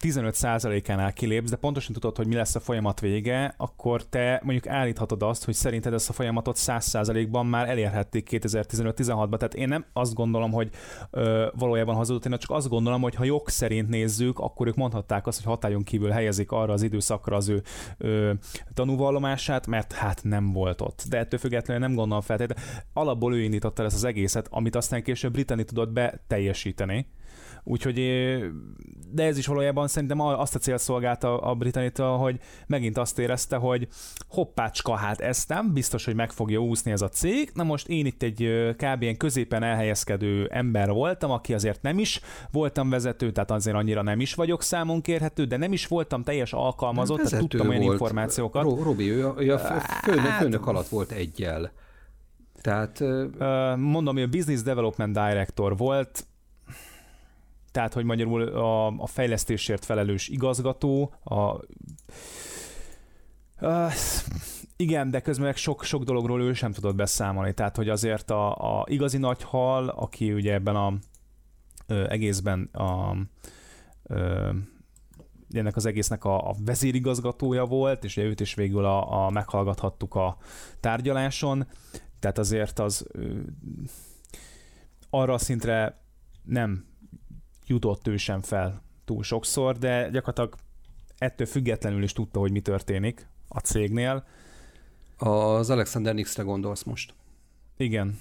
15%-ánál 0.00 1.12
kilépsz, 1.12 1.50
de 1.50 1.56
pontosan 1.56 1.92
tudod, 1.92 2.16
hogy 2.16 2.26
mi 2.26 2.34
lesz 2.34 2.54
a 2.54 2.60
folyamat 2.60 3.00
vége, 3.00 3.54
akkor 3.56 4.04
te 4.04 4.40
mondjuk 4.44 4.66
állíthatod 4.66 5.22
azt, 5.22 5.44
hogy 5.44 5.54
szerinted 5.54 5.92
ezt 5.92 6.08
a 6.08 6.12
folyamatot 6.12 6.56
100%-ban 6.60 7.46
már 7.46 7.68
elérhették 7.68 8.28
2015-16-ban. 8.30 9.36
Tehát 9.36 9.54
én 9.54 9.68
nem 9.68 9.84
azt 9.92 10.14
gondolom, 10.14 10.50
hogy 10.52 10.70
ö, 11.10 11.46
valójában 11.56 11.94
hazudott, 11.94 12.26
én 12.26 12.38
csak 12.38 12.50
azt 12.50 12.68
gondolom, 12.68 13.00
hogy 13.00 13.14
ha 13.14 13.24
jog 13.24 13.48
szerint 13.48 13.88
nézzük, 13.88 14.38
akkor 14.38 14.66
ők 14.66 14.76
mondhatták 14.76 15.26
azt, 15.26 15.42
hogy 15.42 15.46
hatályon 15.46 15.82
kívül 15.82 16.10
helyezik 16.10 16.50
arra 16.50 16.72
az 16.72 16.82
időszakra 16.82 17.36
az 17.36 17.48
ő 17.48 17.62
ö, 17.98 18.32
tanúvallomását, 18.74 19.66
mert 19.66 19.92
hát 19.92 20.20
nem 20.22 20.52
volt 20.52 20.80
ott. 20.80 21.04
De 21.08 21.18
ettől 21.18 21.38
függetlenül 21.38 21.86
nem 21.86 21.94
gondolom 21.94 22.22
feltétlenül. 22.22 22.64
Alapból 22.92 23.34
ő 23.34 23.42
indította 23.42 23.84
ezt 23.84 23.96
az 23.96 24.04
egészet, 24.04 24.46
amit 24.50 24.76
aztán 24.76 25.02
később 25.02 25.32
Britannia 25.32 25.64
tudott 25.64 25.92
beteljesíteni 25.92 27.06
Úgyhogy, 27.70 27.94
de 29.12 29.24
ez 29.24 29.38
is 29.38 29.46
valójában 29.46 29.88
szerintem 29.88 30.20
azt 30.20 30.54
a 30.54 30.58
cél 30.58 30.78
szolgálta 30.78 31.38
a 31.38 31.54
Britanita, 31.54 32.08
hogy 32.08 32.40
megint 32.66 32.98
azt 32.98 33.18
érezte, 33.18 33.56
hogy 33.56 33.88
hoppácska, 34.28 34.94
hát 34.94 35.20
ezt 35.20 35.48
nem, 35.48 35.72
biztos, 35.72 36.04
hogy 36.04 36.14
meg 36.14 36.30
fogja 36.30 36.58
úszni 36.58 36.90
ez 36.90 37.02
a 37.02 37.08
cég. 37.08 37.50
Na 37.54 37.62
most 37.62 37.88
én 37.88 38.06
itt 38.06 38.22
egy 38.22 38.74
kb. 38.76 39.02
ilyen 39.02 39.16
középen 39.16 39.62
elhelyezkedő 39.62 40.46
ember 40.46 40.90
voltam, 40.90 41.30
aki 41.30 41.54
azért 41.54 41.82
nem 41.82 41.98
is 41.98 42.20
voltam 42.50 42.90
vezető, 42.90 43.32
tehát 43.32 43.50
azért 43.50 43.76
annyira 43.76 44.02
nem 44.02 44.20
is 44.20 44.34
vagyok 44.34 44.62
számon 44.62 45.00
kérhető, 45.00 45.44
de 45.44 45.56
nem 45.56 45.72
is 45.72 45.86
voltam 45.86 46.22
teljes 46.22 46.52
alkalmazott, 46.52 47.20
tehát 47.22 47.38
tudtam 47.38 47.68
olyan 47.68 47.80
volt. 47.80 47.92
információkat. 47.92 48.62
Ro- 48.62 48.82
Robi, 48.82 49.10
ő 49.10 49.26
a, 49.26 49.34
ő 49.38 49.52
a 49.52 49.58
főnök, 49.58 50.20
hát, 50.20 50.42
főnök 50.42 50.66
alatt 50.66 50.88
volt 50.88 51.10
egyel. 51.10 51.72
Tehát... 52.60 53.00
Mondom, 53.76 54.14
hogy 54.14 54.22
a 54.22 54.28
Business 54.28 54.62
Development 54.62 55.12
Director 55.12 55.76
volt, 55.76 56.26
tehát 57.70 57.94
hogy 57.94 58.04
magyarul 58.04 58.42
a, 58.42 58.86
a 58.86 59.06
fejlesztésért 59.06 59.84
felelős 59.84 60.28
igazgató, 60.28 61.14
a, 61.24 61.60
Uh, 63.60 63.92
igen, 64.76 65.10
de 65.10 65.20
közben 65.20 65.46
meg 65.46 65.56
sok, 65.56 65.84
sok 65.84 66.02
dologról 66.02 66.42
ő 66.42 66.52
sem 66.52 66.72
tudott 66.72 66.94
beszámolni. 66.94 67.54
Tehát, 67.54 67.76
hogy 67.76 67.88
azért 67.88 68.30
a, 68.30 68.78
a 68.78 68.84
igazi 68.88 69.18
nagy 69.18 69.42
hal, 69.42 69.88
aki 69.88 70.32
ugye 70.32 70.52
ebben 70.52 70.76
a 70.76 70.92
ö, 71.86 72.08
egészben 72.08 72.62
a, 72.72 73.16
ö, 74.02 74.50
ennek 75.50 75.76
az 75.76 75.86
egésznek 75.86 76.24
a, 76.24 76.48
a 76.48 76.54
vezérigazgatója 76.64 77.64
volt, 77.64 78.04
és 78.04 78.16
ugye 78.16 78.26
őt 78.26 78.40
is 78.40 78.54
végül 78.54 78.84
a, 78.84 79.26
a 79.26 79.30
meghallgathattuk 79.30 80.14
a 80.14 80.36
tárgyaláson, 80.80 81.66
tehát 82.18 82.38
azért 82.38 82.78
az 82.78 83.06
ö, 83.12 83.38
arra 85.10 85.32
a 85.32 85.38
szintre 85.38 86.00
nem 86.42 86.86
jutott 87.68 88.06
ő 88.06 88.16
sem 88.16 88.40
fel 88.40 88.82
túl 89.04 89.22
sokszor, 89.22 89.78
de 89.78 90.08
gyakorlatilag 90.10 90.54
ettől 91.18 91.46
függetlenül 91.46 92.02
is 92.02 92.12
tudta, 92.12 92.38
hogy 92.38 92.50
mi 92.50 92.60
történik 92.60 93.28
a 93.48 93.58
cégnél. 93.58 94.24
Az 95.16 95.70
Alexander 95.70 96.14
Nix-re 96.14 96.42
gondolsz 96.42 96.82
most. 96.82 97.14
Igen. 97.76 98.18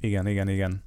Igen, 0.00 0.26
igen, 0.26 0.48
igen. 0.48 0.82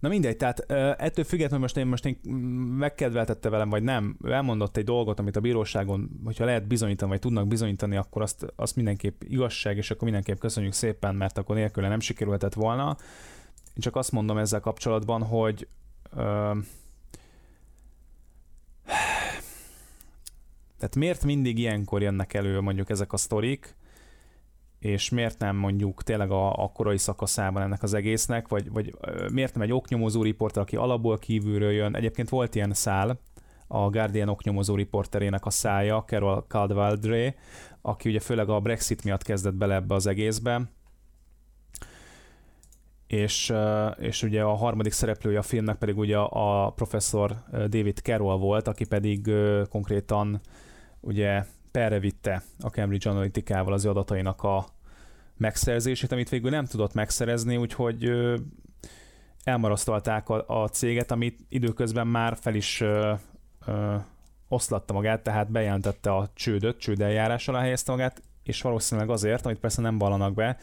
Na 0.00 0.10
mindegy, 0.10 0.36
tehát 0.36 0.60
ettől 1.00 1.24
függetlenül 1.24 1.60
most 1.60 1.76
én, 1.76 1.86
most 1.86 2.06
én 2.06 2.30
megkedveltette 2.78 3.48
velem, 3.48 3.68
vagy 3.68 3.82
nem, 3.82 4.16
elmondott 4.24 4.76
egy 4.76 4.84
dolgot, 4.84 5.18
amit 5.18 5.36
a 5.36 5.40
bíróságon, 5.40 6.20
hogyha 6.24 6.44
lehet 6.44 6.66
bizonyítani, 6.66 7.10
vagy 7.10 7.20
tudnak 7.20 7.48
bizonyítani, 7.48 7.96
akkor 7.96 8.22
azt, 8.22 8.46
azt 8.56 8.76
mindenképp 8.76 9.22
igazság, 9.22 9.76
és 9.76 9.90
akkor 9.90 10.02
mindenképp 10.02 10.38
köszönjük 10.38 10.72
szépen, 10.72 11.14
mert 11.14 11.38
akkor 11.38 11.56
nélküle 11.56 11.88
nem 11.88 12.00
sikerülhetett 12.00 12.54
volna. 12.54 12.96
Én 13.74 13.80
csak 13.80 13.96
azt 13.96 14.12
mondom 14.12 14.38
ezzel 14.38 14.60
kapcsolatban, 14.60 15.22
hogy 15.22 15.68
ö, 16.10 16.58
tehát 20.78 20.96
miért 20.96 21.24
mindig 21.24 21.58
ilyenkor 21.58 22.02
jönnek 22.02 22.34
elő 22.34 22.60
mondjuk 22.60 22.90
ezek 22.90 23.12
a 23.12 23.16
sztorik, 23.16 23.76
és 24.78 25.10
miért 25.10 25.38
nem 25.38 25.56
mondjuk 25.56 26.02
tényleg 26.02 26.30
a, 26.30 26.62
a 26.62 26.68
korai 26.72 26.98
szakaszában 26.98 27.62
ennek 27.62 27.82
az 27.82 27.94
egésznek, 27.94 28.48
vagy, 28.48 28.70
vagy 28.70 28.94
miért 29.32 29.54
nem 29.54 29.62
egy 29.62 29.72
oknyomozó 29.72 30.22
riporter, 30.22 30.62
aki 30.62 30.76
alapból 30.76 31.18
kívülről 31.18 31.72
jön. 31.72 31.96
Egyébként 31.96 32.28
volt 32.28 32.54
ilyen 32.54 32.74
szál, 32.74 33.20
a 33.66 33.90
Guardian 33.90 34.28
oknyomozó 34.28 34.74
riporterének 34.74 35.46
a 35.46 35.50
szája, 35.50 36.04
Carol 36.06 36.44
Caldwell 36.48 36.98
aki 37.80 38.08
ugye 38.08 38.20
főleg 38.20 38.48
a 38.48 38.60
Brexit 38.60 39.04
miatt 39.04 39.22
kezdett 39.22 39.54
bele 39.54 39.74
ebbe 39.74 39.94
az 39.94 40.06
egészbe, 40.06 40.70
és, 43.14 43.52
és 43.98 44.22
ugye 44.22 44.42
a 44.42 44.54
harmadik 44.54 44.92
szereplője 44.92 45.38
a 45.38 45.42
filmnek 45.42 45.76
pedig 45.76 45.98
ugye 45.98 46.18
a 46.18 46.70
professzor 46.70 47.36
David 47.50 47.98
Carroll 47.98 48.38
volt, 48.38 48.68
aki 48.68 48.84
pedig 48.84 49.30
konkrétan 49.70 50.40
ugye 51.00 51.44
perre 51.70 51.98
vitte 51.98 52.42
a 52.60 52.68
Cambridge 52.68 53.10
Analytica-val 53.10 53.72
az 53.72 53.86
adatainak 53.86 54.42
a 54.42 54.66
megszerzését, 55.36 56.12
amit 56.12 56.28
végül 56.28 56.50
nem 56.50 56.64
tudott 56.64 56.94
megszerezni, 56.94 57.56
úgyhogy 57.56 58.10
elmarasztalták 59.44 60.28
a, 60.28 60.62
a 60.62 60.68
céget, 60.68 61.10
amit 61.10 61.40
időközben 61.48 62.06
már 62.06 62.36
fel 62.40 62.54
is 62.54 62.80
ö, 62.80 63.12
ö, 63.66 63.94
oszlatta 64.48 64.92
magát, 64.92 65.22
tehát 65.22 65.50
bejelentette 65.50 66.14
a 66.14 66.28
csődöt, 66.34 66.78
csődeljárással 66.78 67.54
helyezte 67.54 67.92
magát, 67.92 68.22
és 68.42 68.62
valószínűleg 68.62 69.10
azért, 69.10 69.46
amit 69.46 69.58
persze 69.58 69.82
nem 69.82 69.98
vallanak 69.98 70.34
be, 70.34 70.56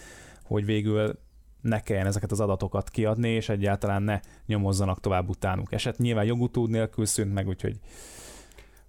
hogy 0.44 0.66
végül 0.66 1.20
ne 1.62 1.80
kelljen 1.80 2.06
ezeket 2.06 2.32
az 2.32 2.40
adatokat 2.40 2.90
kiadni, 2.90 3.30
és 3.30 3.50
egyáltalán 3.50 4.04
ne 4.04 4.20
nyomozzanak 4.46 5.00
tovább 5.00 5.30
utánuk. 5.30 5.74
Eset 5.74 5.98
nyilván 5.98 6.26
jogutód 6.26 6.70
nélkül 6.70 7.06
szűnt 7.06 7.34
meg, 7.34 7.48
úgyhogy 7.48 7.80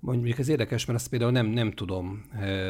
Mondjuk 0.01 0.39
ez 0.39 0.49
érdekes, 0.49 0.85
mert 0.85 0.99
azt 0.99 1.09
például 1.09 1.31
nem, 1.31 1.47
nem 1.47 1.71
tudom, 1.71 2.23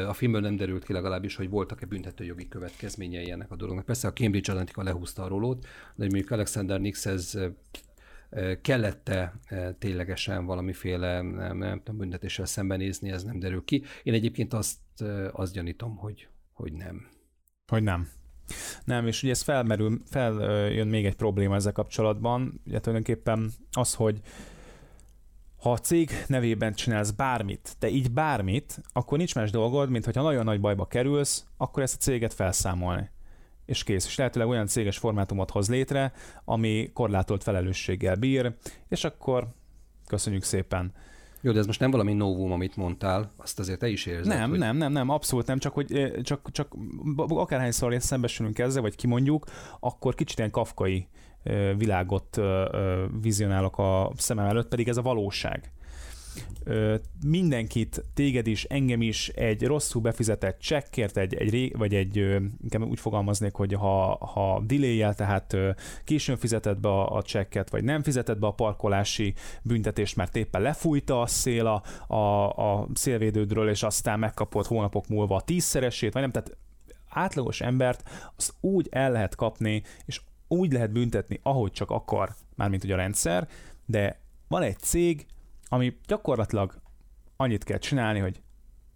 a 0.07 0.13
filmből 0.13 0.41
nem 0.41 0.55
derült 0.55 0.85
ki 0.85 0.93
legalábbis, 0.93 1.35
hogy 1.35 1.49
voltak-e 1.49 1.85
büntetőjogi 1.85 2.47
következményei 2.47 3.31
ennek 3.31 3.51
a 3.51 3.55
dolognak. 3.55 3.85
Persze 3.85 4.07
a 4.07 4.13
Cambridge 4.13 4.51
Analytica 4.51 4.83
lehúzta 4.83 5.23
a 5.23 5.27
rólót, 5.27 5.65
de 5.95 6.05
mondjuk 6.05 6.31
Alexander 6.31 6.79
Nix 6.79 7.05
ez 7.05 7.37
kellette 8.61 9.33
ténylegesen 9.79 10.45
valamiféle 10.45 11.21
nem, 11.21 11.57
nem 11.57 11.77
tudom, 11.77 11.97
büntetéssel 11.97 12.45
szembenézni, 12.45 13.11
ez 13.11 13.23
nem 13.23 13.39
derül 13.39 13.63
ki. 13.65 13.83
Én 14.03 14.13
egyébként 14.13 14.53
azt, 14.53 14.79
azt 15.31 15.53
gyanítom, 15.53 15.95
hogy, 15.95 16.27
hogy 16.51 16.73
nem. 16.73 17.07
Hogy 17.67 17.83
nem. 17.83 18.07
Nem, 18.83 19.07
és 19.07 19.23
ugye 19.23 19.31
ez 19.31 19.41
felmerül, 19.41 20.01
feljön 20.09 20.87
még 20.87 21.05
egy 21.05 21.15
probléma 21.15 21.55
ezzel 21.55 21.71
kapcsolatban, 21.71 22.61
ugye 22.67 22.79
tulajdonképpen 22.79 23.51
az, 23.71 23.93
hogy 23.93 24.21
ha 25.63 25.71
a 25.71 25.77
cég 25.77 26.11
nevében 26.27 26.73
csinálsz 26.73 27.11
bármit, 27.11 27.75
de 27.79 27.89
így 27.89 28.11
bármit, 28.11 28.81
akkor 28.93 29.17
nincs 29.17 29.35
más 29.35 29.51
dolgod, 29.51 29.89
mint 29.89 30.05
hogyha 30.05 30.21
nagyon 30.21 30.43
nagy 30.43 30.59
bajba 30.59 30.85
kerülsz, 30.85 31.45
akkor 31.57 31.83
ezt 31.83 31.95
a 31.95 31.97
céget 31.97 32.33
felszámolni. 32.33 33.09
És 33.65 33.83
kész. 33.83 34.05
És 34.05 34.15
lehetőleg 34.15 34.47
olyan 34.47 34.67
céges 34.67 34.97
formátumot 34.97 35.51
hoz 35.51 35.69
létre, 35.69 36.13
ami 36.45 36.89
korlátolt 36.93 37.43
felelősséggel 37.43 38.15
bír, 38.15 38.53
és 38.89 39.03
akkor 39.03 39.47
köszönjük 40.07 40.43
szépen 40.43 40.93
jó, 41.45 41.51
de 41.51 41.59
ez 41.59 41.65
most 41.65 41.79
nem 41.79 41.91
valami 41.91 42.13
novum, 42.13 42.51
amit 42.51 42.75
mondtál, 42.75 43.31
azt 43.37 43.59
azért 43.59 43.79
te 43.79 43.87
is 43.87 44.05
érzed. 44.05 44.37
Nem, 44.37 44.49
hogy... 44.49 44.59
nem, 44.59 44.77
nem, 44.77 44.91
nem, 44.91 45.09
abszolút 45.09 45.47
nem, 45.47 45.57
csak 45.57 45.73
hogy 45.73 46.11
csak, 46.21 46.51
csak 46.51 46.75
akárhányszor 47.27 47.95
szembesülünk 47.99 48.59
ezzel, 48.59 48.81
vagy 48.81 48.95
kimondjuk, 48.95 49.45
akkor 49.79 50.15
kicsit 50.15 50.37
ilyen 50.37 50.51
kafkai 50.51 51.07
világot 51.77 52.39
vizionálok 53.21 53.77
a 53.77 54.11
szemem 54.17 54.45
előtt, 54.45 54.67
pedig 54.67 54.87
ez 54.87 54.97
a 54.97 55.01
valóság 55.01 55.71
mindenkit, 57.25 58.05
téged 58.13 58.47
is, 58.47 58.63
engem 58.63 59.01
is 59.01 59.29
egy 59.29 59.63
rosszul 59.63 60.01
befizetett 60.01 60.59
csekkért, 60.59 61.17
egy, 61.17 61.33
egy 61.33 61.77
vagy 61.77 61.95
egy, 61.95 62.17
inkább 62.61 62.81
úgy 62.81 62.99
fogalmaznék, 62.99 63.53
hogy 63.53 63.73
ha, 63.73 64.25
ha 64.25 64.63
delay 64.65 65.05
tehát 65.15 65.57
későn 66.03 66.37
fizetett 66.37 66.79
be 66.79 66.89
a, 66.89 67.15
a 67.15 67.21
csekket, 67.21 67.69
vagy 67.69 67.83
nem 67.83 68.03
fizetett 68.03 68.39
be 68.39 68.47
a 68.47 68.53
parkolási 68.53 69.33
büntetést, 69.61 70.15
mert 70.15 70.35
éppen 70.35 70.61
lefújta 70.61 71.21
a 71.21 71.27
szél 71.27 71.65
a, 71.65 71.83
a, 72.13 72.49
a 72.49 72.87
szélvédődről, 72.93 73.69
és 73.69 73.83
aztán 73.83 74.19
megkapott 74.19 74.67
hónapok 74.67 75.07
múlva 75.07 75.35
a 75.35 75.41
tízszeresét, 75.41 76.13
vagy 76.13 76.21
nem, 76.21 76.31
tehát 76.31 76.57
átlagos 77.09 77.61
embert 77.61 78.09
azt 78.35 78.53
úgy 78.59 78.87
el 78.91 79.11
lehet 79.11 79.35
kapni, 79.35 79.83
és 80.05 80.21
úgy 80.47 80.71
lehet 80.71 80.91
büntetni, 80.91 81.39
ahogy 81.43 81.71
csak 81.71 81.91
akar, 81.91 82.35
mármint 82.55 82.81
hogy 82.81 82.91
a 82.91 82.95
rendszer, 82.95 83.47
de 83.85 84.19
van 84.47 84.61
egy 84.61 84.79
cég, 84.79 85.25
ami 85.73 85.97
gyakorlatilag 86.07 86.81
annyit 87.35 87.63
kell 87.63 87.77
csinálni, 87.77 88.19
hogy 88.19 88.41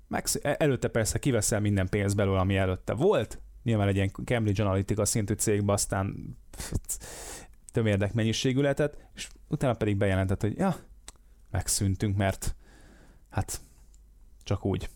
megsz- 0.07 0.45
e- 0.45 0.55
előtte 0.59 0.87
persze 0.87 1.19
kiveszel 1.19 1.59
minden 1.59 1.89
pénzt 1.89 2.15
belőle, 2.15 2.39
ami 2.39 2.57
előtte 2.57 2.93
volt, 2.93 3.41
nyilván 3.63 3.87
egy 3.87 3.95
ilyen 3.95 4.11
Cambridge 4.25 4.63
Analytica 4.63 5.05
szintű 5.05 5.33
cégbe 5.33 5.73
aztán 5.73 6.37
tömérdek 7.73 8.13
mennyiségű 8.13 8.61
lehetett, 8.61 8.97
és 9.13 9.27
utána 9.47 9.73
pedig 9.73 9.97
bejelentett, 9.97 10.41
hogy 10.41 10.57
ja, 10.57 10.75
megszűntünk, 11.51 12.17
mert 12.17 12.55
hát 13.29 13.61
csak 14.43 14.65
úgy. 14.65 14.89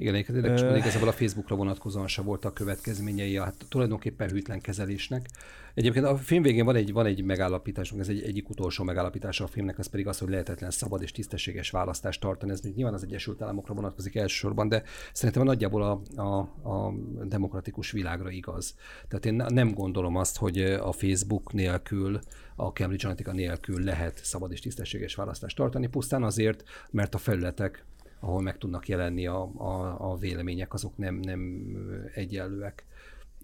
Igen, 0.00 0.14
érdekes, 0.14 0.62
uh, 0.62 0.76
igazából 0.76 1.08
a 1.08 1.12
Facebookra 1.12 1.56
vonatkozóan 1.56 2.06
se 2.06 2.22
voltak 2.22 2.54
következményei 2.54 3.36
a 3.36 3.44
hát, 3.44 3.54
tulajdonképpen 3.68 4.28
hűtlen 4.28 4.60
kezelésnek. 4.60 5.26
Egyébként 5.74 6.04
a 6.04 6.16
film 6.16 6.42
végén 6.42 6.64
van 6.64 6.76
egy, 6.76 6.92
van 6.92 7.06
egy 7.06 7.24
megállapításunk, 7.24 8.00
ez 8.00 8.08
egy 8.08 8.22
egyik 8.22 8.48
utolsó 8.48 8.84
megállapítása 8.84 9.44
a 9.44 9.46
filmnek, 9.46 9.78
az 9.78 9.86
pedig 9.86 10.06
az, 10.06 10.18
hogy 10.18 10.28
lehetetlen 10.28 10.70
szabad 10.70 11.02
és 11.02 11.12
tisztességes 11.12 11.70
választást 11.70 12.20
tartani. 12.20 12.52
Ez 12.52 12.60
nyilván 12.60 12.94
az 12.94 13.02
Egyesült 13.02 13.42
Államokra 13.42 13.74
vonatkozik 13.74 14.14
elsősorban, 14.14 14.68
de 14.68 14.82
szerintem 15.12 15.42
nagyjából 15.44 15.82
a, 15.82 16.20
a, 16.20 16.38
a 16.70 16.94
demokratikus 17.24 17.90
világra 17.90 18.30
igaz. 18.30 18.74
Tehát 19.08 19.26
én 19.26 19.44
nem 19.48 19.72
gondolom 19.72 20.16
azt, 20.16 20.36
hogy 20.36 20.60
a 20.60 20.92
Facebook 20.92 21.52
nélkül, 21.52 22.18
a 22.56 22.66
Cambridge 22.66 23.04
Analytica 23.04 23.32
nélkül 23.32 23.84
lehet 23.84 24.20
szabad 24.24 24.52
és 24.52 24.60
tisztességes 24.60 25.14
választást 25.14 25.56
tartani, 25.56 25.86
pusztán 25.86 26.22
azért, 26.22 26.62
mert 26.90 27.14
a 27.14 27.18
felületek 27.18 27.84
ahol 28.20 28.40
meg 28.40 28.58
tudnak 28.58 28.88
jelenni 28.88 29.26
a, 29.26 29.42
a, 29.56 30.10
a 30.10 30.16
vélemények, 30.16 30.72
azok 30.74 30.96
nem, 30.96 31.14
nem 31.14 31.66
egyenlőek. 32.14 32.86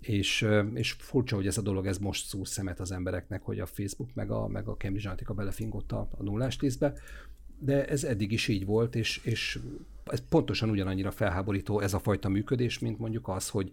És, 0.01 0.49
és 0.75 0.93
furcsa, 0.93 1.37
hogy 1.37 1.47
ez 1.47 1.59
a 1.59 1.62
dolog 1.62 1.87
ez 1.87 1.99
most 1.99 2.27
szúr 2.27 2.49
szemet 2.49 2.81
az 2.81 2.93
embereknek, 2.93 3.43
hogy 3.43 3.61
a 3.61 3.66
Facebook 3.66 4.14
meg 4.14 4.31
a, 4.31 4.47
meg 4.47 4.68
a 4.68 4.77
Cambridge 4.77 5.09
Analytica 5.09 5.35
belefingott 5.35 5.93
a, 5.93 6.09
a 6.18 6.22
nullás 6.22 6.57
tízbe, 6.57 6.95
de 7.59 7.87
ez 7.87 8.05
eddig 8.05 8.33
is 8.33 8.49
így 8.49 8.64
volt, 8.64 8.95
és, 8.95 9.20
és 9.25 9.59
ez 10.05 10.22
pontosan 10.29 10.70
ugyanannyira 10.70 11.11
felháborító 11.11 11.81
ez 11.81 11.95
a 11.95 11.99
fajta 11.99 12.29
működés, 12.29 12.79
mint 12.79 12.99
mondjuk 12.99 13.29
az, 13.29 13.49
hogy 13.49 13.70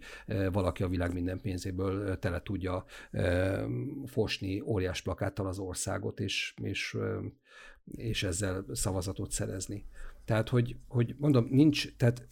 valaki 0.52 0.82
a 0.82 0.88
világ 0.88 1.12
minden 1.12 1.40
pénzéből 1.40 2.18
tele 2.18 2.42
tudja 2.42 2.84
fosni 4.06 4.60
óriás 4.60 5.02
plakáttal 5.02 5.46
az 5.46 5.58
országot, 5.58 6.20
és, 6.20 6.54
és, 6.62 6.96
és 7.96 8.22
ezzel 8.22 8.64
szavazatot 8.72 9.30
szerezni. 9.30 9.86
Tehát, 10.24 10.48
hogy, 10.48 10.76
hogy 10.88 11.14
mondom, 11.18 11.46
nincs, 11.50 11.96
tehát 11.96 12.26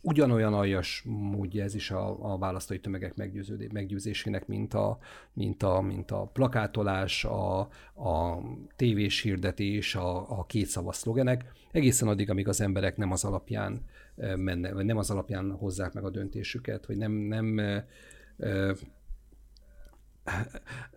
ugyanolyan 0.00 0.54
aljas 0.54 1.02
módja 1.06 1.64
ez 1.64 1.74
is 1.74 1.90
a, 1.90 2.32
a 2.32 2.38
választói 2.38 2.80
tömegek 2.80 3.14
meggyőzésének, 3.72 4.46
mint 4.46 4.74
a, 4.74 4.98
mint 5.32 5.62
a, 5.62 5.80
mint 5.80 6.10
a 6.10 6.30
plakátolás, 6.32 7.24
a, 7.24 7.58
a 7.94 8.42
tévés 8.76 9.20
hirdetés, 9.20 9.94
a, 9.94 10.38
a 10.38 10.44
kétszavas 10.44 10.96
szlogenek, 10.96 11.52
egészen 11.72 12.08
addig, 12.08 12.30
amíg 12.30 12.48
az 12.48 12.60
emberek 12.60 12.96
nem 12.96 13.12
az 13.12 13.24
alapján 13.24 13.84
mennek, 14.36 14.72
vagy 14.72 14.84
nem 14.84 14.96
az 14.96 15.10
alapján 15.10 15.50
hozzák 15.50 15.92
meg 15.92 16.04
a 16.04 16.10
döntésüket, 16.10 16.84
hogy 16.84 16.96
nem, 16.96 17.12
nem 17.12 17.60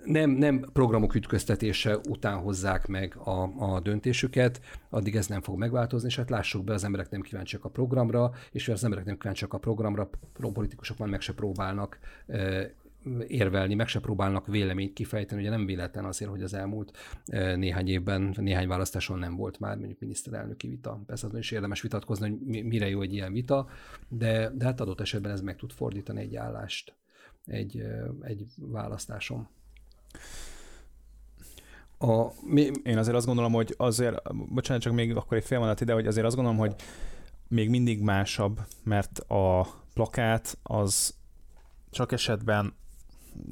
nem, 0.06 0.30
nem 0.30 0.66
programok 0.74 1.16
ütköztetése 1.16 1.98
után 1.98 2.38
hozzák 2.38 2.88
meg 2.88 3.16
a, 3.16 3.44
a 3.74 3.80
döntésüket, 3.80 4.62
addig 4.90 5.16
ez 5.16 5.28
nem 5.28 5.42
fog 5.42 5.58
megváltozni, 5.58 6.08
és 6.08 6.16
hát 6.16 6.30
lássuk 6.30 6.64
be, 6.64 6.74
az 6.74 6.84
emberek 6.84 7.10
nem 7.10 7.22
kíváncsiak 7.22 7.66
a 7.66 7.70
programra, 7.70 8.32
és 8.52 8.68
az 8.68 8.84
emberek 8.84 9.06
nem 9.06 9.18
kíváncsiak 9.18 9.54
a 9.54 9.58
programra, 9.58 10.10
politikusok 10.54 10.98
már 10.98 11.10
meg 11.10 11.22
se 11.22 11.34
próbálnak 11.34 12.00
érvelni, 13.28 13.74
meg 13.74 13.88
se 13.88 14.00
próbálnak 14.00 14.48
véleményt 14.48 14.94
kifejteni. 14.94 15.42
Ugye 15.42 15.50
nem 15.50 15.66
véletlen 15.66 16.06
azért, 16.06 16.32
hogy 16.32 16.44
az 16.44 16.54
elmúlt 16.54 16.98
néhány 17.56 17.88
évben, 17.88 18.36
néhány 18.38 18.68
választáson 18.68 19.20
nem 19.20 19.36
volt 19.36 19.60
már 19.60 19.78
mondjuk 19.78 20.00
miniszterelnöki 20.00 20.68
vita. 20.68 21.02
Persze 21.06 21.28
azon 21.28 21.40
is 21.40 21.52
érdemes 21.52 21.82
vitatkozni, 21.82 22.30
hogy 22.30 22.64
mire 22.64 22.90
jó 22.90 23.02
egy 23.02 23.14
ilyen 23.14 23.34
vita, 23.34 23.68
de, 24.08 24.52
de 24.56 24.66
hát 24.66 24.82
adott 24.82 25.02
esetben 25.02 25.32
ez 25.32 25.42
meg 25.42 25.56
tud 25.56 25.72
fordítani 25.72 26.22
egy 26.22 26.36
állást 26.36 26.99
egy, 27.50 27.84
egy 28.22 28.46
választásom. 28.58 29.48
A, 31.98 32.28
mi... 32.46 32.72
Én 32.84 32.98
azért 32.98 33.16
azt 33.16 33.26
gondolom, 33.26 33.52
hogy 33.52 33.74
azért, 33.78 34.22
bocsánat, 34.50 34.82
csak 34.82 34.94
még 34.94 35.16
akkor 35.16 35.38
egy 35.38 35.44
fél 35.44 35.60
mondat 35.60 35.82
ide, 35.82 35.94
hogy 35.94 36.08
azért 36.08 36.26
azt 36.26 36.36
gondolom, 36.36 36.60
hogy 36.60 36.76
még 37.48 37.70
mindig 37.70 38.02
másabb, 38.02 38.60
mert 38.84 39.20
a 39.20 39.68
plakát 39.94 40.58
az 40.64 41.14
csak 41.90 42.12
esetben 42.12 42.74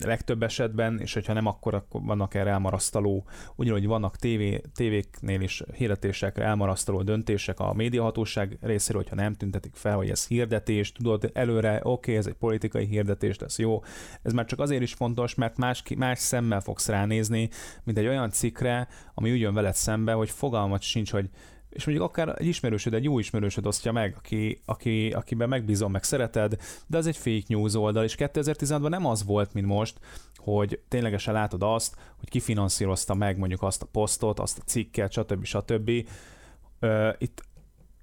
legtöbb 0.04 0.44
esetben, 0.44 1.00
és 1.00 1.14
hogyha 1.14 1.34
nem, 1.34 1.46
akkor, 1.46 1.74
akkor 1.74 2.02
vannak 2.04 2.34
erre 2.34 2.50
elmarasztaló, 2.50 3.26
ugyanúgy 3.56 3.86
vannak 3.86 4.16
tévé, 4.16 4.62
tévéknél 4.76 5.42
is 5.42 5.64
hirdetésekre 5.76 6.44
elmarasztaló 6.44 7.02
döntések 7.02 7.60
a 7.60 7.74
médiahatóság 7.74 8.58
részéről, 8.62 9.02
hogyha 9.02 9.16
nem 9.16 9.34
tüntetik 9.34 9.76
fel, 9.76 9.96
hogy 9.96 10.10
ez 10.10 10.28
hirdetés, 10.28 10.92
tudod, 10.92 11.32
előre, 11.34 11.76
oké, 11.76 11.90
okay, 11.90 12.16
ez 12.16 12.28
egy 12.28 12.34
politikai 12.34 12.86
hirdetés 12.86 13.38
lesz, 13.40 13.60
jó. 13.60 13.84
Ez 14.22 14.34
már 14.34 14.46
csak 14.46 14.60
azért 14.60 14.82
is 14.82 14.94
fontos, 14.94 15.36
mert 15.36 15.58
más, 15.58 15.84
más 15.98 16.20
szemmel 16.20 16.62
fogsz 16.62 16.88
ránézni, 16.88 17.50
mint 17.84 17.98
egy 17.98 18.08
olyan 18.08 18.30
cikkre, 18.30 18.88
ami 19.14 19.32
úgy 19.32 19.40
jön 19.40 19.54
veled 19.54 19.76
szembe, 19.76 20.14
hogy 20.14 20.30
fogalmat 20.30 20.82
sincs, 20.82 21.12
hogy 21.12 21.30
és 21.78 21.86
mondjuk 21.86 22.08
akár 22.08 22.36
egy 22.38 22.46
ismerősöd, 22.46 22.94
egy 22.94 23.04
jó 23.04 23.20
ismerősöd 23.20 23.68
osztja 23.68 23.92
meg, 23.92 24.16
aki, 24.18 24.62
aki, 24.66 25.10
akiben 25.10 25.50
megbízom, 25.50 25.92
meg 25.92 26.04
szereted, 26.04 26.56
de 26.88 26.98
az 26.98 27.08
egy 27.08 27.18
fake 27.18 27.46
news 27.48 27.74
oldal, 27.74 28.04
és 28.04 28.16
2016-ban 28.20 28.90
nem 28.90 29.06
az 29.06 29.26
volt, 29.26 29.54
mint 29.54 29.68
most, 29.68 30.00
hogy 30.36 30.82
ténylegesen 30.88 31.34
látod 31.34 31.64
azt, 31.64 31.96
hogy 32.20 32.30
kifinanszírozta 32.30 33.14
meg 33.14 33.38
mondjuk 33.38 33.62
azt 33.62 33.82
a 33.82 33.86
posztot, 33.92 34.40
azt 34.40 34.58
a 34.58 34.62
cikket, 34.66 35.12
stb. 35.12 35.44
stb. 35.44 35.90
Itt 37.18 37.44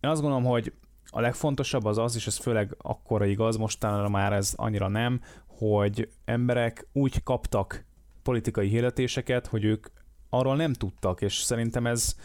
én 0.00 0.10
azt 0.10 0.20
gondolom, 0.20 0.44
hogy 0.44 0.72
a 1.06 1.20
legfontosabb 1.20 1.84
az 1.84 1.98
az, 1.98 2.14
és 2.14 2.26
ez 2.26 2.36
főleg 2.36 2.76
akkora 2.78 3.24
igaz, 3.24 3.56
mostanra 3.56 4.08
már 4.08 4.32
ez 4.32 4.52
annyira 4.56 4.88
nem, 4.88 5.20
hogy 5.46 6.08
emberek 6.24 6.86
úgy 6.92 7.22
kaptak 7.22 7.84
politikai 8.22 8.68
hirdetéseket, 8.68 9.46
hogy 9.46 9.64
ők 9.64 9.86
arról 10.28 10.56
nem 10.56 10.72
tudtak, 10.72 11.20
és 11.20 11.34
szerintem 11.34 11.86
ez, 11.86 12.16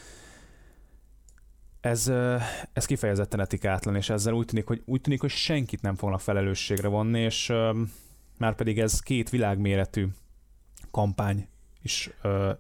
ez, 1.82 2.12
ez 2.74 2.86
kifejezetten 2.86 3.40
etikátlan, 3.40 3.96
és 3.96 4.10
ezzel 4.10 4.34
úgy 4.34 4.46
tűnik, 4.46 4.68
hogy, 4.68 4.82
úgy 4.86 5.02
tűnik, 5.02 5.22
hogy 5.22 5.30
senkit 5.30 5.82
nem 5.82 5.96
fognak 5.96 6.20
felelősségre 6.20 6.88
vonni, 6.88 7.20
és 7.20 7.54
már 8.38 8.56
pedig 8.56 8.80
ez 8.80 9.00
két 9.00 9.30
világméretű 9.30 10.08
kampány 10.92 11.48
is 11.82 12.10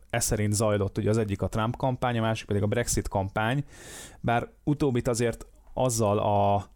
ez 0.09 0.25
szerint 0.25 0.53
zajlott, 0.53 0.97
ugye 0.97 1.09
az 1.09 1.17
egyik 1.17 1.41
a 1.41 1.47
Trump 1.47 1.75
kampány, 1.75 2.17
a 2.17 2.21
másik 2.21 2.47
pedig 2.47 2.63
a 2.63 2.67
Brexit 2.67 3.07
kampány, 3.07 3.63
bár 4.19 4.49
utóbbit 4.63 5.07
azért 5.07 5.45
azzal 5.73 6.17
a 6.17 6.69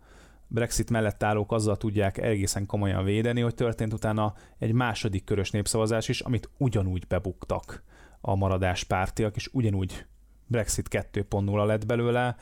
Brexit 0.47 0.89
mellett 0.89 1.23
állók 1.23 1.51
azzal 1.51 1.77
tudják 1.77 2.17
egészen 2.17 2.65
komolyan 2.65 3.03
védeni, 3.03 3.41
hogy 3.41 3.55
történt 3.55 3.93
utána 3.93 4.33
egy 4.59 4.71
második 4.71 5.23
körös 5.23 5.51
népszavazás 5.51 6.07
is, 6.07 6.19
amit 6.19 6.49
ugyanúgy 6.57 7.07
bebuktak 7.07 7.83
a 8.21 8.35
maradás 8.35 8.83
pártiak, 8.83 9.35
és 9.35 9.49
ugyanúgy 9.51 10.05
Brexit 10.53 10.87
2.0 10.91 11.65
lett 11.65 11.85
belőle, 11.85 12.35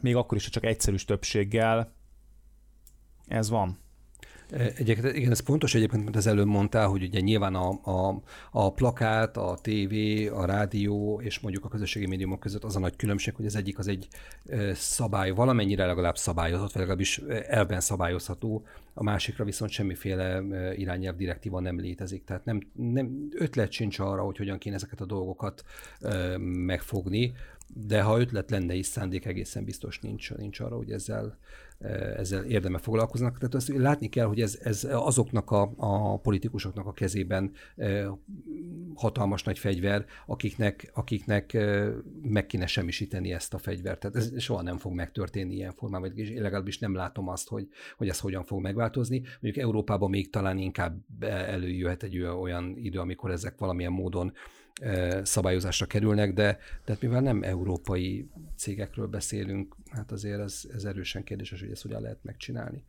még 0.00 0.16
akkor 0.16 0.38
is, 0.38 0.48
csak 0.48 0.64
egyszerűs 0.64 1.04
többséggel. 1.04 1.92
Ez 3.26 3.48
van. 3.48 3.78
Egyébként, 4.50 5.16
igen, 5.16 5.30
ez 5.30 5.40
pontos 5.40 5.74
egyébként, 5.74 6.02
mint 6.02 6.16
az 6.16 6.26
előbb 6.26 6.46
mondtál, 6.46 6.88
hogy 6.88 7.02
ugye 7.02 7.20
nyilván 7.20 7.54
a, 7.54 7.68
a, 7.82 8.22
a 8.50 8.72
plakát, 8.72 9.36
a 9.36 9.58
tévé, 9.62 10.26
a 10.26 10.44
rádió 10.44 11.20
és 11.20 11.40
mondjuk 11.40 11.64
a 11.64 11.68
közösségi 11.68 12.06
médiumok 12.06 12.40
között 12.40 12.64
az 12.64 12.76
a 12.76 12.78
nagy 12.78 12.96
különbség, 12.96 13.34
hogy 13.34 13.46
az 13.46 13.56
egyik 13.56 13.78
az 13.78 13.88
egy 13.88 14.08
szabály, 14.72 15.30
valamennyire 15.30 15.86
legalább 15.86 16.16
szabályozott, 16.16 16.72
vagy 16.72 16.80
legalábbis 16.80 17.18
elben 17.48 17.80
szabályozható, 17.80 18.64
a 18.94 19.02
másikra 19.02 19.44
viszont 19.44 19.70
semmiféle 19.70 20.42
irányelv 20.76 21.16
direktíva 21.16 21.60
nem 21.60 21.80
létezik. 21.80 22.24
Tehát 22.24 22.44
nem, 22.44 22.60
nem 22.72 23.28
ötlet 23.30 23.72
sincs 23.72 23.98
arra, 23.98 24.22
hogy 24.22 24.36
hogyan 24.36 24.58
kéne 24.58 24.74
ezeket 24.74 25.00
a 25.00 25.06
dolgokat 25.06 25.64
megfogni, 26.38 27.32
de 27.74 28.02
ha 28.02 28.20
ötlet 28.20 28.50
lenne 28.50 28.74
is, 28.74 28.86
szándék 28.86 29.26
egészen 29.26 29.64
biztos 29.64 29.98
nincs, 29.98 30.34
nincs 30.34 30.60
arra, 30.60 30.76
hogy 30.76 30.90
ezzel 30.90 31.38
ezzel 32.16 32.44
érdeme 32.44 32.78
foglalkoznak. 32.78 33.38
Tehát 33.38 33.54
azt 33.54 33.68
látni 33.68 34.08
kell, 34.08 34.26
hogy 34.26 34.40
ez, 34.40 34.58
ez 34.62 34.86
azoknak 34.90 35.50
a, 35.50 35.72
a 35.76 36.18
politikusoknak 36.18 36.86
a 36.86 36.92
kezében 36.92 37.52
hatalmas 38.94 39.42
nagy 39.42 39.58
fegyver, 39.58 40.04
akiknek, 40.26 40.90
akiknek 40.94 41.58
meg 42.22 42.46
kéne 42.46 42.66
semmisíteni 42.66 43.32
ezt 43.32 43.54
a 43.54 43.58
fegyvert. 43.58 44.00
Tehát 44.00 44.16
ez 44.16 44.40
soha 44.42 44.62
nem 44.62 44.78
fog 44.78 44.92
megtörténni 44.92 45.54
ilyen 45.54 45.72
formában, 45.72 46.16
én 46.16 46.42
legalábbis 46.42 46.78
nem 46.78 46.94
látom 46.94 47.28
azt, 47.28 47.48
hogy, 47.48 47.68
hogy 47.96 48.08
ez 48.08 48.20
hogyan 48.20 48.44
fog 48.44 48.60
megváltozni. 48.60 49.22
Mondjuk 49.40 49.64
Európában 49.64 50.10
még 50.10 50.30
talán 50.30 50.58
inkább 50.58 51.02
előjöhet 51.24 52.02
egy 52.02 52.18
olyan 52.18 52.76
idő, 52.76 52.98
amikor 52.98 53.30
ezek 53.30 53.58
valamilyen 53.58 53.92
módon 53.92 54.32
szabályozásra 55.22 55.86
kerülnek, 55.86 56.34
de, 56.34 56.58
de 56.84 56.92
hát 56.92 57.00
mivel 57.00 57.20
nem 57.20 57.42
európai 57.42 58.28
cégekről 58.56 59.06
beszélünk, 59.06 59.76
hát 59.90 60.12
azért 60.12 60.40
ez, 60.40 60.62
ez 60.74 60.84
erősen 60.84 61.24
kérdéses, 61.24 61.60
hogy 61.60 61.70
ezt 61.70 61.82
hogyan 61.82 62.02
lehet 62.02 62.18
megcsinálni. 62.22 62.84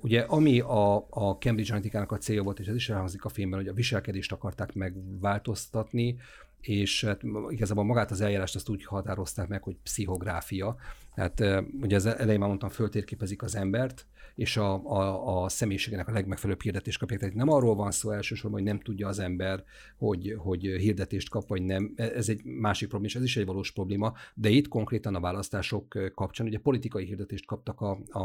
Ugye 0.00 0.20
ami 0.20 0.60
a, 0.60 0.96
a 0.96 1.36
Cambridge 1.38 1.72
Analytica-nak 1.72 2.12
a 2.12 2.18
célja 2.18 2.42
volt, 2.42 2.58
és 2.58 2.66
ez 2.66 2.74
is 2.74 2.88
elhangzik 2.88 3.24
a 3.24 3.28
filmben, 3.28 3.58
hogy 3.58 3.68
a 3.68 3.72
viselkedést 3.72 4.32
akarták 4.32 4.74
megváltoztatni, 4.74 6.16
és 6.60 7.04
hát 7.04 7.22
igazából 7.48 7.84
magát 7.84 8.10
az 8.10 8.20
eljárást 8.20 8.54
azt 8.54 8.68
úgy 8.68 8.84
határozták 8.84 9.48
meg, 9.48 9.62
hogy 9.62 9.76
pszichográfia. 9.82 10.76
Tehát 11.14 11.64
ugye 11.80 11.96
az 11.96 12.06
elején 12.06 12.38
már 12.38 12.48
mondtam, 12.48 12.68
föltérképezik 12.68 13.42
az 13.42 13.56
embert, 13.56 14.06
és 14.38 14.56
a, 14.56 14.84
a, 14.84 15.42
a 15.42 15.48
személyiségének 15.48 16.08
a 16.08 16.12
legmegfelelőbb 16.12 16.62
hirdetést 16.62 16.98
kapják. 16.98 17.20
Tehát 17.20 17.34
nem 17.34 17.48
arról 17.48 17.74
van 17.74 17.90
szó 17.90 18.10
elsősorban, 18.10 18.60
hogy 18.60 18.68
nem 18.68 18.80
tudja 18.80 19.08
az 19.08 19.18
ember, 19.18 19.64
hogy, 19.96 20.34
hogy 20.38 20.60
hirdetést 20.60 21.28
kap, 21.28 21.48
vagy 21.48 21.62
nem. 21.62 21.92
E, 21.96 22.04
ez 22.04 22.28
egy 22.28 22.44
másik 22.44 22.88
probléma, 22.88 23.12
és 23.12 23.18
ez 23.18 23.24
is 23.24 23.36
egy 23.36 23.46
valós 23.46 23.70
probléma, 23.72 24.12
de 24.34 24.48
itt 24.48 24.68
konkrétan 24.68 25.14
a 25.14 25.20
választások 25.20 26.12
kapcsán 26.14 26.46
ugye 26.46 26.58
politikai 26.58 27.04
hirdetést 27.04 27.46
kaptak 27.46 27.80
a, 27.80 27.98
a, 28.10 28.22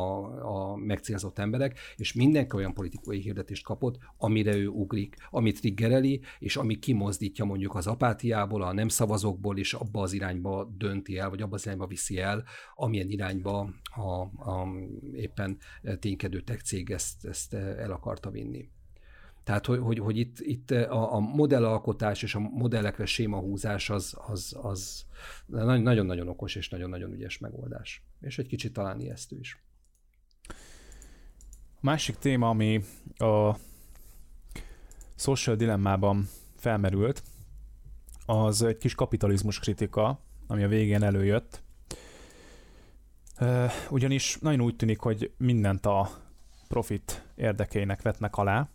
a 0.72 0.76
megcélzott 0.76 1.40
emberek, 1.40 1.80
és 1.96 2.14
mindenki 2.14 2.56
olyan 2.56 2.74
politikai 2.74 3.20
hirdetést 3.20 3.64
kapott, 3.64 3.98
amire 4.18 4.56
ő 4.56 4.68
ugrik, 4.68 5.16
amit 5.30 5.60
triggereli, 5.60 6.22
és 6.40 6.56
ami 6.56 6.80
kimozdítja 6.80 7.46
mondjuk 7.46 7.76
az 7.76 7.88
apátiából, 7.88 8.62
a 8.64 8.74
nem 8.74 8.88
szavazókból, 8.88 9.58
és 9.58 9.74
abba 9.74 10.02
az 10.02 10.14
irányba 10.14 10.74
dönti 10.78 11.18
el, 11.18 11.30
vagy 11.30 11.42
abba 11.42 11.56
az 11.56 11.66
irányba 11.66 11.88
viszi 11.88 12.18
el, 12.18 12.44
amilyen 12.76 13.10
irányba 13.10 13.70
a, 13.96 14.22
a 14.52 14.68
éppen 15.14 15.58
ténykedő 16.04 16.42
tech 16.42 16.64
cég 16.64 16.92
ezt, 16.92 17.26
ezt 17.26 17.54
el 17.54 17.92
akarta 17.92 18.30
vinni. 18.30 18.70
Tehát, 19.44 19.66
hogy, 19.66 19.80
hogy, 19.80 20.00
hogy 20.00 20.18
itt, 20.18 20.40
itt 20.40 20.72
a, 20.72 21.14
a 21.14 21.20
modellalkotás 21.20 22.24
és 22.24 22.36
a 22.36 22.40
modellekre 22.40 23.06
sémahúzás 23.06 23.90
az, 23.90 24.18
az, 24.28 24.58
az 24.62 25.06
nagyon-nagyon 25.46 26.28
okos 26.28 26.56
és 26.56 26.70
nagyon-nagyon 26.70 27.12
ügyes 27.12 27.38
megoldás. 27.38 28.06
És 28.22 28.38
egy 28.38 28.48
kicsit 28.48 28.74
talán 28.74 29.00
ijesztő 29.00 29.38
is. 29.40 29.64
A 31.76 31.80
másik 31.80 32.16
téma, 32.16 32.50
ami 32.50 32.84
a 33.18 33.56
social 35.16 35.56
dilemmában 35.56 36.30
felmerült, 36.56 37.24
az 38.26 38.62
egy 38.62 38.78
kis 38.78 38.96
kapitalizmus 38.96 39.60
kritika, 39.60 40.20
ami 40.48 40.64
a 40.64 40.68
végén 40.68 41.04
előjött. 41.04 41.63
Ugyanis 43.90 44.38
nagyon 44.42 44.62
úgy 44.62 44.76
tűnik, 44.76 45.00
hogy 45.00 45.32
mindent 45.38 45.86
a 45.86 46.10
profit 46.68 47.24
érdekeinek 47.36 48.02
vetnek 48.02 48.38
alá, 48.38 48.70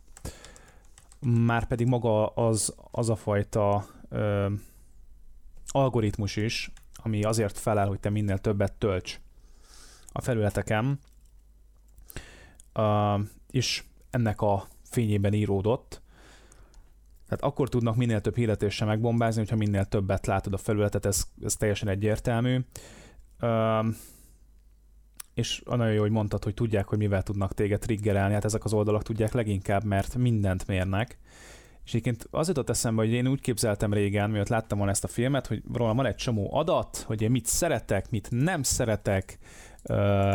már 1.21 1.67
pedig 1.67 1.87
maga 1.87 2.27
az, 2.27 2.75
az 2.91 3.09
a 3.09 3.17
fajta 3.17 3.87
ö, 4.09 4.51
algoritmus 5.67 6.37
is, 6.37 6.73
ami 6.97 7.25
azért 7.25 7.59
felel, 7.59 7.87
hogy 7.87 8.01
te 8.01 8.11
minél 8.11 8.39
többet 8.39 8.73
tölts 8.73 9.21
a 10.13 10.21
felületeken, 10.21 10.99
ö, 12.73 13.15
és 13.51 13.85
ennek 14.11 14.41
a 14.41 14.67
fényében 14.83 15.33
íródott. 15.33 16.03
Tehát 17.29 17.45
akkor 17.45 17.69
tudnak 17.69 17.97
minél 17.97 18.21
több 18.21 18.37
hirdetéssel 18.37 18.87
megbombázni, 18.87 19.41
hogyha 19.41 19.57
minél 19.57 19.85
többet 19.85 20.27
látod 20.27 20.53
a 20.53 20.59
felületet, 20.59 21.07
ez, 21.07 21.23
ez 21.43 21.57
teljesen 21.57 21.89
egyértelmű. 21.89 22.61
Ö, 23.39 23.81
és 25.39 25.63
nagyon 25.65 25.93
jó, 25.93 26.01
hogy 26.01 26.11
mondtad, 26.11 26.45
hogy 26.45 26.55
tudják, 26.55 26.89
hogy 26.89 26.99
mivel 26.99 27.23
tudnak 27.23 27.55
téged 27.55 27.81
triggerelni, 27.81 28.35
hát 28.35 28.45
ezek 28.45 28.65
az 28.65 28.73
oldalak 28.73 29.03
tudják 29.03 29.33
leginkább, 29.33 29.85
mert 29.85 30.17
mindent 30.17 30.67
mérnek. 30.67 31.19
És 31.85 31.91
egyébként 31.91 32.27
az 32.31 32.49
jutott 32.49 32.69
eszembe, 32.69 33.03
hogy 33.03 33.13
én 33.13 33.27
úgy 33.27 33.41
képzeltem 33.41 33.93
régen, 33.93 34.31
miatt 34.31 34.49
láttam 34.49 34.79
volna 34.79 34.93
ezt 34.93 35.05
a 35.05 35.09
filmet, 35.09 35.47
hogy 35.47 35.63
róla 35.73 35.95
van 35.95 36.07
egy 36.07 36.15
csomó 36.15 36.55
adat, 36.55 36.97
hogy 36.97 37.23
én 37.23 37.31
mit 37.31 37.47
szeretek, 37.47 38.11
mit 38.11 38.29
nem 38.31 38.63
szeretek, 38.63 39.39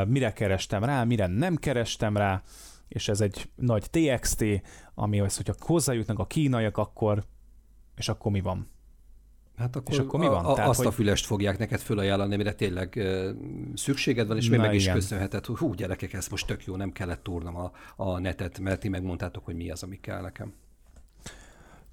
mire 0.07 0.33
kerestem 0.33 0.83
rá, 0.83 1.03
mire 1.03 1.27
nem 1.27 1.55
kerestem 1.55 2.17
rá, 2.17 2.41
és 2.87 3.07
ez 3.07 3.21
egy 3.21 3.49
nagy 3.55 3.89
TXT, 3.89 4.45
ami 4.93 5.19
az, 5.19 5.35
hogyha 5.35 5.55
hozzájutnak 5.59 6.19
a 6.19 6.27
kínaiak, 6.27 6.77
akkor 6.77 7.23
és 7.95 8.09
akkor 8.09 8.31
mi 8.31 8.41
van? 8.41 8.67
Hát 9.57 9.75
akkor, 9.75 9.93
és 9.93 9.99
akkor 9.99 10.19
mi 10.19 10.27
van? 10.27 10.45
A, 10.45 10.53
Tehát, 10.53 10.69
azt 10.69 10.77
hogy... 10.77 10.87
a 10.87 10.91
fülest 10.91 11.25
fogják 11.25 11.57
neked 11.57 11.79
fölajánlani, 11.79 12.33
amire 12.33 12.53
tényleg 12.53 12.93
uh, 12.95 13.29
szükséged 13.73 14.27
van, 14.27 14.37
és 14.37 14.49
még 14.49 14.59
meg 14.59 14.73
is 14.73 14.87
köszönheted, 14.87 15.45
hogy 15.45 15.57
hú, 15.57 15.73
gyerekek, 15.73 16.13
ez 16.13 16.27
most 16.27 16.47
tök 16.47 16.65
jó, 16.65 16.75
nem 16.75 16.91
kellett 16.91 17.23
túrnom 17.23 17.55
a, 17.55 17.71
a 17.95 18.19
netet, 18.19 18.59
mert 18.59 18.79
ti 18.79 18.89
megmondtátok, 18.89 19.45
hogy 19.45 19.55
mi 19.55 19.71
az, 19.71 19.83
ami 19.83 19.99
kell 19.99 20.21
nekem. 20.21 20.53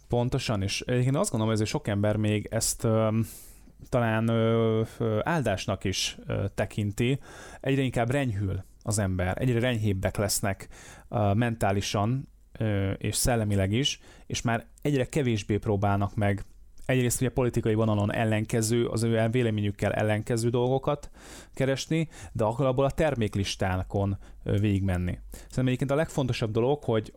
Pontosan, 0.08 0.62
és 0.62 0.80
én 0.80 1.16
azt 1.16 1.30
gondolom, 1.30 1.56
hogy 1.56 1.66
sok 1.66 1.88
ember 1.88 2.16
még 2.16 2.48
ezt 2.50 2.84
um, 2.84 3.26
talán 3.88 4.28
ö, 4.28 4.82
ö, 4.98 5.18
áldásnak 5.22 5.84
is 5.84 6.18
ö, 6.26 6.44
tekinti. 6.54 7.20
Egyre 7.60 7.82
inkább 7.82 8.10
renyhül 8.10 8.64
az 8.82 8.98
ember, 8.98 9.36
egyre 9.40 9.60
renyhébbek 9.60 10.16
lesznek 10.16 10.68
ö, 11.08 11.32
mentálisan 11.34 12.28
ö, 12.58 12.90
és 12.90 13.16
szellemileg 13.16 13.72
is, 13.72 14.00
és 14.26 14.42
már 14.42 14.66
egyre 14.82 15.04
kevésbé 15.04 15.56
próbálnak 15.56 16.14
meg 16.14 16.44
egyrészt 16.90 17.20
ugye 17.20 17.30
politikai 17.30 17.74
vonalon 17.74 18.12
ellenkező, 18.12 18.86
az 18.86 19.02
ő 19.02 19.28
véleményükkel 19.30 19.92
ellenkező 19.92 20.48
dolgokat 20.48 21.10
keresni, 21.54 22.08
de 22.32 22.44
akkor 22.44 22.66
abból 22.66 22.84
a 22.84 22.90
terméklistákon 22.90 24.18
végigmenni. 24.42 25.18
Szerintem 25.30 25.66
egyébként 25.66 25.90
a 25.90 25.94
legfontosabb 25.94 26.50
dolog, 26.50 26.84
hogy 26.84 27.12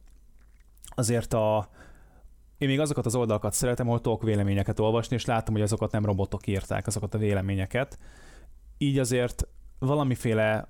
azért 0.96 1.34
a, 1.34 1.70
én 2.58 2.68
még 2.68 2.80
azokat 2.80 3.06
az 3.06 3.16
oldalakat 3.16 3.54
szeretem, 3.54 3.88
ahol 3.88 4.02
tudok 4.02 4.24
véleményeket 4.24 4.80
olvasni, 4.80 5.16
és 5.16 5.26
látom, 5.26 5.54
hogy 5.54 5.64
azokat 5.64 5.92
nem 5.92 6.06
robotok 6.06 6.48
írták, 6.48 6.88
azokat 6.88 7.14
a 7.14 7.18
véleményeket. 7.18 7.98
Így 8.78 9.00
azért 9.00 9.48
valamiféle 9.80 10.68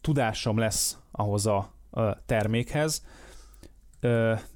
tudásom 0.00 0.58
lesz 0.58 0.98
ahhoz 1.10 1.46
a 1.46 1.72
termékhez, 2.26 3.04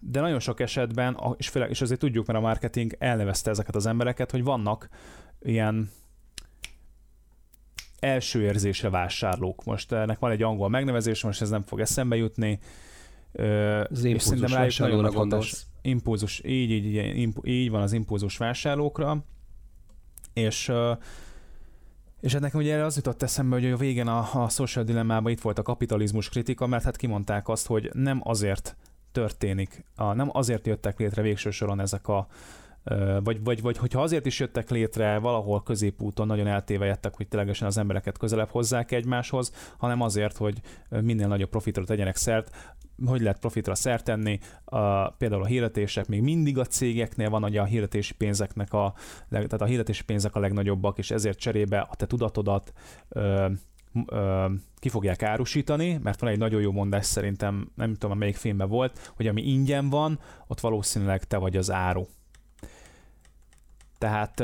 de 0.00 0.20
nagyon 0.20 0.40
sok 0.40 0.60
esetben, 0.60 1.18
és, 1.36 1.48
főleg, 1.48 1.70
és 1.70 1.80
azért 1.80 2.00
tudjuk, 2.00 2.26
mert 2.26 2.38
a 2.38 2.42
marketing 2.42 2.96
elnevezte 2.98 3.50
ezeket 3.50 3.74
az 3.74 3.86
embereket, 3.86 4.30
hogy 4.30 4.42
vannak 4.42 4.88
ilyen 5.40 5.90
első 7.98 8.42
érzése 8.42 8.90
vásárlók. 8.90 9.64
Most 9.64 9.92
ennek 9.92 10.18
van 10.18 10.30
egy 10.30 10.42
angol 10.42 10.68
megnevezés, 10.68 11.22
most 11.22 11.42
ez 11.42 11.50
nem 11.50 11.62
fog 11.62 11.80
eszembe 11.80 12.16
jutni. 12.16 12.58
Az 13.88 14.04
és 14.04 14.22
szerintem 14.22 14.52
rájuk 14.52 14.78
nagyon 14.78 15.12
gondolsz. 15.12 15.66
Impulzus, 15.82 16.42
így, 16.44 16.70
így, 16.70 16.94
így, 16.94 17.34
így 17.42 17.70
van 17.70 17.82
az 17.82 17.92
impulzus 17.92 18.36
vásárlókra, 18.36 19.24
és 20.32 20.72
és 22.20 22.34
ennek 22.34 22.54
ugye 22.54 22.76
az 22.84 22.96
jutott 22.96 23.22
eszembe, 23.22 23.56
hogy 23.56 23.70
a 23.70 23.76
végén 23.76 24.06
a, 24.06 24.42
a 24.44 24.48
social 24.48 24.84
dilemmában 24.84 25.32
itt 25.32 25.40
volt 25.40 25.58
a 25.58 25.62
kapitalizmus 25.62 26.28
kritika, 26.28 26.66
mert 26.66 26.84
hát 26.84 26.96
kimondták 26.96 27.48
azt, 27.48 27.66
hogy 27.66 27.90
nem 27.92 28.20
azért 28.24 28.76
történik. 29.12 29.84
A, 29.96 30.12
nem 30.12 30.28
azért 30.32 30.66
jöttek 30.66 30.98
létre 30.98 31.22
végső 31.22 31.50
soron 31.50 31.80
ezek 31.80 32.08
a 32.08 32.26
vagy, 33.22 33.44
vagy, 33.44 33.62
vagy 33.62 33.76
hogyha 33.76 34.02
azért 34.02 34.26
is 34.26 34.40
jöttek 34.40 34.70
létre, 34.70 35.18
valahol 35.18 35.62
középúton 35.62 36.26
nagyon 36.26 36.46
eltévejettek, 36.46 37.16
hogy 37.16 37.28
ténylegesen 37.28 37.66
az 37.66 37.78
embereket 37.78 38.18
közelebb 38.18 38.48
hozzák 38.48 38.92
egymáshoz, 38.92 39.52
hanem 39.78 40.00
azért, 40.00 40.36
hogy 40.36 40.60
minél 40.88 41.26
nagyobb 41.26 41.48
profitra 41.48 41.84
tegyenek 41.84 42.16
szert. 42.16 42.76
Hogy 43.06 43.20
lehet 43.20 43.38
profitra 43.38 43.74
szert 43.74 44.04
tenni? 44.04 44.38
A, 44.64 45.10
például 45.10 45.42
a 45.42 45.46
hirdetések 45.46 46.08
még 46.08 46.22
mindig 46.22 46.58
a 46.58 46.64
cégeknél 46.64 47.30
van, 47.30 47.42
hogy 47.42 47.56
a 47.56 47.64
hirdetési 47.64 48.14
pénzeknek 48.14 48.72
a, 48.72 48.94
tehát 49.28 49.60
a 49.60 49.64
hirdetési 49.64 50.04
pénzek 50.04 50.34
a 50.34 50.40
legnagyobbak, 50.40 50.98
és 50.98 51.10
ezért 51.10 51.38
cserébe 51.38 51.80
a 51.80 51.94
te 51.94 52.06
tudatodat 52.06 52.72
ö, 53.94 54.00
ö, 54.16 54.46
ki 54.76 54.88
fogják 54.88 55.22
árusítani, 55.22 55.98
mert 56.02 56.20
van 56.20 56.30
egy 56.30 56.38
nagyon 56.38 56.60
jó 56.60 56.72
mondás 56.72 57.06
szerintem, 57.06 57.70
nem 57.74 57.94
tudom, 57.94 58.18
melyik 58.18 58.36
filmben 58.36 58.68
volt, 58.68 59.12
hogy 59.16 59.26
ami 59.26 59.42
ingyen 59.42 59.88
van, 59.90 60.18
ott 60.46 60.60
valószínűleg 60.60 61.24
te 61.24 61.36
vagy 61.36 61.56
az 61.56 61.70
áru. 61.70 62.06
Tehát 63.98 64.42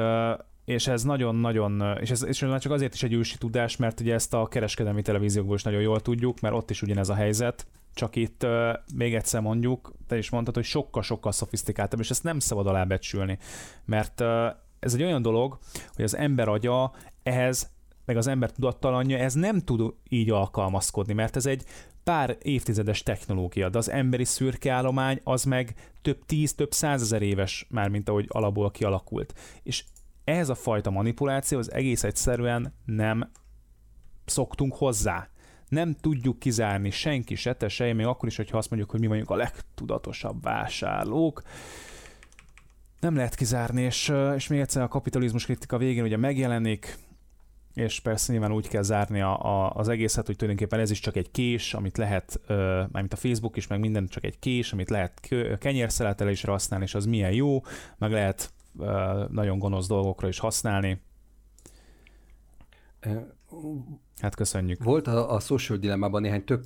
és 0.65 0.87
ez 0.87 1.03
nagyon-nagyon, 1.03 1.99
és 2.01 2.11
ez, 2.11 2.25
és 2.25 2.43
ez 2.43 2.61
csak 2.61 2.73
azért 2.73 2.95
is 2.95 3.03
egy 3.03 3.13
ősi 3.13 3.39
tudás, 3.39 3.77
mert 3.77 4.01
ugye 4.01 4.15
ezt 4.15 4.35
a 4.35 4.47
kereskedelmi 4.47 5.03
televíziókból 5.03 5.57
is 5.57 5.63
nagyon 5.63 5.81
jól 5.81 6.01
tudjuk, 6.01 6.41
mert 6.41 6.55
ott 6.55 6.71
is 6.71 6.83
ugyanez 6.83 7.09
a 7.09 7.15
helyzet, 7.15 7.67
csak 7.95 8.17
itt 8.17 8.43
uh, 8.45 8.73
még 8.95 9.15
egyszer 9.15 9.41
mondjuk, 9.41 9.93
te 10.07 10.17
is 10.17 10.31
mondtad, 10.31 10.55
hogy 10.55 10.65
sokkal-sokkal 10.65 11.33
szofisztikáltabb, 11.33 12.01
és 12.01 12.11
ezt 12.11 12.23
nem 12.23 12.39
szabad 12.39 12.67
alábecsülni, 12.67 13.39
mert 13.85 14.21
uh, 14.21 14.47
ez 14.79 14.95
egy 14.95 15.03
olyan 15.03 15.23
dolog, 15.23 15.59
hogy 15.95 16.05
az 16.05 16.17
ember 16.17 16.49
agya 16.49 16.93
ehhez 17.23 17.71
meg 18.05 18.17
az 18.17 18.27
ember 18.27 18.51
tudattalanja, 18.51 19.19
ez 19.19 19.35
nem 19.35 19.61
tud 19.61 19.95
így 20.09 20.31
alkalmazkodni, 20.31 21.13
mert 21.13 21.37
ez 21.37 21.47
egy 21.47 21.65
pár 22.05 22.37
évtizedes 22.43 23.03
technológia, 23.03 23.69
de 23.69 23.79
az 23.79 23.91
emberi 23.91 24.25
szürkeállomány 24.25 25.21
az 25.25 25.45
meg 25.45 25.75
több 26.03 26.25
tíz, 26.27 26.55
több 26.55 26.73
százezer 26.73 27.23
éves 27.23 27.67
már, 27.71 27.89
mint 27.89 28.09
ahogy 28.09 28.27
alapból 28.29 28.71
kialakult. 28.71 29.35
És 29.63 29.85
ehhez 30.25 30.49
a 30.49 30.55
fajta 30.55 30.91
manipuláció 30.91 31.59
az 31.59 31.73
egész 31.73 32.05
egyszerűen 32.05 32.75
nem 32.85 33.31
szoktunk 34.25 34.75
hozzá. 34.75 35.29
Nem 35.69 35.95
tudjuk 35.95 36.39
kizárni 36.39 36.91
senki 36.91 37.35
se, 37.35 37.55
te 37.55 37.69
se, 37.69 37.93
még 37.93 38.07
akkor 38.07 38.29
is, 38.29 38.37
hogyha 38.37 38.59
azt 38.59 38.71
mondjuk, 38.71 38.91
hogy 38.91 39.01
mi 39.01 39.07
vagyunk 39.07 39.31
a 39.31 39.37
legtudatosabb 39.37 40.43
vásárlók. 40.43 41.43
Nem 43.01 43.17
lehet 43.17 43.35
kizárni, 43.35 43.83
és, 43.83 44.13
és 44.37 44.47
még 44.47 44.61
egyszer 44.61 44.83
a 44.83 44.89
kapitalizmus 44.89 45.45
kritika 45.45 45.79
végén 45.79 46.05
ugye 46.05 46.17
megjelenik, 46.17 46.97
és 47.75 48.01
persze 48.01 48.33
nyilván 48.33 48.53
úgy 48.53 48.69
kell 48.69 48.83
zárni 48.83 49.21
a, 49.21 49.45
a, 49.45 49.71
az 49.71 49.89
egészet, 49.89 50.27
hogy 50.27 50.37
tulajdonképpen 50.37 50.81
ez 50.81 50.91
is 50.91 51.01
csak 51.01 51.17
egy 51.17 51.31
kés, 51.31 51.75
amit 51.75 51.97
lehet, 51.97 52.41
mármint 52.93 53.13
a 53.13 53.17
Facebook 53.17 53.57
is, 53.57 53.67
meg 53.67 53.81
minden 53.81 54.07
csak 54.07 54.25
egy 54.25 54.39
kés, 54.39 54.73
amit 54.73 54.91
lehet 54.91 55.29
kenyérszeletelésre 55.59 56.51
használni, 56.51 56.85
és 56.85 56.95
az 56.95 57.07
milyen 57.07 57.33
jó, 57.33 57.61
meg 57.99 58.11
lehet 58.11 58.53
nagyon 59.31 59.59
gonosz 59.59 59.87
dolgokra 59.87 60.29
is 60.29 60.39
használni. 60.39 61.01
Hát 64.21 64.35
köszönjük. 64.35 64.83
Volt 64.85 65.07
a, 65.07 65.35
a 65.35 65.41
Social 65.41 65.79
Dilemmában 65.79 66.23
néhány 66.23 66.45
tök, 66.45 66.63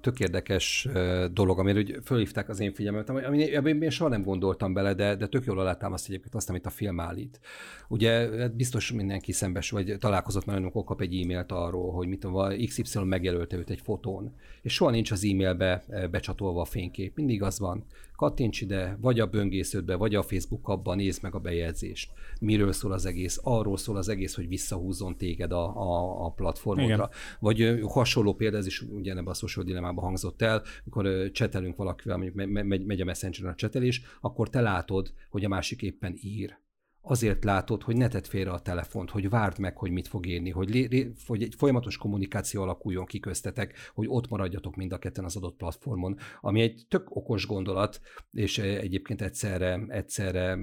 tök 0.00 0.20
érdekes 0.20 0.88
dolog, 1.32 1.58
amire 1.58 1.78
úgy 1.78 1.98
fölhívták 2.04 2.48
az 2.48 2.60
én 2.60 2.72
figyelmet, 2.72 3.08
ami, 3.08 3.56
ami 3.56 3.70
én 3.70 3.90
soha 3.90 4.10
nem 4.10 4.22
gondoltam 4.22 4.72
bele, 4.72 4.94
de, 4.94 5.14
de 5.14 5.26
tök 5.26 5.44
jól 5.44 5.58
alátámaszt 5.58 6.08
egyébként 6.08 6.34
azt, 6.34 6.48
amit 6.48 6.66
a 6.66 6.70
film 6.70 7.00
állít. 7.00 7.40
Ugye 7.88 8.38
hát 8.38 8.56
biztos 8.56 8.92
mindenki 8.92 9.32
szembes, 9.32 9.70
vagy 9.70 9.96
találkozott 9.98 10.44
már 10.44 10.56
amikor 10.56 10.84
kap 10.84 11.00
egy 11.00 11.20
e-mailt 11.22 11.52
arról, 11.52 11.92
hogy 11.92 12.08
mit 12.08 12.20
tudom, 12.20 12.66
XY 12.66 12.98
megjelölte 12.98 13.56
őt 13.56 13.70
egy 13.70 13.80
fotón, 13.82 14.34
és 14.62 14.74
soha 14.74 14.90
nincs 14.90 15.10
az 15.10 15.24
e-mailbe 15.24 15.84
becsatolva 16.10 16.60
a 16.60 16.64
fénykép. 16.64 17.16
Mindig 17.16 17.42
az 17.42 17.58
van, 17.58 17.84
kattints 18.20 18.60
ide, 18.60 18.96
vagy 19.00 19.20
a 19.20 19.26
böngésződbe, 19.26 19.94
vagy 19.94 20.14
a 20.14 20.22
Facebook 20.22 20.68
abban, 20.68 20.96
nézd 20.96 21.22
meg 21.22 21.34
a 21.34 21.38
bejegyzést. 21.38 22.12
Miről 22.40 22.72
szól 22.72 22.92
az 22.92 23.06
egész? 23.06 23.40
Arról 23.42 23.76
szól 23.76 23.96
az 23.96 24.08
egész, 24.08 24.34
hogy 24.34 24.48
visszahúzzon 24.48 25.16
téged 25.16 25.52
a, 25.52 25.76
a, 25.76 26.24
a 26.24 26.30
platformodra. 26.30 26.94
Igen. 26.94 27.08
Vagy 27.38 27.80
hasonló 27.88 28.34
példa, 28.34 28.56
ez 28.56 28.66
is 28.66 28.80
ugye 28.82 29.10
ebben 29.10 29.26
a 29.26 29.34
social 29.34 29.64
dilemmában 29.64 30.04
hangzott 30.04 30.42
el, 30.42 30.62
amikor 30.84 31.30
csetelünk 31.30 31.76
valakivel, 31.76 32.16
mondjuk 32.16 32.64
megy, 32.64 32.86
megy 32.86 33.00
a 33.00 33.04
Messenger 33.04 33.46
a 33.50 33.54
csetelés, 33.54 34.02
akkor 34.20 34.48
te 34.48 34.60
látod, 34.60 35.12
hogy 35.30 35.44
a 35.44 35.48
másik 35.48 35.82
éppen 35.82 36.14
ír 36.22 36.58
azért 37.02 37.44
látod, 37.44 37.82
hogy 37.82 37.96
ne 37.96 38.08
tedd 38.08 38.24
félre 38.24 38.50
a 38.50 38.60
telefont, 38.60 39.10
hogy 39.10 39.28
várd 39.28 39.58
meg, 39.58 39.76
hogy 39.76 39.90
mit 39.90 40.08
fog 40.08 40.26
írni, 40.26 40.50
hogy, 40.50 40.88
hogy 41.26 41.42
egy 41.42 41.54
folyamatos 41.56 41.96
kommunikáció 41.96 42.62
alakuljon 42.62 43.06
ki 43.06 43.20
köztetek, 43.20 43.74
hogy 43.94 44.06
ott 44.08 44.28
maradjatok 44.28 44.76
mind 44.76 44.92
a 44.92 44.98
ketten 44.98 45.24
az 45.24 45.36
adott 45.36 45.56
platformon, 45.56 46.18
ami 46.40 46.60
egy 46.60 46.84
tök 46.88 47.16
okos 47.16 47.46
gondolat, 47.46 48.00
és 48.32 48.58
egyébként 48.58 49.22
egyszerre, 49.22 49.84
egyszerre 49.88 50.58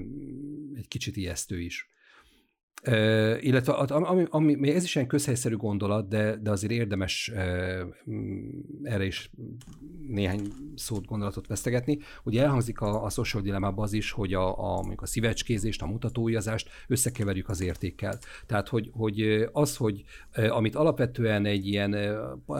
egy 0.75 0.87
kicsit 0.87 1.17
ijesztő 1.17 1.59
is. 1.59 1.89
Uh, 2.85 3.37
illetve 3.39 3.73
ami, 3.73 4.25
ami, 4.29 4.53
ami, 4.53 4.69
ez 4.69 4.83
is 4.83 4.95
egy 4.95 5.07
közhelyszerű 5.07 5.55
gondolat, 5.55 6.07
de, 6.07 6.35
de 6.35 6.51
azért 6.51 6.71
érdemes 6.71 7.31
uh, 7.33 7.81
erre 8.83 9.05
is 9.05 9.31
néhány 10.07 10.41
szót, 10.75 11.05
gondolatot 11.05 11.47
vesztegetni. 11.47 11.99
Ugye 12.23 12.43
elhangzik 12.43 12.81
a, 12.81 13.03
a 13.03 13.09
social 13.09 13.41
dilemmában 13.41 13.83
az 13.83 13.93
is, 13.93 14.11
hogy 14.11 14.33
a, 14.33 14.59
a, 14.59 14.75
mondjuk 14.75 15.01
a 15.01 15.05
szívecskézést, 15.05 15.81
a 15.81 15.85
mutatóiazást 15.85 16.69
összekeverjük 16.87 17.49
az 17.49 17.61
értékkel. 17.61 18.19
Tehát, 18.45 18.67
hogy, 18.67 18.89
hogy 18.93 19.47
az, 19.51 19.77
hogy 19.77 20.03
amit 20.49 20.75
alapvetően 20.75 21.45
egy 21.45 21.67
ilyen 21.67 21.95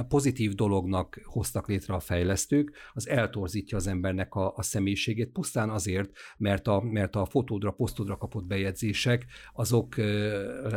pozitív 0.07 0.53
dolognak 0.53 1.22
hoztak 1.24 1.68
létre 1.68 1.93
a 1.93 1.99
fejlesztők, 1.99 2.72
az 2.93 3.09
eltorzítja 3.09 3.78
az 3.78 3.88
embernek 3.88 4.36
a, 4.36 4.53
a 4.55 4.61
személyiségét, 4.61 5.32
pusztán 5.32 5.70
azért, 5.70 6.09
mert 6.38 6.68
a, 6.68 6.82
mert 6.82 7.15
a 7.15 7.26
fotódra, 7.26 7.72
posztodra 7.72 8.18
kapott 8.18 8.45
bejegyzések, 8.45 9.26
azok 9.53 9.95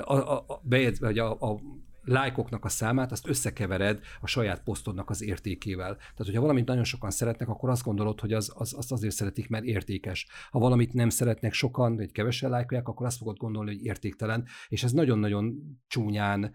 a, 0.05 0.13
a, 0.13 0.45
a, 0.47 0.61
bejegyz, 0.63 1.01
vagy 1.01 1.19
a, 1.19 1.31
a 1.31 1.61
lájkoknak 2.03 2.65
a 2.65 2.69
számát, 2.69 3.13
azt 3.13 3.29
összekevered 3.29 4.01
a 4.21 4.27
saját 4.27 4.63
posztodnak 4.63 5.11
az 5.11 5.23
értékével. 5.23 5.97
Tehát, 5.97 6.17
hogyha 6.17 6.41
valamit 6.41 6.67
nagyon 6.67 6.85
sokan 6.85 7.11
szeretnek, 7.11 7.49
akkor 7.49 7.71
azt 7.71 7.85
gondolod, 7.85 8.21
hogy 8.21 8.33
az, 8.33 8.53
az, 8.55 8.75
azt 8.77 8.93
azért 8.93 9.15
szeretik, 9.15 9.49
mert 9.49 9.65
értékes. 9.65 10.27
Ha 10.51 10.59
valamit 10.59 10.93
nem 10.93 11.09
szeretnek 11.09 11.53
sokan, 11.53 11.97
vagy 11.97 12.13
kevesen 12.13 12.51
lájkolják, 12.51 12.89
akkor 12.89 13.07
azt 13.07 13.19
fogod 13.19 13.37
gondolni, 13.37 13.75
hogy 13.75 13.85
értéktelen, 13.85 14.47
és 14.69 14.83
ez 14.83 14.93
nagyon-nagyon 14.93 15.79
csúnyán 15.87 16.53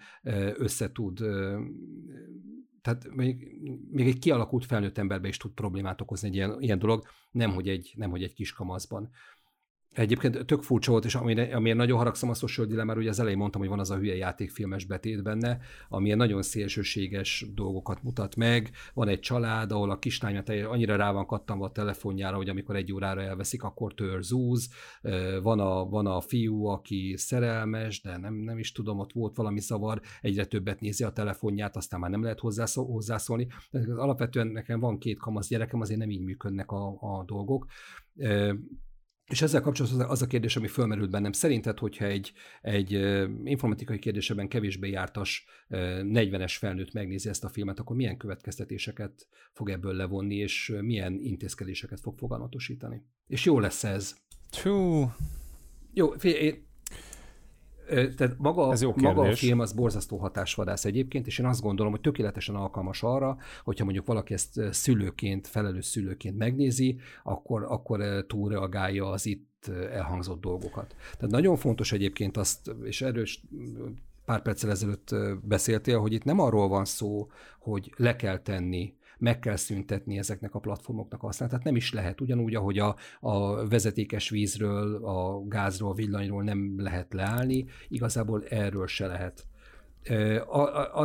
összetud 0.55 1.19
tehát 2.86 3.15
még, 3.15 3.57
még 3.91 4.07
egy 4.07 4.19
kialakult 4.19 4.65
felnőtt 4.65 4.97
emberbe 4.97 5.28
is 5.28 5.38
tud 5.38 5.51
problémát 5.51 6.01
okozni 6.01 6.28
egy 6.28 6.36
ilyen, 6.36 6.61
ilyen 6.61 6.80
dolog, 6.80 7.03
nemhogy 7.32 7.69
egy, 7.69 7.93
nemhogy 7.95 8.23
egy 8.23 8.34
kis 8.34 8.53
kamaszban. 8.53 9.09
Egyébként 9.95 10.45
tök 10.45 10.63
furcsa 10.63 10.91
volt, 10.91 11.05
és 11.05 11.15
amire, 11.15 11.55
amire 11.55 11.75
nagyon 11.75 11.97
haragszom 11.97 12.29
a 12.29 12.33
Social 12.33 12.65
Dilemma, 12.65 12.95
ugye 12.95 13.09
az 13.09 13.19
elején 13.19 13.37
mondtam, 13.37 13.61
hogy 13.61 13.69
van 13.69 13.79
az 13.79 13.91
a 13.91 13.97
hülye 13.97 14.15
játékfilmes 14.15 14.85
betét 14.85 15.23
benne, 15.23 15.59
ami 15.89 16.13
nagyon 16.13 16.41
szélsőséges 16.41 17.45
dolgokat 17.53 18.03
mutat 18.03 18.35
meg. 18.35 18.69
Van 18.93 19.07
egy 19.07 19.19
család, 19.19 19.71
ahol 19.71 19.91
a 19.91 19.99
kislánya 19.99 20.43
annyira 20.69 20.95
rá 20.95 21.11
van 21.11 21.25
kattanva 21.25 21.65
a 21.65 21.71
telefonjára, 21.71 22.35
hogy 22.35 22.49
amikor 22.49 22.75
egy 22.75 22.93
órára 22.93 23.21
elveszik, 23.21 23.63
akkor 23.63 23.93
tör 23.93 24.23
zúz. 24.23 24.69
Van 25.41 25.59
a, 25.59 25.85
van 25.85 26.05
a 26.05 26.21
fiú, 26.21 26.65
aki 26.65 27.13
szerelmes, 27.17 28.01
de 28.01 28.17
nem, 28.17 28.33
nem 28.33 28.57
is 28.57 28.71
tudom, 28.71 28.99
ott 28.99 29.11
volt 29.13 29.35
valami 29.35 29.59
szavar, 29.59 30.01
egyre 30.21 30.45
többet 30.45 30.79
nézi 30.79 31.03
a 31.03 31.11
telefonját, 31.11 31.75
aztán 31.75 31.99
már 31.99 32.09
nem 32.09 32.21
lehet 32.23 32.39
hozzászól, 32.39 32.85
hozzászólni. 32.85 33.47
Alapvetően 33.95 34.47
nekem 34.47 34.79
van 34.79 34.97
két 34.97 35.19
kamasz 35.19 35.47
gyerekem, 35.47 35.81
azért 35.81 35.99
nem 35.99 36.09
így 36.09 36.23
működnek 36.23 36.71
a, 36.71 36.87
a 36.99 37.23
dolgok 37.25 37.65
és 39.28 39.41
ezzel 39.41 39.61
kapcsolatban 39.61 40.09
az 40.09 40.21
a 40.21 40.28
kérdés, 40.28 40.55
ami 40.55 40.67
fölmerült 40.67 41.09
bennem. 41.09 41.32
Szerinted, 41.32 41.80
hogyha 41.80 42.05
egy, 42.05 42.34
egy 42.61 42.91
informatikai 43.43 43.99
kérdéseben 43.99 44.47
kevésbé 44.47 44.89
jártas 44.89 45.45
40-es 45.69 46.55
felnőtt 46.59 46.93
megnézi 46.93 47.30
ezt 47.30 47.43
a 47.43 47.49
filmet, 47.49 47.80
akkor 47.80 47.95
milyen 47.95 48.17
következtetéseket 48.17 49.28
fog 49.53 49.69
ebből 49.69 49.93
levonni, 49.93 50.36
és 50.36 50.73
milyen 50.82 51.19
intézkedéseket 51.21 51.99
fog 51.99 52.17
fogalmatosítani? 52.17 53.05
És 53.28 53.45
jó 53.45 53.59
lesz 53.59 53.84
ez. 53.84 54.15
Tjú. 54.49 55.11
Jó, 55.93 56.11
figyelj, 56.11 56.64
tehát 57.88 58.36
maga, 58.38 58.71
Ez 58.71 58.81
jó 58.81 58.93
maga 58.95 59.21
a 59.21 59.36
film 59.36 59.59
az 59.59 59.73
borzasztó 59.73 60.17
hatásvadász 60.17 60.86
egyébként, 60.86 61.27
és 61.27 61.39
én 61.39 61.45
azt 61.45 61.61
gondolom, 61.61 61.91
hogy 61.91 62.01
tökéletesen 62.01 62.55
alkalmas 62.55 63.03
arra, 63.03 63.38
hogyha 63.63 63.83
mondjuk 63.83 64.05
valaki 64.05 64.33
ezt 64.33 64.61
szülőként, 64.71 65.47
felelős 65.47 65.86
szülőként 65.86 66.38
megnézi, 66.38 66.97
akkor, 67.23 67.63
akkor 67.63 68.25
túlreagálja 68.27 69.09
az 69.09 69.25
itt 69.25 69.67
elhangzott 69.91 70.41
dolgokat. 70.41 70.95
Tehát 71.17 71.31
nagyon 71.33 71.55
fontos 71.55 71.91
egyébként 71.91 72.38
azt, 72.38 72.71
és 72.83 73.01
erős 73.01 73.43
pár 74.25 74.41
perccel 74.41 74.69
ezelőtt 74.69 75.15
beszéltél, 75.41 75.99
hogy 75.99 76.13
itt 76.13 76.23
nem 76.23 76.39
arról 76.39 76.67
van 76.67 76.86
szó, 76.86 77.27
hogy 77.59 77.93
le 77.97 78.15
kell 78.15 78.39
tenni 78.39 78.93
meg 79.18 79.39
kell 79.39 79.55
szüntetni 79.55 80.18
ezeknek 80.18 80.55
a 80.55 80.59
platformoknak 80.59 81.24
a 81.24 81.26
használatát. 81.26 81.63
Nem 81.63 81.76
is 81.76 81.93
lehet, 81.93 82.22
ugyanúgy, 82.22 82.55
ahogy 82.55 82.80
a, 82.80 82.95
a 83.20 83.68
vezetékes 83.68 84.30
vízről, 84.30 85.05
a 85.05 85.47
gázról, 85.47 85.93
villanyról 85.93 86.43
nem 86.43 86.74
lehet 86.78 87.13
leállni, 87.13 87.66
igazából 87.88 88.43
erről 88.45 88.88
se 88.88 89.07
lehet 89.07 89.47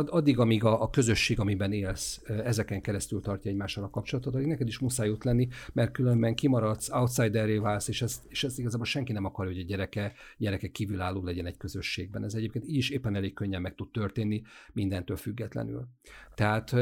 addig, 0.07 0.39
amíg 0.39 0.63
a, 0.63 0.81
a 0.81 0.89
közösség, 0.89 1.39
amiben 1.39 1.73
élsz, 1.73 2.21
ezeken 2.25 2.81
keresztül 2.81 3.21
tartja 3.21 3.51
egymással 3.51 3.83
a 3.83 3.89
kapcsolatot, 3.89 4.35
addig 4.35 4.47
neked 4.47 4.67
is 4.67 4.79
muszáj 4.79 5.09
ott 5.09 5.23
lenni, 5.23 5.47
mert 5.73 5.91
különben 5.91 6.35
kimaradsz, 6.35 6.89
outsiderré 6.89 7.57
válsz, 7.57 7.87
és 7.87 8.01
ez, 8.01 8.21
és 8.27 8.43
ez 8.43 8.59
igazából 8.59 8.85
senki 8.85 9.11
nem 9.11 9.25
akarja, 9.25 9.51
hogy 9.51 9.61
a 9.61 9.65
gyereke, 9.65 10.13
gyereke 10.37 10.67
kívülálló 10.67 11.23
legyen 11.23 11.45
egy 11.45 11.57
közösségben. 11.57 12.23
Ez 12.23 12.33
egyébként 12.33 12.65
így 12.67 12.75
is 12.75 12.89
éppen 12.89 13.15
elég 13.15 13.33
könnyen 13.33 13.61
meg 13.61 13.75
tud 13.75 13.91
történni, 13.91 14.41
mindentől 14.73 15.17
függetlenül. 15.17 15.87
Tehát 16.35 16.75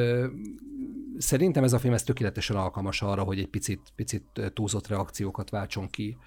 szerintem 1.17 1.63
ez 1.63 1.73
a 1.73 1.79
film 1.79 1.93
ez 1.93 2.03
tökéletesen 2.03 2.55
alkalmas 2.55 3.01
arra, 3.01 3.23
hogy 3.23 3.39
egy 3.39 3.49
picit, 3.49 3.81
picit 3.95 4.51
túlzott 4.53 4.87
reakciókat 4.87 5.49
váltson 5.49 5.89
ki 5.89 6.17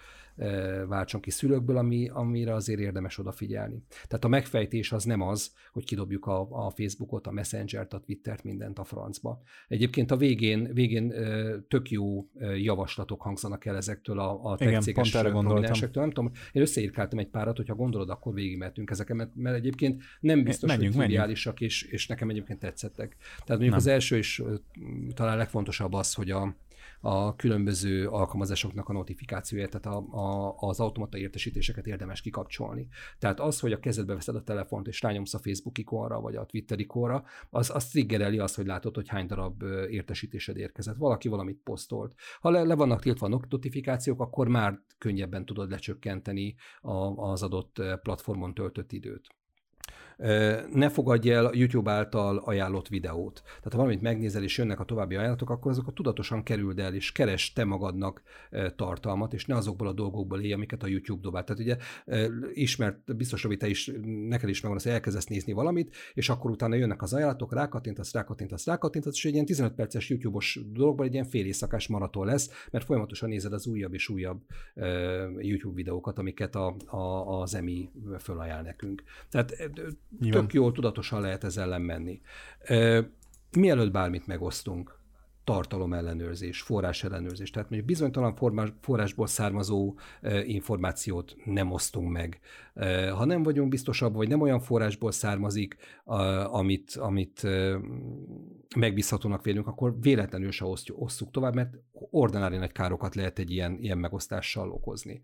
váltson 0.89 1.21
ki 1.21 1.31
szülőkből, 1.31 1.77
ami, 1.77 2.09
amire 2.09 2.55
azért 2.55 2.81
érdemes 2.81 3.19
odafigyelni. 3.19 3.83
Tehát 3.89 4.25
a 4.25 4.29
megfejtés 4.29 4.93
az 4.93 5.05
nem 5.05 5.21
az, 5.21 5.53
hogy 5.73 5.85
kidobjuk 5.85 6.27
a, 6.27 6.67
a 6.67 6.71
Facebookot, 6.71 7.27
a 7.27 7.31
Messenger-t, 7.31 7.93
a 7.93 8.01
Twittert, 8.01 8.45
mindent 8.45 8.79
a 8.79 8.85
francba. 8.85 9.43
Egyébként 9.69 10.11
a 10.11 10.17
végén, 10.17 10.71
végén 10.73 11.15
tök 11.69 11.91
jó 11.91 12.29
javaslatok 12.57 13.23
hangzanak 13.23 13.65
el 13.65 13.77
ezektől 13.77 14.19
a, 14.19 14.45
a 14.45 14.57
tech 14.57 14.81
céges. 14.81 15.13
Nem 15.93 16.11
tudom, 16.11 16.31
én 16.53 16.63
összeírkáltam 16.63 17.19
egy 17.19 17.29
párat, 17.29 17.57
hogyha 17.57 17.75
gondolod, 17.75 18.11
akkor 18.11 18.35
végigmehetünk 18.35 18.91
ezeket, 18.91 19.17
mert, 19.17 19.31
mert 19.35 19.57
egyébként 19.57 20.03
nem 20.21 20.43
biztos, 20.43 20.71
menjünk, 20.71 20.95
hogy 20.95 21.05
triviálisak, 21.05 21.61
és, 21.61 21.83
és 21.83 22.07
nekem 22.07 22.31
egyébként 22.31 22.59
tetszettek. 22.59 23.17
Tehát 23.19 23.49
mondjuk 23.49 23.71
nem. 23.71 23.79
az 23.79 23.87
első 23.87 24.19
is 24.19 24.43
talán 25.15 25.37
legfontosabb 25.37 25.93
az, 25.93 26.15
hogy 26.15 26.31
a, 26.31 26.57
a 27.05 27.37
különböző 27.37 28.09
alkalmazásoknak 28.09 28.89
a 28.89 28.93
notifikációját, 28.93 29.71
tehát 29.71 29.99
a, 29.99 30.17
a, 30.17 30.55
az 30.59 30.81
automata 30.81 31.19
értesítéseket 31.19 31.87
érdemes 31.87 32.21
kikapcsolni. 32.21 32.89
Tehát 33.19 33.41
az, 33.41 33.61
hogy 33.61 33.73
a 33.73 33.79
kezedbe 33.79 34.15
veszed 34.15 34.35
a 34.35 34.43
telefont 34.43 34.87
és 34.87 35.03
rányomsz 35.03 35.35
a 35.35 35.39
Facebook 35.39 35.79
ikonra, 35.79 36.21
vagy 36.21 36.37
a 36.37 36.45
Twitter 36.45 36.79
ikonra, 36.79 37.25
az, 37.51 37.71
az 37.71 37.89
triggereli 37.89 38.39
azt, 38.39 38.57
hogy 38.57 38.67
látod, 38.67 38.95
hogy 38.95 39.09
hány 39.09 39.27
darab 39.27 39.63
értesítésed 39.91 40.57
érkezett. 40.57 40.97
Valaki 40.97 41.29
valamit 41.29 41.61
posztolt. 41.65 42.15
Ha 42.41 42.51
le, 42.51 42.63
le 42.63 42.75
vannak 42.75 43.03
tiltva 43.03 43.27
a 43.27 43.41
notifikációk, 43.49 44.21
akkor 44.21 44.49
már 44.49 44.81
könnyebben 44.99 45.45
tudod 45.45 45.71
lecsökkenteni 45.71 46.55
a, 46.81 46.95
az 47.31 47.43
adott 47.43 47.83
platformon 48.03 48.55
töltött 48.55 48.93
időt 48.93 49.27
ne 50.73 50.89
fogadj 50.89 51.31
el 51.31 51.51
YouTube 51.55 51.91
által 51.91 52.37
ajánlott 52.37 52.89
videót. 52.89 53.43
Tehát 53.45 53.73
ha 53.73 53.77
valamit 53.77 54.01
megnézel, 54.01 54.43
és 54.43 54.59
jönnek 54.59 54.81
a 54.81 54.85
további 54.85 55.17
ajánlatok, 55.17 55.51
akkor 55.51 55.71
azokat 55.71 55.95
tudatosan 55.95 56.43
kerüld 56.43 56.79
el, 56.79 56.95
és 56.95 57.13
keres 57.13 57.53
te 57.53 57.65
magadnak 57.65 58.23
tartalmat, 58.77 59.33
és 59.33 59.47
ne 59.47 59.55
azokból 59.55 59.89
a 59.89 59.93
dolgokból 59.93 60.41
élj, 60.41 60.53
amiket 60.53 60.83
a 60.83 60.87
YouTube 60.87 61.21
dobál. 61.23 61.45
Tehát 61.45 61.63
ugye 61.63 61.77
ismert, 62.53 63.17
biztos, 63.17 63.43
hogy 63.43 63.59
te 63.59 63.69
is, 63.69 63.91
neked 64.29 64.49
is 64.49 64.61
megvan 64.61 64.81
hogy 64.83 64.93
elkezdesz 64.93 65.27
nézni 65.27 65.53
valamit, 65.53 65.95
és 66.15 66.29
akkor 66.29 66.51
utána 66.51 66.75
jönnek 66.75 67.03
az 67.03 67.15
ajánlatok, 67.15 67.53
rákattintasz, 67.53 68.13
rákattintasz, 68.13 68.67
rákattintasz, 68.67 69.15
és 69.15 69.25
egy 69.25 69.33
ilyen 69.33 69.47
15 69.47 69.75
perces 69.75 70.09
YouTube-os 70.11 70.61
dologban 70.73 71.07
egy 71.07 71.13
ilyen 71.13 71.25
fél 71.25 71.47
éjszakás 71.47 71.89
maraton 71.89 72.27
lesz, 72.27 72.51
mert 72.71 72.85
folyamatosan 72.85 73.29
nézed 73.29 73.53
az 73.53 73.67
újabb 73.67 73.95
és 73.95 74.09
újabb 74.09 74.41
YouTube 75.39 75.75
videókat, 75.75 76.19
amiket 76.19 76.55
a, 76.55 76.77
a, 76.87 77.41
az 77.41 77.55
EMI 77.55 77.91
fölajánl 78.19 78.63
nekünk. 78.63 79.03
Tehát 79.31 79.71
Igen. 80.21 80.41
Tök 80.41 80.53
jól, 80.53 80.73
tudatosan 80.73 81.21
lehet 81.21 81.45
ezzel 81.45 81.65
ellen 81.65 81.83
menni. 81.83 82.21
Mielőtt 83.57 83.93
bármit 83.93 84.27
megosztunk, 84.27 85.01
tartalom 85.45 85.93
ellenőrzés, 85.93 86.61
forrás 86.61 87.05
ellenőrzés. 87.05 87.51
Tehát 87.51 87.69
mondjuk 87.69 87.91
bizonytalan 87.91 88.75
forrásból 88.81 89.27
származó 89.27 89.95
információt 90.45 91.37
nem 91.45 91.71
osztunk 91.71 92.11
meg. 92.11 92.41
Ha 93.15 93.25
nem 93.25 93.43
vagyunk 93.43 93.69
biztosabb, 93.69 94.15
vagy 94.15 94.29
nem 94.29 94.41
olyan 94.41 94.61
forrásból 94.61 95.13
származik, 95.13 95.77
amit, 96.45 96.95
amit 96.95 97.47
megbízhatónak 98.77 99.45
vélünk, 99.45 99.67
akkor 99.67 100.01
véletlenül 100.01 100.51
se 100.51 100.65
osztjuk 100.65 101.31
tovább, 101.31 101.55
mert 101.55 101.75
ordinári 101.93 102.57
nagy 102.57 102.73
károkat 102.73 103.15
lehet 103.15 103.39
egy 103.39 103.51
ilyen, 103.51 103.79
ilyen 103.81 103.99
megosztással 103.99 104.71
okozni. 104.71 105.23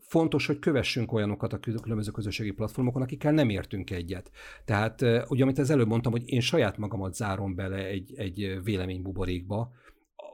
Fontos, 0.00 0.46
hogy 0.46 0.58
kövessünk 0.58 1.12
olyanokat 1.12 1.52
a 1.52 1.58
különböző 1.58 2.10
közösségi 2.10 2.50
platformokon, 2.50 3.02
akikkel 3.02 3.32
nem 3.32 3.48
értünk 3.48 3.90
egyet. 3.90 4.30
Tehát 4.64 5.04
ugye, 5.28 5.42
amit 5.42 5.58
az 5.58 5.70
előbb 5.70 5.88
mondtam, 5.88 6.12
hogy 6.12 6.22
én 6.26 6.40
saját 6.40 6.78
magamat 6.78 7.14
zárom 7.14 7.54
bele 7.54 7.86
egy, 7.86 8.14
egy 8.16 8.58
véleménybuborékba, 8.64 9.72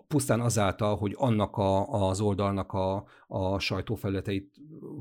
pusztán 0.09 0.41
azáltal, 0.41 0.97
hogy 0.97 1.15
annak 1.17 1.57
a, 1.57 1.89
az 2.09 2.21
oldalnak 2.21 2.73
a, 2.73 3.05
a 3.27 3.59
sajtófelületeit 3.59 4.55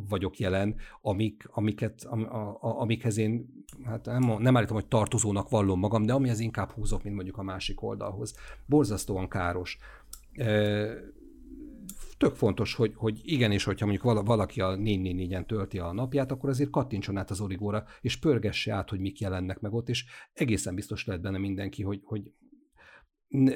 vagyok 0.10 0.40
jelen, 0.40 0.76
amik, 1.02 1.44
amiket, 1.52 2.04
am, 2.04 2.24
a, 2.24 2.50
a, 2.50 2.80
amikhez 2.80 3.18
én 3.18 3.64
hát 3.84 4.06
nem, 4.06 4.36
nem 4.40 4.58
állítom, 4.58 4.76
hogy 4.76 4.88
tartozónak 4.88 5.50
vallom 5.50 5.80
magam, 5.80 6.06
de 6.06 6.14
amihez 6.14 6.40
inkább 6.40 6.72
húzok, 6.72 7.04
mint 7.04 7.16
mondjuk 7.16 7.38
a 7.38 7.44
másik 7.44 7.82
oldalhoz. 7.82 8.36
Borzasztóan 8.66 9.28
káros 9.28 9.78
tök 12.24 12.36
fontos, 12.36 12.76
hogy, 12.76 12.94
hogy 12.96 13.20
igenis, 13.24 13.64
hogyha 13.64 13.86
mondjuk 13.86 14.26
valaki 14.26 14.62
a 14.62 14.76
444-en 14.76 15.46
tölti 15.46 15.80
a 15.80 15.94
napját, 15.94 16.32
akkor 16.32 16.50
azért 16.50 16.70
kattintson 16.70 17.18
át 17.18 17.30
az 17.30 17.42
origóra, 17.42 17.84
és 18.02 18.18
pörgesse 18.18 18.74
át, 18.74 18.90
hogy 18.90 19.00
mik 19.00 19.20
jelennek 19.20 19.60
meg 19.60 19.74
ott, 19.74 19.90
és 19.90 20.06
egészen 20.34 20.76
biztos 20.76 21.06
lehet 21.06 21.22
benne 21.22 21.38
mindenki, 21.38 21.84
hogy, 21.84 22.02
hogy 22.04 22.32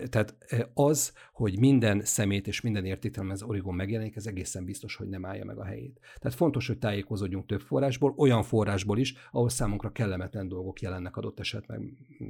tehát 0.10 0.36
e, 0.40 0.72
az, 0.74 1.14
hogy 1.32 1.60
minden 1.60 2.02
szemét 2.02 2.48
és 2.48 2.62
minden 2.62 2.86
értéktelem 2.86 3.30
az 3.30 3.44
Origon 3.44 3.76
megjelenik, 3.76 4.16
ez 4.16 4.26
egészen 4.26 4.66
biztos, 4.66 4.96
hogy 4.96 5.08
nem 5.08 5.26
állja 5.26 5.46
meg 5.46 5.58
a 5.58 5.66
helyét. 5.66 6.00
Tehát 6.20 6.38
fontos, 6.38 6.68
hogy 6.68 6.78
tájékozódjunk 6.78 7.46
több 7.46 7.62
forrásból, 7.62 8.14
olyan 8.18 8.44
forrásból 8.44 8.98
is, 8.98 9.16
ahol 9.32 9.50
számunkra 9.50 9.92
kellemetlen 9.92 10.48
dolgok 10.48 10.82
jelennek 10.82 11.18
adott 11.18 11.40
eset 11.40 11.68
meg, 11.68 11.82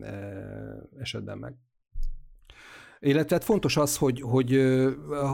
e, 0.01 0.13
esetben 0.99 1.37
meg. 1.37 1.55
Illetve 2.99 3.39
fontos 3.39 3.77
az, 3.77 3.97
hogy, 3.97 4.21
hogy 4.21 4.55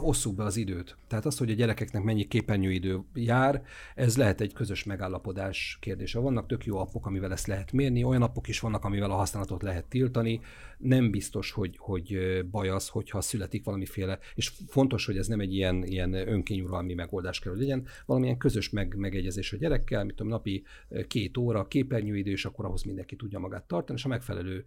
osszuk 0.02 0.36
be 0.36 0.44
az 0.44 0.58
időt. 0.58 0.98
Tehát 1.08 1.26
az, 1.26 1.38
hogy 1.38 1.50
a 1.50 1.54
gyerekeknek 1.54 2.04
mennyi 2.04 2.28
képernyőidő 2.28 3.00
jár, 3.14 3.64
ez 3.96 4.18
lehet 4.18 4.42
egy 4.42 4.54
közös 4.54 4.84
megállapodás 4.84 5.78
kérdése. 5.82 6.20
Vannak 6.20 6.48
tök 6.48 6.66
jó 6.66 6.78
appok, 6.78 7.06
amivel 7.06 7.32
ezt 7.32 7.48
lehet 7.48 7.72
mérni, 7.72 8.04
olyan 8.04 8.22
appok 8.22 8.48
is 8.48 8.60
vannak, 8.60 8.84
amivel 8.84 9.12
a 9.12 9.16
használatot 9.16 9.62
lehet 9.62 9.86
tiltani. 9.86 10.42
Nem 10.78 11.12
biztos, 11.12 11.52
hogy, 11.52 11.76
hogy 11.78 12.18
baj 12.52 12.70
az, 12.70 12.88
hogyha 12.88 13.22
születik 13.22 13.64
valamiféle, 13.64 14.20
és 14.36 14.52
fontos, 14.68 15.06
hogy 15.06 15.18
ez 15.18 15.28
nem 15.28 15.40
egy 15.40 15.54
ilyen, 15.54 15.84
ilyen 15.84 16.14
önkényuralmi 16.14 16.94
megoldás 16.94 17.40
kell, 17.40 17.52
hogy 17.52 17.62
legyen, 17.62 17.88
valamilyen 18.06 18.38
közös 18.38 18.70
meg, 18.70 18.96
megegyezés 18.98 19.54
a 19.54 19.58
gyerekkel, 19.58 20.04
mit 20.04 20.16
tudom, 20.16 20.32
napi 20.32 20.64
két 21.08 21.38
óra 21.38 21.68
képernyőidő, 21.68 22.32
és 22.32 22.46
akkor 22.46 22.66
ahhoz 22.66 22.84
mindenki 22.84 23.16
tudja 23.16 23.40
magát 23.40 23.64
tartani, 23.64 23.98
és 23.98 24.06
a 24.06 24.08
megfelelő 24.08 24.66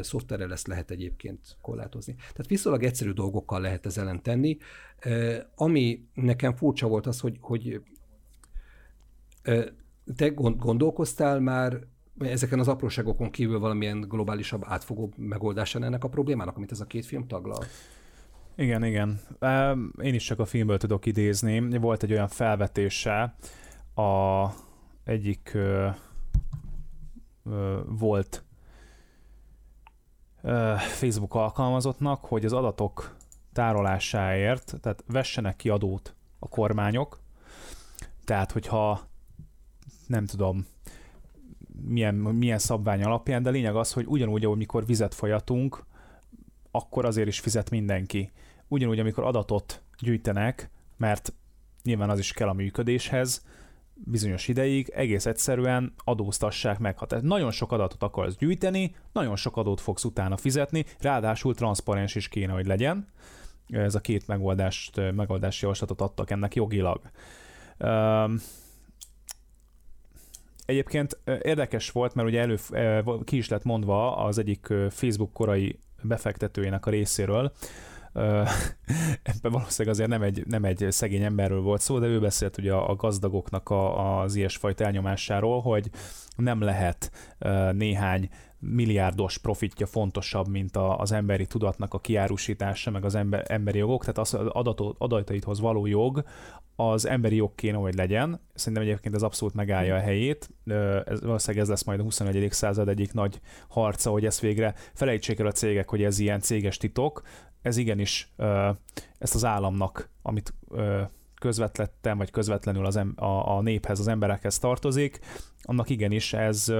szoftverrel 0.00 0.52
ezt 0.52 0.66
lehet 0.66 0.90
egyébként 0.90 1.56
korlátozni. 1.60 2.14
Tehát 2.32 2.46
viszonylag 2.48 2.82
egyszerű 2.82 3.10
dolgokkal 3.10 3.60
lehet 3.60 3.86
ez 3.86 3.98
ellen 3.98 4.22
tenni. 4.22 4.58
Ami 5.54 6.04
nekem 6.14 6.54
furcsa 6.54 6.88
volt 6.88 7.06
az, 7.06 7.20
hogy, 7.20 7.36
hogy 7.40 7.80
te 10.16 10.28
gondolkoztál 10.56 11.40
már 11.40 11.86
ezeken 12.18 12.58
az 12.58 12.68
apróságokon 12.68 13.30
kívül 13.30 13.58
valamilyen 13.58 14.00
globálisabb, 14.00 14.62
átfogó 14.66 15.12
megoldásán 15.16 15.82
ennek 15.82 16.04
a 16.04 16.08
problémának, 16.08 16.56
amit 16.56 16.72
ez 16.72 16.80
a 16.80 16.86
két 16.86 17.06
film 17.06 17.26
taglal? 17.26 17.64
Igen, 18.56 18.84
igen. 18.84 19.20
Én 20.02 20.14
is 20.14 20.24
csak 20.24 20.38
a 20.38 20.44
filmből 20.44 20.78
tudok 20.78 21.06
idézni. 21.06 21.78
Volt 21.78 22.02
egy 22.02 22.12
olyan 22.12 22.28
felvetése 22.28 23.34
a 23.94 24.46
egyik 25.04 25.50
ö, 25.54 25.88
ö, 27.44 27.80
volt 27.86 28.44
Facebook 30.78 31.34
alkalmazottnak, 31.34 32.24
hogy 32.24 32.44
az 32.44 32.52
adatok 32.52 33.16
tárolásáért, 33.52 34.74
tehát 34.80 35.04
vessenek 35.06 35.56
ki 35.56 35.68
adót 35.68 36.14
a 36.38 36.48
kormányok, 36.48 37.20
tehát 38.24 38.52
hogyha 38.52 39.00
nem 40.06 40.26
tudom, 40.26 40.66
milyen, 41.84 42.14
milyen 42.14 42.58
szabvány 42.58 43.02
alapján, 43.02 43.42
de 43.42 43.50
lényeg 43.50 43.76
az, 43.76 43.92
hogy 43.92 44.04
ugyanúgy, 44.06 44.44
ahogy 44.44 44.58
mikor 44.58 44.86
vizet 44.86 45.14
folyatunk, 45.14 45.84
akkor 46.70 47.04
azért 47.04 47.28
is 47.28 47.40
fizet 47.40 47.70
mindenki. 47.70 48.30
Ugyanúgy, 48.68 48.98
amikor 48.98 49.24
adatot 49.24 49.82
gyűjtenek, 49.98 50.70
mert 50.96 51.32
nyilván 51.82 52.10
az 52.10 52.18
is 52.18 52.32
kell 52.32 52.48
a 52.48 52.52
működéshez, 52.52 53.44
bizonyos 54.04 54.48
ideig 54.48 54.88
egész 54.88 55.26
egyszerűen 55.26 55.92
adóztassák 56.04 56.78
meg. 56.78 56.98
Ha 56.98 57.06
tehát 57.06 57.24
nagyon 57.24 57.50
sok 57.50 57.72
adatot 57.72 58.02
akarsz 58.02 58.36
gyűjteni, 58.36 58.94
nagyon 59.12 59.36
sok 59.36 59.56
adót 59.56 59.80
fogsz 59.80 60.04
utána 60.04 60.36
fizetni, 60.36 60.84
ráadásul 61.00 61.54
transzparens 61.54 62.14
is 62.14 62.28
kéne, 62.28 62.52
hogy 62.52 62.66
legyen. 62.66 63.08
Ez 63.68 63.94
a 63.94 64.00
két 64.00 64.26
megoldást, 64.26 65.12
megoldási 65.14 65.62
javaslatot 65.62 66.00
adtak 66.00 66.30
ennek 66.30 66.54
jogilag. 66.54 67.00
Egyébként 70.64 71.18
érdekes 71.42 71.90
volt, 71.90 72.14
mert 72.14 72.28
ugye 72.28 72.40
elő, 72.40 72.58
ki 73.24 73.36
is 73.36 73.48
lett 73.48 73.64
mondva 73.64 74.16
az 74.16 74.38
egyik 74.38 74.74
Facebook 74.90 75.32
korai 75.32 75.78
befektetőjének 76.02 76.86
a 76.86 76.90
részéről, 76.90 77.52
ebben 79.32 79.52
valószínűleg 79.52 79.94
azért 79.94 80.08
nem 80.08 80.22
egy, 80.22 80.46
nem 80.46 80.64
egy 80.64 80.86
szegény 80.88 81.22
emberről 81.22 81.60
volt 81.60 81.80
szó, 81.80 81.98
de 81.98 82.06
ő 82.06 82.20
beszélt 82.20 82.58
ugye 82.58 82.72
a 82.72 82.96
gazdagoknak 82.96 83.70
a, 83.70 84.20
az 84.20 84.34
ilyesfajta 84.34 84.84
elnyomásáról, 84.84 85.60
hogy 85.60 85.90
nem 86.36 86.60
lehet 86.60 87.10
néhány 87.72 88.28
milliárdos 88.58 89.38
profitja 89.38 89.86
fontosabb, 89.86 90.48
mint 90.48 90.76
a, 90.76 90.98
az 90.98 91.12
emberi 91.12 91.46
tudatnak 91.46 91.94
a 91.94 92.00
kiárusítása, 92.00 92.90
meg 92.90 93.04
az 93.04 93.14
ember, 93.14 93.44
emberi 93.48 93.78
jogok, 93.78 94.00
tehát 94.00 94.18
az 94.18 94.34
adatot, 94.34 94.96
adataithoz 94.98 95.60
való 95.60 95.86
jog, 95.86 96.24
az 96.76 97.06
emberi 97.06 97.36
jog 97.36 97.54
kéne, 97.54 97.76
hogy 97.76 97.94
legyen. 97.94 98.40
Szerintem 98.54 98.82
egyébként 98.82 99.14
ez 99.14 99.22
abszolút 99.22 99.54
megállja 99.54 99.94
a 99.94 100.00
helyét. 100.00 100.50
Ez, 101.04 101.20
valószínűleg 101.22 101.62
ez 101.62 101.68
lesz 101.68 101.84
majd 101.84 102.00
a 102.00 102.02
21. 102.02 102.48
század 102.50 102.88
egyik 102.88 103.12
nagy 103.12 103.40
harca, 103.68 104.10
hogy 104.10 104.24
ezt 104.24 104.40
végre 104.40 104.74
felejtsék 104.94 105.38
el 105.38 105.46
a 105.46 105.52
cégek, 105.52 105.88
hogy 105.88 106.02
ez 106.02 106.18
ilyen 106.18 106.40
céges 106.40 106.76
titok, 106.76 107.22
ez 107.62 107.76
igenis 107.76 108.32
ezt 109.18 109.34
az 109.34 109.44
államnak, 109.44 110.10
amit 110.22 110.54
közvetlettem, 111.40 112.18
vagy 112.18 112.30
közvetlenül 112.30 112.86
az 112.86 112.96
em- 112.96 113.20
a, 113.20 113.56
a 113.56 113.62
néphez, 113.62 114.00
az 114.00 114.08
emberekhez 114.08 114.58
tartozik, 114.58 115.20
annak 115.62 115.90
igenis 115.90 116.32
ez 116.32 116.72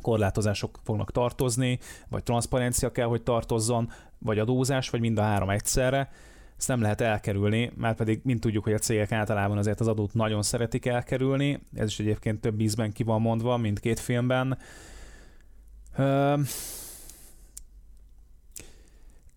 korlátozások 0.00 0.78
fognak 0.84 1.12
tartozni, 1.12 1.78
vagy 2.08 2.22
transzparencia 2.22 2.92
kell, 2.92 3.06
hogy 3.06 3.22
tartozzon, 3.22 3.90
vagy 4.18 4.38
adózás, 4.38 4.90
vagy 4.90 5.00
mind 5.00 5.18
a 5.18 5.22
három 5.22 5.50
egyszerre. 5.50 6.10
Ezt 6.58 6.68
nem 6.68 6.80
lehet 6.80 7.00
elkerülni, 7.00 7.72
mert 7.76 7.96
pedig 7.96 8.20
mint 8.24 8.40
tudjuk, 8.40 8.64
hogy 8.64 8.72
a 8.72 8.78
cégek 8.78 9.12
általában 9.12 9.58
azért 9.58 9.80
az 9.80 9.88
adót 9.88 10.14
nagyon 10.14 10.42
szeretik 10.42 10.86
elkerülni, 10.86 11.60
ez 11.74 11.88
is 11.88 11.98
egyébként 11.98 12.40
több 12.40 12.60
ízben 12.60 12.92
ki 12.92 13.02
van 13.02 13.20
mondva, 13.20 13.56
mint 13.56 13.80
két 13.80 14.00
filmben. 14.00 14.58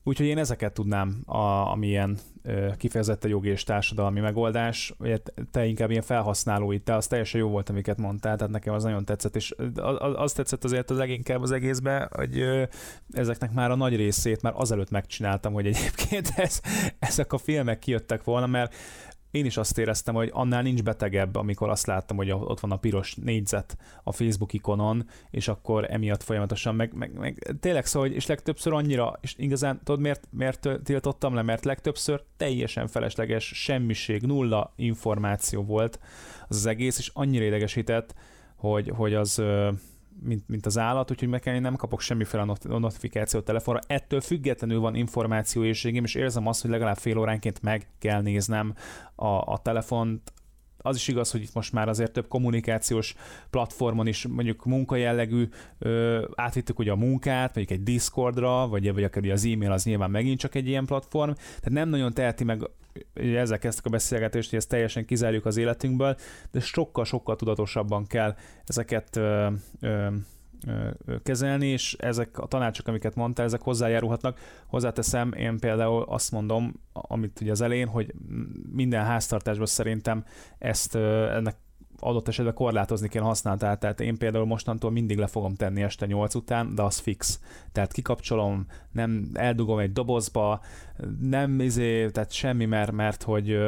Úgyhogy 0.04 0.26
én 0.26 0.38
ezeket 0.38 0.74
tudnám, 0.74 1.22
a, 1.26 1.72
amilyen 1.72 2.18
kifejezetten 2.78 3.30
jogi 3.30 3.50
és 3.50 3.64
társadalmi 3.64 4.20
megoldás. 4.20 4.94
Ugye 5.00 5.18
te 5.52 5.66
inkább 5.66 5.90
ilyen 5.90 6.02
felhasználói, 6.02 6.80
te 6.80 6.96
az 6.96 7.08
teljesen 7.08 7.40
jó 7.40 7.50
volt, 7.50 7.70
amiket 7.70 7.98
mondtál, 7.98 8.38
tehát 8.38 8.54
nekem 8.54 8.74
az 8.74 8.84
nagyon 8.84 9.06
tetszett, 9.06 9.36
és 9.36 9.56
az, 9.76 10.14
az 10.16 10.34
tetszett 10.34 10.64
azért 10.64 10.90
az 10.90 10.98
leginkább 10.98 11.42
az 11.42 11.52
egészben, 11.52 12.10
hogy 12.12 12.44
ezeknek 13.12 13.52
már 13.54 13.72
a 13.72 13.76
nagy 13.76 13.96
részét 13.96 14.42
már 14.42 14.54
azelőtt 14.56 14.90
megcsináltam, 14.90 15.54
hogy 15.54 15.66
egyébként 15.66 16.34
ez, 16.46 16.62
ezek 17.00 17.34
a 17.34 17.38
filmek 17.38 17.80
kijöttek 17.80 18.24
volna, 18.24 18.48
mert 18.48 18.76
én 19.34 19.46
is 19.46 19.58
azt 19.58 19.78
éreztem, 19.78 20.16
hogy 20.16 20.30
annál 20.34 20.62
nincs 20.62 20.84
betegebb, 20.84 21.36
amikor 21.36 21.70
azt 21.70 21.86
láttam, 21.86 22.18
hogy 22.18 22.32
ott 22.32 22.60
van 22.60 22.72
a 22.72 22.78
piros 22.78 23.16
négyzet 23.16 23.78
a 24.04 24.12
Facebook 24.12 24.54
ikonon, 24.54 25.08
és 25.30 25.48
akkor 25.48 25.92
emiatt 25.92 26.24
folyamatosan 26.24 26.76
meg, 26.76 26.94
meg, 26.94 27.14
meg 27.14 27.56
tényleg 27.60 27.86
szóval, 27.86 28.10
és 28.10 28.26
legtöbbször 28.26 28.74
annyira, 28.74 29.18
és 29.22 29.36
igazán 29.38 29.82
tudod 29.84 30.02
miért, 30.02 30.28
miért 30.32 30.70
tiltottam 30.84 31.34
le, 31.34 31.42
mert 31.42 31.66
legtöbbször 31.66 32.24
teljesen 32.38 32.88
felesleges, 32.88 33.46
semmiség, 33.46 34.22
nulla 34.22 34.74
információ 34.76 35.64
volt 35.64 36.00
az, 36.48 36.56
az 36.56 36.66
egész, 36.66 36.98
és 36.98 37.12
annyira 37.14 37.46
idegesített, 37.46 38.14
hogy, 38.56 38.92
hogy 38.96 39.14
az 39.14 39.42
mint, 40.22 40.48
mint 40.48 40.66
az 40.66 40.78
állat, 40.78 41.12
úgyhogy 41.12 41.28
meg 41.28 41.40
kell, 41.40 41.56
én 41.56 41.62
nem 41.62 41.76
kapok 41.76 42.02
semmiféle 42.02 42.56
notifikációt 42.68 43.46
telefonra. 43.46 43.80
Ettől 43.88 44.22
függetlenül 44.22 44.80
van 44.80 44.96
információészségem, 44.96 46.04
és 46.04 46.16
érzem 46.16 46.48
azt, 46.48 46.62
hogy 46.62 46.72
legalább 46.72 46.98
fél 46.98 47.18
óránként 47.18 47.62
meg 47.62 47.88
kell 48.00 48.22
néznem 48.22 48.74
a, 49.16 49.28
a 49.28 49.60
telefont, 49.62 50.34
az 50.86 50.96
is 50.96 51.08
igaz, 51.08 51.32
hogy 51.32 51.42
itt 51.42 51.54
most 51.54 51.74
már 51.74 51.90
azért 51.90 52.12
több 52.12 52.28
kommunikációs 52.28 53.16
platformon 53.50 54.08
is 54.08 54.28
mondjuk 54.28 54.66
munkajellegű 54.66 55.48
átvittük 56.36 56.80
ugye 56.80 56.92
a 56.92 56.96
munkát, 56.96 57.56
mondjuk 57.56 57.80
egy 57.80 57.84
Discordra, 57.84 58.68
vagy, 58.68 58.94
vagy 58.94 59.04
akár 59.04 59.24
ugye 59.24 59.34
az 59.34 59.46
e-mail 59.46 59.72
az 59.72 59.84
nyilván 59.84 60.12
megint 60.12 60.40
csak 60.40 60.56
egy 60.56 60.68
ilyen 60.68 60.86
platform, 60.86 61.32
tehát 61.32 61.70
nem 61.70 61.90
nagyon 61.90 62.14
teheti 62.14 62.44
meg 62.44 62.70
ugye 63.16 63.40
ezzel 63.40 63.60
kezdtek 63.60 63.86
a 63.86 63.90
beszélgetést, 63.90 64.50
hogy 64.50 64.60
ezt 64.60 64.70
teljesen 64.70 65.06
kizárjuk 65.06 65.46
az 65.46 65.58
életünkből, 65.58 66.16
de 66.52 66.60
sokkal-sokkal 66.60 67.36
tudatosabban 67.36 68.08
kell 68.08 68.36
ezeket 68.66 69.16
ö, 69.16 69.48
ö, 69.82 70.08
kezelni, 71.24 71.68
és 71.68 71.94
ezek 71.94 72.38
a 72.38 72.46
tanácsok, 72.46 72.88
amiket 72.88 73.16
mondtál, 73.16 73.46
ezek 73.46 73.62
hozzájárulhatnak. 73.62 74.40
Hozzáteszem, 74.68 75.34
én 75.34 75.60
például 75.60 76.04
azt 76.04 76.32
mondom, 76.32 76.74
amit 76.94 77.42
ugye 77.42 77.52
az 77.52 77.62
elején, 77.62 77.88
hogy 77.88 78.14
minden 78.72 79.06
háztartásban 79.06 79.66
szerintem 79.66 80.26
ezt 80.58 80.96
ennek 80.96 81.56
adott 82.00 82.28
esetben 82.28 82.54
korlátozni 82.54 83.08
kell 83.08 83.24
használatát. 83.24 83.80
Tehát 83.80 84.00
én 84.00 84.18
például 84.18 84.46
mostantól 84.46 84.92
mindig 84.92 85.18
le 85.18 85.28
fogom 85.28 85.56
tenni 85.56 85.82
este 85.82 86.06
8 86.06 86.36
után, 86.36 86.76
de 86.76 86.82
az 86.82 86.98
fix. 86.98 87.40
Tehát 87.72 87.92
kikapcsolom, 87.92 88.66
nem 88.92 89.30
eldugom 89.34 89.80
egy 89.80 89.92
dobozba, 89.92 90.62
nem 91.20 91.60
izé, 91.60 92.10
tehát 92.10 92.32
semmi, 92.32 92.66
mert, 92.66 92.92
mert 92.92 93.24
hogy 93.24 93.60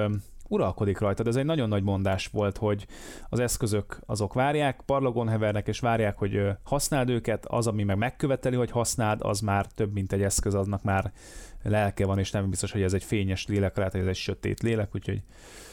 uralkodik 0.47 0.99
rajtad. 0.99 1.28
Ez 1.28 1.36
egy 1.36 1.45
nagyon 1.45 1.69
nagy 1.69 1.84
mondás 1.84 2.28
volt, 2.28 2.57
hogy 2.57 2.88
az 3.30 3.39
eszközök 3.39 3.99
azok 4.05 4.34
várják, 4.34 4.82
parlagon 4.86 5.28
hevernek 5.28 5.67
és 5.67 5.80
várják, 5.80 6.17
hogy 6.17 6.41
használd 6.63 7.09
őket, 7.09 7.45
az, 7.45 7.67
ami 7.67 7.84
meg 7.84 7.97
megköveteli, 7.97 8.55
hogy 8.55 8.71
használd, 8.71 9.19
az 9.21 9.39
már 9.39 9.65
több, 9.65 9.93
mint 9.93 10.13
egy 10.13 10.21
eszköz, 10.21 10.53
aznak 10.53 10.84
már 10.84 11.11
lelke 11.70 12.05
van, 12.05 12.20
és 12.20 12.32
nem 12.32 12.49
biztos, 12.49 12.72
hogy 12.72 12.82
ez 12.82 12.93
egy 12.93 13.03
fényes 13.03 13.47
lélek, 13.47 13.78
lehet, 13.78 13.91
hogy 13.91 14.01
ez 14.01 14.07
egy 14.07 14.16
sötét 14.16 14.61
lélek, 14.61 14.95
úgyhogy... 14.95 15.22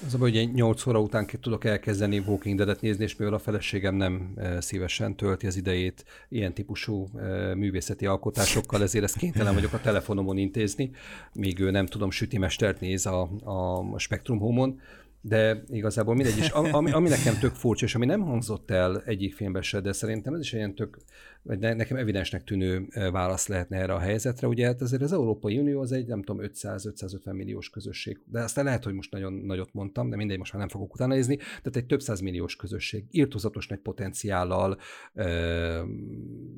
Az 0.07 0.15
a 0.15 0.19
hogy 0.19 0.37
egy 0.37 0.53
8 0.53 0.87
óra 0.87 1.01
után 1.01 1.27
tudok 1.41 1.65
elkezdeni 1.65 2.19
Walking 2.19 2.57
Dead-et 2.57 2.81
nézni, 2.81 3.05
és 3.05 3.17
mivel 3.17 3.35
a 3.35 3.39
feleségem 3.39 3.95
nem 3.95 4.35
szívesen 4.59 5.17
tölti 5.17 5.47
az 5.47 5.57
idejét 5.57 6.05
ilyen 6.29 6.55
típusú 6.55 7.09
művészeti 7.55 8.07
alkotásokkal, 8.07 8.83
ezért 8.83 9.05
ezt 9.05 9.17
kénytelen 9.17 9.55
vagyok 9.55 9.73
a 9.73 9.81
telefonomon 9.81 10.39
intézni, 10.39 10.91
míg 11.33 11.61
ő 11.61 11.71
nem 11.71 11.87
tudom, 11.87 12.11
sütimestert 12.11 12.81
néz 12.81 13.07
a, 13.07 13.23
a 13.45 13.99
Spectrum 13.99 14.39
Home-on, 14.39 14.81
de 15.23 15.63
igazából 15.69 16.15
mindegy 16.15 16.39
is. 16.39 16.49
Ami, 16.49 16.91
ami 16.91 17.09
nekem 17.09 17.39
tök 17.39 17.55
furcsa, 17.55 17.85
és 17.85 17.95
ami 17.95 18.07
nem 18.07 18.21
hangzott 18.21 18.71
el 18.71 19.03
egyik 19.05 19.35
filmben 19.35 19.63
se, 19.63 19.81
de 19.81 19.93
szerintem 19.93 20.35
ez 20.35 20.41
is 20.41 20.53
ilyen 20.53 20.75
tök 20.75 20.97
vagy 21.43 21.59
nekem 21.59 21.97
evidensnek 21.97 22.45
tűnő 22.45 22.89
válasz 23.13 23.47
lehetne 23.47 23.77
erre 23.77 23.93
a 23.93 23.99
helyzetre. 23.99 24.47
Ugye 24.47 24.67
hát 24.67 24.81
azért 24.81 25.03
az 25.03 25.13
Európai 25.13 25.59
Unió 25.59 25.81
az 25.81 25.93
egy, 25.93 26.07
nem 26.07 26.23
tudom, 26.23 26.47
500-550 26.47 27.33
milliós 27.33 27.71
közösség. 27.71 28.21
De 28.25 28.41
aztán 28.41 28.65
lehet, 28.65 28.85
hogy 28.85 28.95
most 28.95 29.11
nagyon 29.11 29.33
nagyot 29.33 29.73
mondtam, 29.73 30.11
de 30.11 30.17
mindegy, 30.17 30.39
most 30.39 30.53
már 30.53 30.61
nem 30.61 30.71
fogok 30.71 30.95
utána 30.95 31.15
nézni. 31.15 31.37
Tehát 31.37 31.77
egy 31.77 31.87
több 31.87 32.01
milliós 32.23 32.57
közösség, 32.57 33.05
írtozatos 33.11 33.67
nagy 33.67 33.79
potenciállal, 33.79 34.79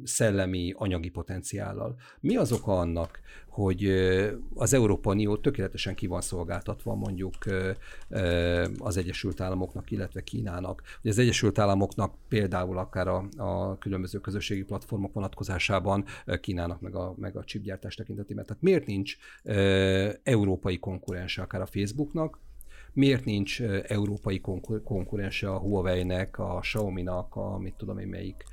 szellemi, 0.05 0.73
anyagi 0.77 1.09
potenciállal. 1.09 1.97
Mi 2.21 2.37
az 2.37 2.53
oka 2.53 2.79
annak, 2.79 3.21
hogy 3.55 3.85
az 4.55 4.73
Európai 4.73 5.13
Unió 5.13 5.37
tökéletesen 5.37 5.95
ki 5.95 6.07
van 6.07 6.21
szolgáltatva 6.21 6.95
mondjuk 6.95 7.35
az 8.79 8.97
Egyesült 8.97 9.41
Államoknak, 9.41 9.91
illetve 9.91 10.23
Kínának. 10.23 10.83
Ugye 11.01 11.11
az 11.11 11.19
Egyesült 11.19 11.59
Államoknak 11.59 12.15
például 12.29 12.79
akár 12.79 13.09
a, 13.09 13.29
a 13.37 13.79
különböző 13.79 14.19
közösségi 14.19 14.63
platformok 14.63 15.13
vonatkozásában 15.13 16.05
Kínának 16.41 16.81
meg 16.81 16.95
a, 16.95 17.15
meg 17.17 17.37
a 17.37 17.45
chipgyártás 17.45 17.95
tekintetében. 17.95 18.45
Tehát 18.45 18.63
miért 18.63 18.87
nincs 18.87 19.17
európai 20.23 20.79
konkurense 20.79 21.43
akár 21.43 21.61
a 21.61 21.67
Facebooknak, 21.67 22.39
miért 22.95 23.25
nincs 23.25 23.63
európai 23.63 24.41
konkurense 24.85 25.51
a 25.51 25.59
Huawei-nek, 25.59 26.39
a 26.39 26.59
Xiaomi-nak, 26.61 27.37
a 27.37 27.59
mit 27.59 27.75
tudom 27.75 27.99
én 27.99 28.09
melyik 28.09 28.45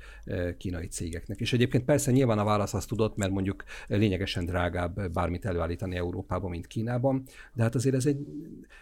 kínai 0.58 0.86
cégeknek. 0.86 1.40
És 1.40 1.52
egyébként 1.52 1.84
persze 1.84 2.10
nyilván 2.10 2.38
a 2.38 2.44
válasz 2.44 2.74
azt 2.74 2.88
tudott, 2.88 3.16
mert 3.16 3.32
mondjuk 3.32 3.64
lényegesen 3.86 4.44
drágább 4.44 5.12
bármit 5.12 5.44
előállítani 5.44 5.96
Európában, 5.96 6.50
mint 6.50 6.66
Kínában, 6.66 7.22
de 7.54 7.62
hát 7.62 7.74
azért 7.74 7.94
ez 7.94 8.06
egy 8.06 8.18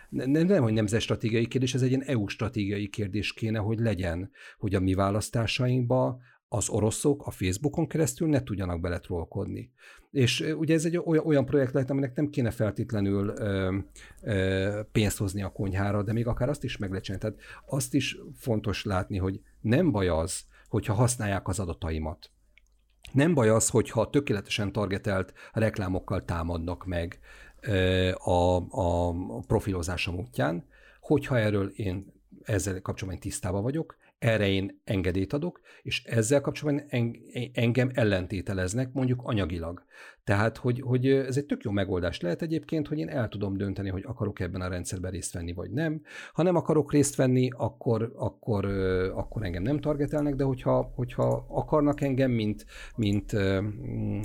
nem, 0.08 0.30
nem 0.30 0.62
hogy 0.62 0.72
nemzetstratégiai 0.72 1.46
kérdés, 1.46 1.74
ez 1.74 1.82
egy 1.82 1.88
ilyen 1.88 2.02
EU 2.02 2.26
stratégiai 2.26 2.88
kérdés 2.88 3.32
kéne, 3.32 3.58
hogy 3.58 3.78
legyen, 3.78 4.30
hogy 4.58 4.74
a 4.74 4.80
mi 4.80 4.94
választásainkba 4.94 6.20
az 6.52 6.68
oroszok 6.68 7.26
a 7.26 7.30
Facebookon 7.30 7.86
keresztül 7.86 8.28
ne 8.28 8.42
tudjanak 8.42 8.80
beletrolkodni. 8.80 9.72
És 10.10 10.40
ugye 10.56 10.74
ez 10.74 10.84
egy 10.84 10.96
olyan, 10.96 11.44
projekt 11.44 11.72
lehet, 11.72 11.90
aminek 11.90 12.16
nem 12.16 12.28
kéne 12.28 12.50
feltétlenül 12.50 13.28
ö, 13.28 13.76
ö, 14.22 14.80
pénzt 14.92 15.18
hozni 15.18 15.42
a 15.42 15.52
konyhára, 15.52 16.02
de 16.02 16.12
még 16.12 16.26
akár 16.26 16.48
azt 16.48 16.64
is 16.64 16.76
meg. 16.76 17.00
Tehát 17.00 17.34
azt 17.66 17.94
is 17.94 18.18
fontos 18.38 18.84
látni, 18.84 19.18
hogy 19.18 19.40
nem 19.60 19.90
baj 19.90 20.08
az, 20.08 20.44
hogyha 20.68 20.94
használják 20.94 21.48
az 21.48 21.58
adataimat. 21.58 22.30
Nem 23.12 23.34
baj 23.34 23.48
az, 23.48 23.68
hogyha 23.68 24.10
tökéletesen 24.10 24.72
targetelt 24.72 25.32
reklámokkal 25.52 26.24
támadnak 26.24 26.86
meg 26.86 27.20
a, 28.14 28.56
a 28.70 29.12
profilozásom 29.46 30.18
útján, 30.18 30.64
hogyha 31.00 31.38
erről 31.38 31.68
én 31.68 32.12
ezzel 32.42 32.80
kapcsolatban 32.80 33.22
tisztában 33.22 33.62
vagyok, 33.62 33.96
erre 34.20 34.48
én 34.48 34.80
engedélyt 34.84 35.32
adok, 35.32 35.60
és 35.82 36.04
ezzel 36.04 36.40
kapcsolatban 36.40 36.86
engem 37.52 37.90
ellentételeznek 37.94 38.92
mondjuk 38.92 39.22
anyagilag. 39.22 39.84
Tehát, 40.24 40.56
hogy, 40.56 40.80
hogy 40.80 41.06
ez 41.06 41.36
egy 41.36 41.46
tök 41.46 41.62
jó 41.62 41.70
megoldás 41.70 42.20
lehet 42.20 42.42
egyébként, 42.42 42.88
hogy 42.88 42.98
én 42.98 43.08
el 43.08 43.28
tudom 43.28 43.56
dönteni, 43.56 43.88
hogy 43.88 44.04
akarok 44.06 44.40
ebben 44.40 44.60
a 44.60 44.68
rendszerben 44.68 45.10
részt 45.10 45.32
venni, 45.32 45.52
vagy 45.52 45.70
nem. 45.70 46.02
Ha 46.32 46.42
nem 46.42 46.56
akarok 46.56 46.92
részt 46.92 47.16
venni, 47.16 47.50
akkor, 47.56 48.12
akkor, 48.16 48.64
akkor 49.14 49.44
engem 49.44 49.62
nem 49.62 49.80
targetelnek, 49.80 50.34
de 50.34 50.44
hogyha, 50.44 50.92
hogyha 50.94 51.46
akarnak 51.48 52.00
engem, 52.00 52.30
mint, 52.30 52.66
mint 52.96 53.36
mm, 53.36 54.20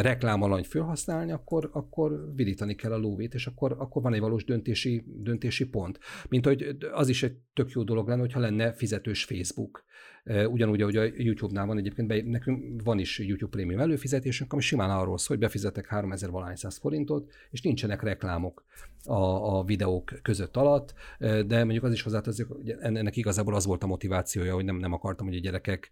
reklámalany 0.00 0.64
felhasználni, 0.64 1.32
akkor, 1.32 1.70
akkor 1.72 2.32
vidítani 2.34 2.74
kell 2.74 2.92
a 2.92 2.98
lóvét, 2.98 3.34
és 3.34 3.46
akkor, 3.46 3.76
akkor 3.78 4.02
van 4.02 4.14
egy 4.14 4.20
valós 4.20 4.44
döntési, 4.44 5.04
döntési 5.06 5.68
pont. 5.68 5.98
Mint 6.28 6.44
hogy 6.44 6.76
az 6.92 7.08
is 7.08 7.22
egy 7.22 7.36
tök 7.54 7.70
jó 7.70 7.82
dolog 7.82 8.08
lenne, 8.08 8.20
hogyha 8.20 8.40
lenne 8.40 8.72
fizetős 8.72 9.24
Facebook 9.24 9.84
Ugyanúgy, 10.24 10.82
ahogy 10.82 10.96
a 10.96 11.04
YouTube-nál 11.16 11.66
van 11.66 11.78
egyébként, 11.78 12.08
be, 12.08 12.22
nekünk 12.22 12.82
van 12.82 12.98
is 12.98 13.18
YouTube 13.18 13.50
Premium 13.50 13.80
előfizetésünk, 13.80 14.52
ami 14.52 14.62
simán 14.62 14.90
arról 14.90 15.18
szól, 15.18 15.36
hogy 15.36 15.46
befizetek 15.46 15.86
3000 15.86 16.30
valányszáz 16.30 16.76
forintot, 16.76 17.30
és 17.50 17.60
nincsenek 17.60 18.02
reklámok 18.02 18.64
a, 19.04 19.58
a 19.58 19.64
videók 19.64 20.18
között 20.22 20.56
alatt, 20.56 20.94
de 21.18 21.64
mondjuk 21.64 21.84
az 21.84 21.92
is 21.92 22.02
hozzátartozik, 22.02 22.46
hogy 22.46 22.70
ennek 22.80 23.16
igazából 23.16 23.54
az 23.54 23.66
volt 23.66 23.82
a 23.82 23.86
motivációja, 23.86 24.54
hogy 24.54 24.64
nem, 24.64 24.76
nem 24.76 24.92
akartam, 24.92 25.26
hogy 25.26 25.36
a 25.36 25.40
gyerekek, 25.40 25.90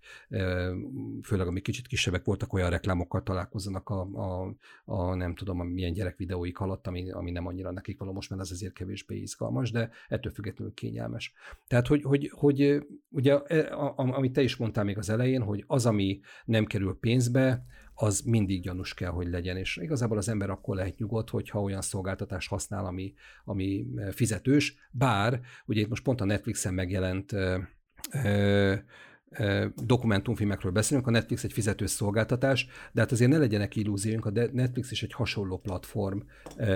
főleg 1.22 1.46
amik 1.46 1.62
kicsit 1.62 1.86
kisebbek 1.86 2.24
voltak, 2.24 2.52
olyan 2.52 2.70
reklámokkal 2.70 3.22
találkozzanak 3.22 3.88
a, 3.88 4.00
a, 4.00 4.54
a 4.84 5.14
nem 5.14 5.34
tudom, 5.34 5.61
a 5.61 5.64
milyen 5.64 5.92
gyerek 5.92 6.16
videóik 6.16 6.59
alatt, 6.59 6.86
ami, 6.86 7.11
ami 7.11 7.30
nem 7.30 7.46
annyira 7.46 7.70
nekik 7.70 7.98
való 7.98 8.12
most, 8.12 8.30
mert 8.30 8.42
ez 8.42 8.50
azért 8.50 8.72
kevésbé 8.72 9.16
izgalmas, 9.16 9.70
de 9.70 9.90
ettől 10.09 10.32
függetlenül 10.32 10.74
kényelmes. 10.74 11.32
Tehát, 11.66 11.86
hogy, 11.86 12.02
hogy, 12.02 12.30
hogy 12.34 12.86
ugye, 13.11 13.38
e, 13.38 13.74
amit 13.96 14.32
te 14.32 14.42
is 14.42 14.57
mondtál 14.57 14.84
még 14.84 14.98
az 14.98 15.11
elején, 15.11 15.42
hogy 15.42 15.64
az, 15.66 15.86
ami 15.86 16.20
nem 16.44 16.64
kerül 16.64 16.98
pénzbe, 17.00 17.64
az 17.99 18.20
mindig 18.20 18.62
gyanús 18.62 18.94
kell, 18.94 19.11
hogy 19.11 19.28
legyen, 19.28 19.57
és 19.57 19.76
igazából 19.76 20.18
az 20.18 20.28
ember 20.28 20.51
akkor 20.51 20.76
lehet 20.76 20.99
nyugodt, 20.99 21.30
hogyha 21.30 21.62
olyan 21.62 21.82
szolgáltatást 21.82 22.49
használ, 22.49 22.86
ami, 22.86 23.14
ami 23.44 23.86
fizetős, 24.11 24.74
bár 24.90 25.40
ugye 25.66 25.80
itt 25.80 25.88
most 25.88 26.03
pont 26.03 26.20
a 26.20 26.24
Netflixen 26.24 26.74
megjelent 26.74 27.32
ö, 27.32 27.59
ö, 28.24 28.74
dokumentumfilmekről 29.84 30.72
beszélünk, 30.72 31.06
a 31.06 31.10
Netflix 31.10 31.44
egy 31.44 31.52
fizetős 31.52 31.90
szolgáltatás, 31.90 32.66
de 32.92 33.00
hát 33.00 33.12
azért 33.12 33.30
ne 33.30 33.38
legyenek 33.38 33.76
illúzióink, 33.76 34.26
a 34.26 34.30
Netflix 34.30 34.90
is 34.90 35.02
egy 35.02 35.12
hasonló 35.12 35.58
platform 35.58 36.18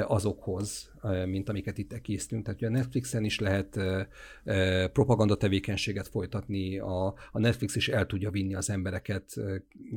azokhoz, 0.06 0.92
mint 1.26 1.48
amiket 1.48 1.78
itt 1.78 2.00
készítünk. 2.00 2.44
Tehát 2.44 2.62
a 2.62 2.68
Netflixen 2.68 3.24
is 3.24 3.38
lehet 3.38 3.80
propaganda 4.92 5.36
tevékenységet 5.36 6.08
folytatni, 6.08 6.78
a, 6.78 7.14
Netflix 7.32 7.76
is 7.76 7.88
el 7.88 8.06
tudja 8.06 8.30
vinni 8.30 8.54
az 8.54 8.70
embereket 8.70 9.34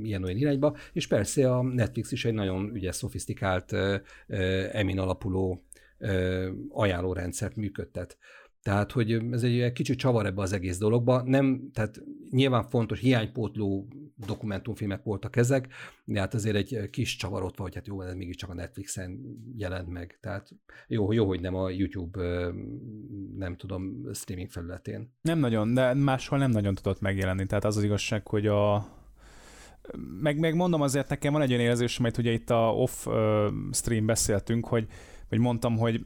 ilyen-olyan 0.03 0.37
irányba, 0.37 0.77
és 0.93 1.07
persze 1.07 1.51
a 1.51 1.61
Netflix 1.61 2.11
is 2.11 2.25
egy 2.25 2.33
nagyon 2.33 2.69
ugye 2.73 2.91
szofisztikált, 2.91 3.75
emin 4.71 4.99
alapuló 4.99 5.63
ajánlórendszert 6.69 7.55
működtet. 7.55 8.17
Tehát, 8.63 8.91
hogy 8.91 9.11
ez 9.31 9.43
egy 9.43 9.71
kicsit 9.71 9.97
csavar 9.97 10.25
ebbe 10.25 10.41
az 10.41 10.53
egész 10.53 10.77
dologba. 10.77 11.21
Nem, 11.25 11.69
tehát 11.73 12.01
nyilván 12.29 12.63
fontos, 12.69 12.99
hiánypótló 12.99 13.87
dokumentumfilmek 14.15 15.03
voltak 15.03 15.35
ezek, 15.35 15.67
de 16.05 16.19
hát 16.19 16.33
azért 16.33 16.55
egy 16.55 16.89
kis 16.89 17.15
csavar 17.15 17.43
ott 17.43 17.57
van, 17.57 17.67
hogy 17.67 17.75
hát 17.75 17.87
jó, 17.87 18.01
ez 18.01 18.13
mégiscsak 18.13 18.49
a 18.49 18.53
Netflixen 18.53 19.19
jelent 19.55 19.87
meg. 19.87 20.17
Tehát 20.21 20.49
jó, 20.87 21.11
jó, 21.11 21.27
hogy 21.27 21.41
nem 21.41 21.55
a 21.55 21.69
YouTube, 21.69 22.51
nem 23.37 23.55
tudom, 23.55 24.13
streaming 24.13 24.49
felületén. 24.49 25.13
Nem 25.21 25.39
nagyon, 25.39 25.73
de 25.73 25.93
máshol 25.93 26.39
nem 26.39 26.51
nagyon 26.51 26.75
tudott 26.75 26.99
megjelenni. 26.99 27.45
Tehát 27.45 27.65
az 27.65 27.77
az 27.77 27.83
igazság, 27.83 28.27
hogy 28.27 28.47
a, 28.47 28.85
meg, 30.21 30.39
meg 30.39 30.55
mondom 30.55 30.81
azért 30.81 31.09
nekem 31.09 31.33
van 31.33 31.41
egy 31.41 31.51
olyan 31.51 31.63
érzés, 31.63 31.99
amit 31.99 32.17
ugye 32.17 32.31
itt 32.31 32.49
a 32.49 32.73
off 32.75 33.07
stream 33.71 34.05
beszéltünk, 34.05 34.67
hogy, 34.67 34.87
hogy 35.29 35.39
mondtam, 35.39 35.77
hogy 35.77 36.05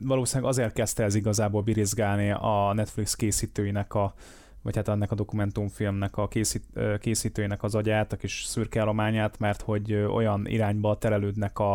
valószínűleg 0.00 0.50
azért 0.50 0.72
kezdte 0.72 1.04
ez 1.04 1.14
igazából 1.14 1.62
birizgálni 1.62 2.30
a 2.30 2.72
Netflix 2.74 3.14
készítőinek 3.14 3.94
a 3.94 4.14
vagy 4.62 4.76
hát 4.76 4.88
ennek 4.88 5.10
a 5.10 5.14
dokumentumfilmnek 5.14 6.16
a 6.16 6.28
készít, 6.28 6.64
készítőinek 7.00 7.62
az 7.62 7.74
agyát, 7.74 8.12
a 8.12 8.16
kis 8.16 8.44
szürke 8.44 8.80
állományát, 8.80 9.38
mert 9.38 9.62
hogy 9.62 9.94
olyan 9.94 10.46
irányba 10.46 10.98
terelődnek 10.98 11.58
a, 11.58 11.74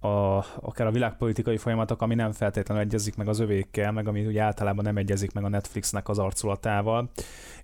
a, 0.00 0.44
akár 0.60 0.86
a 0.86 0.90
világpolitikai 0.90 1.56
folyamatok, 1.56 2.02
ami 2.02 2.14
nem 2.14 2.32
feltétlenül 2.32 2.82
egyezik 2.82 3.16
meg 3.16 3.28
az 3.28 3.38
övékkel, 3.38 3.92
meg 3.92 4.08
ami 4.08 4.26
ugye 4.26 4.42
általában 4.42 4.84
nem 4.84 4.96
egyezik 4.96 5.32
meg 5.32 5.44
a 5.44 5.48
Netflixnek 5.48 6.08
az 6.08 6.18
arculatával, 6.18 7.10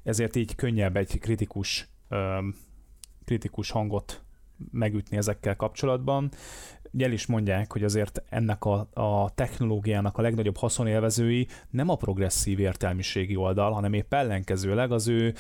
ezért 0.03 0.37
így 0.37 0.55
könnyebb 0.55 0.97
egy 0.97 1.19
kritikus, 1.19 1.89
kritikus 3.25 3.71
hangot 3.71 4.25
megütni 4.71 5.17
ezekkel 5.17 5.57
kapcsolatban 5.57 6.31
el 7.03 7.13
is 7.13 7.27
mondják, 7.27 7.73
hogy 7.73 7.85
azért 7.85 8.23
ennek 8.29 8.65
a, 8.65 8.89
a 8.93 9.31
technológiának 9.35 10.19
a 10.19 10.23
legnagyobb 10.23 10.57
haszonélvezői 10.57 11.47
nem 11.71 11.89
a 11.89 11.97
progresszív 11.97 12.59
értelmiségi 12.59 13.37
oldal, 13.37 13.73
hanem 13.73 13.93
épp 13.93 14.15
ellenkezőleg 14.15 14.93
az 14.93 15.09
ő 15.09 15.35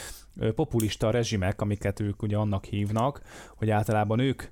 populista 0.54 1.10
rezsimek, 1.10 1.60
amiket 1.60 2.00
ők 2.00 2.22
ugye 2.22 2.36
annak 2.36 2.64
hívnak, 2.64 3.20
hogy 3.56 3.70
általában 3.70 4.18
ők 4.18 4.42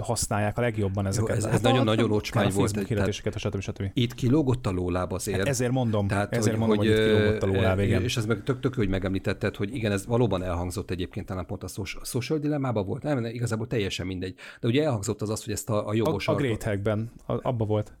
használják 0.00 0.58
a 0.58 0.60
legjobban 0.60 1.06
ezeket. 1.06 1.28
Jó, 1.28 1.34
ez, 1.34 1.44
ez 1.44 1.60
nagyon-nagyon 1.60 2.12
ocsmány 2.12 2.52
volt. 2.54 2.86
Hirdetéseket, 2.86 3.38
stb. 3.38 3.60
stb. 3.60 3.90
Itt 3.94 4.14
kilógott 4.14 4.66
a 4.66 4.70
lóláb 4.70 5.12
azért. 5.12 5.38
Hát 5.38 5.46
ezért 5.48 5.72
mondom, 5.72 6.06
tehát, 6.06 6.32
ezért 6.32 6.56
hogy, 6.56 6.58
mondom, 6.58 6.76
hogy, 6.78 6.86
hogy 6.86 6.96
itt 6.96 7.04
kilógott 7.04 7.42
a 7.42 7.46
lóláb, 7.46 7.78
igen. 7.78 8.02
És 8.02 8.16
ez 8.16 8.26
meg 8.26 8.42
tök, 8.42 8.60
tök 8.60 8.74
hogy 8.74 8.88
megemlítetted, 8.88 9.56
hogy 9.56 9.74
igen, 9.74 9.92
ez 9.92 10.06
valóban 10.06 10.42
elhangzott 10.42 10.90
egyébként 10.90 11.26
talán 11.26 11.46
pont 11.46 11.62
a 11.62 11.68
social 12.02 12.38
dilemmában 12.38 12.86
volt, 12.86 13.02
nem, 13.02 13.24
igazából 13.24 13.66
teljesen 13.66 14.06
mindegy. 14.06 14.34
De 14.60 14.68
ugye 14.68 14.84
elhangzott 14.84 15.22
az 15.22 15.30
az, 15.30 15.44
hogy 15.44 15.52
ezt 15.52 15.70
a, 15.70 15.88
a 15.88 15.94
jobbos... 15.94 16.28
A, 16.28 16.32
a 16.32 16.34
Great 16.34 16.62
Hackben, 16.62 17.10
abba 17.26 17.64
volt. 17.64 17.92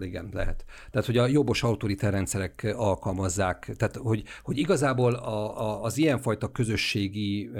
Igen, 0.00 0.28
lehet. 0.32 0.64
Tehát, 0.90 1.06
hogy 1.06 1.16
a 1.16 1.26
jobbos 1.26 1.62
autoritár 1.62 2.12
rendszerek 2.12 2.72
alkalmazzák, 2.76 3.72
tehát, 3.76 3.96
hogy, 3.96 4.24
hogy 4.42 4.58
igazából 4.58 5.14
a, 5.14 5.60
a, 5.60 5.82
az 5.82 5.98
ilyenfajta 5.98 6.52
közösségi 6.52 7.50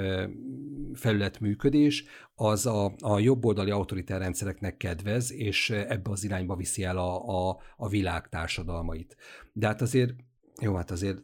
felület 0.95 1.41
működés 1.41 2.05
az 2.35 2.67
a, 2.67 2.95
a 2.99 3.19
jobboldali 3.19 3.71
autoritár 3.71 4.21
rendszereknek 4.21 4.77
kedvez, 4.77 5.33
és 5.33 5.71
ebbe 5.71 6.11
az 6.11 6.25
irányba 6.25 6.57
viszi 6.57 6.85
el 6.85 6.99
a, 6.99 7.49
a, 7.49 7.59
a 7.77 7.89
világ 7.89 8.29
társadalmait. 8.29 9.17
De 9.53 9.67
hát 9.67 9.81
azért, 9.81 10.13
jó, 10.61 10.75
hát 10.75 10.91
azért 10.91 11.19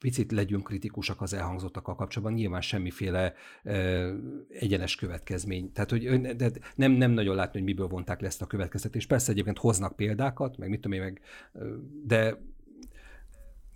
picit 0.00 0.32
legyünk 0.32 0.64
kritikusak 0.64 1.20
az 1.20 1.34
elhangzottakkal 1.34 1.94
kapcsolatban, 1.94 2.38
nyilván 2.38 2.60
semmiféle 2.60 3.34
ö, 3.62 4.14
egyenes 4.48 4.94
következmény. 4.94 5.72
Tehát, 5.72 5.90
hogy 5.90 6.36
de 6.36 6.50
nem, 6.74 6.92
nem 6.92 7.10
nagyon 7.10 7.34
látni, 7.34 7.58
hogy 7.58 7.68
miből 7.68 7.86
vonták 7.86 8.20
le 8.20 8.26
ezt 8.26 8.42
a 8.42 8.46
következtetést. 8.46 9.08
Persze 9.08 9.30
egyébként 9.32 9.58
hoznak 9.58 9.96
példákat, 9.96 10.56
meg 10.56 10.68
mit 10.68 10.80
tudom 10.80 10.98
én, 10.98 11.04
meg, 11.04 11.20
de 12.04 12.38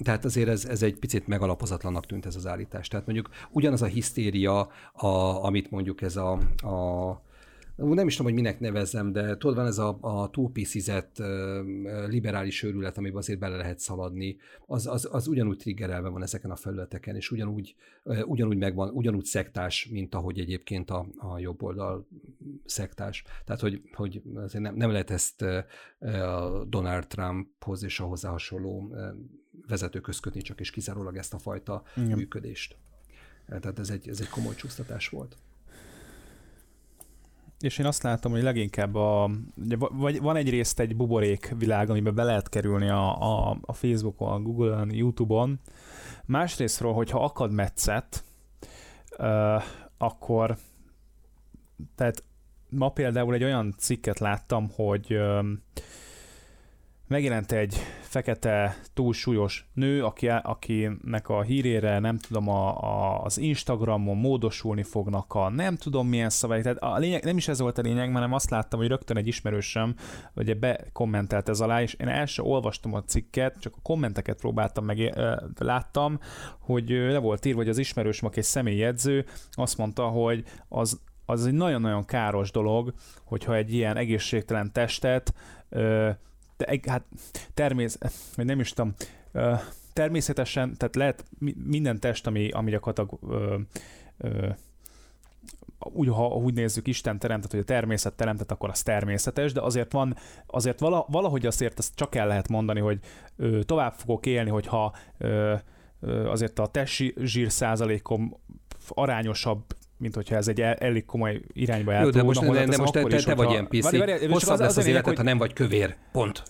tehát 0.04 0.24
azért 0.24 0.48
ez, 0.48 0.64
ez 0.64 0.82
egy 0.82 0.98
picit 0.98 1.26
megalapozatlannak 1.26 2.06
tűnt 2.06 2.26
ez 2.26 2.36
az 2.36 2.46
állítás. 2.46 2.88
Tehát 2.88 3.06
mondjuk 3.06 3.28
ugyanaz 3.50 3.82
a 3.82 3.86
hisztéria, 3.86 4.68
a, 4.92 5.06
amit 5.44 5.70
mondjuk 5.70 6.02
ez 6.02 6.16
a, 6.16 6.32
a 6.62 7.22
nem 7.76 8.06
is 8.06 8.16
tudom, 8.16 8.32
hogy 8.32 8.42
minek 8.42 8.60
nevezzem, 8.60 9.12
de 9.12 9.36
tudod, 9.36 9.56
van 9.56 9.66
ez 9.66 9.78
a, 9.78 9.98
a 10.00 10.30
túlpiszizett 10.30 11.22
liberális 12.06 12.62
őrület, 12.62 12.98
amiben 12.98 13.16
azért 13.16 13.38
bele 13.38 13.56
lehet 13.56 13.78
szaladni, 13.78 14.36
az, 14.66 14.86
az, 14.86 15.08
az 15.12 15.26
ugyanúgy 15.26 15.56
triggerelve 15.56 16.08
van 16.08 16.22
ezeken 16.22 16.50
a 16.50 16.56
felületeken, 16.56 17.16
és 17.16 17.30
ugyanúgy, 17.30 17.74
ugyanúgy 18.24 18.56
megvan, 18.56 18.90
ugyanúgy 18.90 19.24
szektás, 19.24 19.88
mint 19.90 20.14
ahogy 20.14 20.38
egyébként 20.38 20.90
a, 20.90 21.06
a 21.16 21.38
jobb 21.38 21.62
oldal 21.62 22.08
szektás. 22.64 23.24
Tehát, 23.44 23.60
hogy, 23.60 23.82
hogy 23.92 24.22
azért 24.34 24.64
nem, 24.64 24.74
nem 24.74 24.90
lehet 24.90 25.10
ezt 25.10 25.42
a 25.42 26.64
Donald 26.68 27.06
Trumphoz 27.06 27.82
és 27.82 28.00
a 28.00 28.04
hozzá 28.04 28.30
hasonló 28.30 28.94
vezetőköz 29.68 30.20
kötni, 30.20 30.40
csak 30.40 30.60
és 30.60 30.70
kizárólag 30.70 31.16
ezt 31.16 31.34
a 31.34 31.38
fajta 31.38 31.82
Igen. 31.96 32.16
működést. 32.16 32.76
Tehát 33.46 33.78
ez 33.78 33.90
egy, 33.90 34.08
ez 34.08 34.20
egy 34.20 34.28
komoly 34.28 34.54
csúsztatás 34.54 35.08
volt 35.08 35.36
és 37.64 37.78
én 37.78 37.86
azt 37.86 38.02
látom, 38.02 38.32
hogy 38.32 38.42
leginkább 38.42 38.94
a, 38.94 39.30
vagy 39.90 40.20
van 40.20 40.36
egyrészt 40.36 40.80
egy 40.80 40.96
buborék 40.96 41.54
világ, 41.58 41.90
amiben 41.90 42.14
be 42.14 42.22
lehet 42.22 42.48
kerülni 42.48 42.88
a, 42.88 43.22
a, 43.22 43.58
a 43.60 43.72
Facebookon, 43.72 44.32
a 44.32 44.40
Google-on, 44.40 44.94
YouTube-on. 44.94 45.60
Másrésztről, 46.24 46.92
hogyha 46.92 47.24
akad 47.24 47.52
metszet, 47.52 48.24
uh, 49.18 49.62
akkor 49.98 50.56
tehát 51.94 52.24
ma 52.68 52.88
például 52.88 53.34
egy 53.34 53.44
olyan 53.44 53.74
cikket 53.78 54.18
láttam, 54.18 54.70
hogy 54.74 55.14
uh, 55.14 55.46
megjelent 57.06 57.52
egy 57.52 57.76
fekete, 58.00 58.76
túlsúlyos 58.94 59.66
nő, 59.72 60.04
aki, 60.04 60.28
akinek 60.28 61.28
a 61.28 61.42
hírére 61.42 61.98
nem 61.98 62.18
tudom, 62.18 62.48
a, 62.48 62.82
a, 62.82 63.22
az 63.22 63.38
Instagramon 63.38 64.16
módosulni 64.16 64.82
fognak 64.82 65.34
a 65.34 65.48
nem 65.48 65.76
tudom 65.76 66.08
milyen 66.08 66.30
szavai. 66.30 66.62
Tehát 66.62 66.78
a 66.78 66.98
lényeg, 66.98 67.24
nem 67.24 67.36
is 67.36 67.48
ez 67.48 67.60
volt 67.60 67.78
a 67.78 67.82
lényeg, 67.82 68.12
hanem 68.12 68.32
azt 68.32 68.50
láttam, 68.50 68.78
hogy 68.78 68.88
rögtön 68.88 69.16
egy 69.16 69.26
ismerősöm 69.26 69.94
ugye 70.34 70.54
bekommentelt 70.54 71.48
ez 71.48 71.60
alá, 71.60 71.82
és 71.82 71.94
én 71.94 72.08
el 72.08 72.26
sem 72.26 72.44
olvastam 72.44 72.94
a 72.94 73.04
cikket, 73.04 73.60
csak 73.60 73.74
a 73.76 73.82
kommenteket 73.82 74.38
próbáltam 74.38 74.84
meg, 74.84 75.14
láttam, 75.58 76.18
hogy 76.58 76.88
le 76.88 77.18
volt 77.18 77.44
írva, 77.44 77.58
hogy 77.58 77.68
az 77.68 77.78
ismerősöm, 77.78 78.28
aki 78.28 78.38
egy 78.38 78.44
személyjegyző, 78.44 79.24
azt 79.50 79.78
mondta, 79.78 80.06
hogy 80.06 80.44
az 80.68 81.00
az 81.26 81.46
egy 81.46 81.52
nagyon-nagyon 81.52 82.04
káros 82.04 82.50
dolog, 82.50 82.92
hogyha 83.24 83.54
egy 83.54 83.74
ilyen 83.74 83.96
egészségtelen 83.96 84.72
testet 84.72 85.34
de, 86.56 86.80
hát 86.86 87.04
természet, 87.54 88.12
vagy 88.36 88.44
nem 88.44 88.60
is 88.60 88.72
tudom, 88.72 88.94
természetesen, 89.92 90.76
tehát 90.76 90.96
lehet 90.96 91.24
minden 91.64 92.00
test, 92.00 92.26
ami, 92.26 92.50
ami 92.50 92.70
gyakorlatilag 92.70 93.18
ö, 93.30 93.58
ö, 94.18 94.48
úgy, 95.78 96.08
ha 96.08 96.26
úgy 96.26 96.54
nézzük, 96.54 96.86
Isten 96.86 97.18
teremtett, 97.18 97.50
hogy 97.50 97.60
a 97.60 97.64
természet 97.64 98.14
teremtett, 98.14 98.50
akkor 98.50 98.68
az 98.68 98.82
természetes, 98.82 99.52
de 99.52 99.60
azért 99.60 99.92
van, 99.92 100.16
azért 100.46 100.80
vala, 100.80 101.06
valahogy 101.08 101.46
azért 101.46 101.78
ezt 101.78 101.94
csak 101.94 102.14
el 102.14 102.26
lehet 102.26 102.48
mondani, 102.48 102.80
hogy 102.80 102.98
ö, 103.36 103.62
tovább 103.62 103.92
fogok 103.92 104.26
élni, 104.26 104.50
hogyha 104.50 104.94
ö, 105.18 105.54
ö, 106.00 106.30
azért 106.30 106.58
a 106.58 106.66
testzsír 106.66 107.50
százalékom 107.50 108.36
arányosabb 108.88 109.64
mint 109.96 110.14
hogyha 110.14 110.36
ez 110.36 110.48
egy 110.48 110.60
el, 110.60 110.74
elég 110.74 111.04
komoly 111.04 111.40
irányba 111.52 111.92
eltolna. 111.92 112.16
Jó, 112.16 112.22
de 112.22 112.40
most, 112.40 112.52
de, 112.52 112.66
de 112.66 112.76
most 112.76 112.92
te, 112.92 113.02
te, 113.02 113.22
te 113.22 113.34
vagy 113.34 113.50
ilyen 113.50 113.68
piszi. 113.68 113.98
Hosszabb 114.28 114.58
lesz 114.58 114.76
az 114.76 114.86
életed, 114.86 115.06
hogy... 115.06 115.16
ha 115.16 115.22
nem 115.22 115.38
vagy 115.38 115.52
kövér. 115.52 115.96
Pont. 116.12 116.42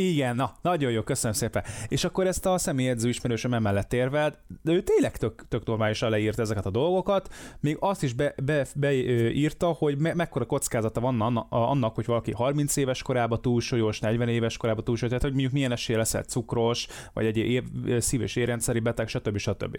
Igen, 0.00 0.36
na, 0.36 0.52
nagyon 0.62 0.90
jó, 0.90 1.02
köszönöm 1.02 1.36
szépen. 1.36 1.64
És 1.88 2.04
akkor 2.04 2.26
ezt 2.26 2.46
a 2.46 2.58
személyedző 2.58 3.08
ismerősöm 3.08 3.54
emellett 3.54 3.92
érvelt, 3.92 4.38
de 4.62 4.72
ő 4.72 4.82
tényleg 4.82 5.16
tök, 5.16 5.48
tök 5.48 5.64
normálisan 5.64 6.10
leírt 6.10 6.38
ezeket 6.38 6.66
a 6.66 6.70
dolgokat, 6.70 7.34
még 7.60 7.76
azt 7.80 8.02
is 8.02 8.12
beírta, 8.12 8.42
be, 8.44 8.66
be 9.68 9.74
hogy 9.78 9.98
me, 9.98 10.14
mekkora 10.14 10.44
kockázata 10.44 11.00
van 11.00 11.36
annak, 11.48 11.94
hogy 11.94 12.06
valaki 12.06 12.32
30 12.32 12.76
éves 12.76 13.02
korában 13.02 13.42
túlsúlyos, 13.42 14.00
40 14.00 14.28
éves 14.28 14.56
korában 14.56 14.84
túlsúlyos, 14.84 15.08
tehát 15.08 15.24
hogy 15.24 15.32
mondjuk 15.32 15.52
milyen 15.52 15.72
esélye 15.72 15.98
lesz 15.98 16.14
egy 16.14 16.28
cukros, 16.28 16.86
vagy 17.12 17.26
egy 17.26 17.36
év, 17.36 17.62
szív- 17.98 18.22
és 18.22 18.36
érrendszeri 18.36 18.80
beteg, 18.80 19.08
stb. 19.08 19.36
stb. 19.36 19.78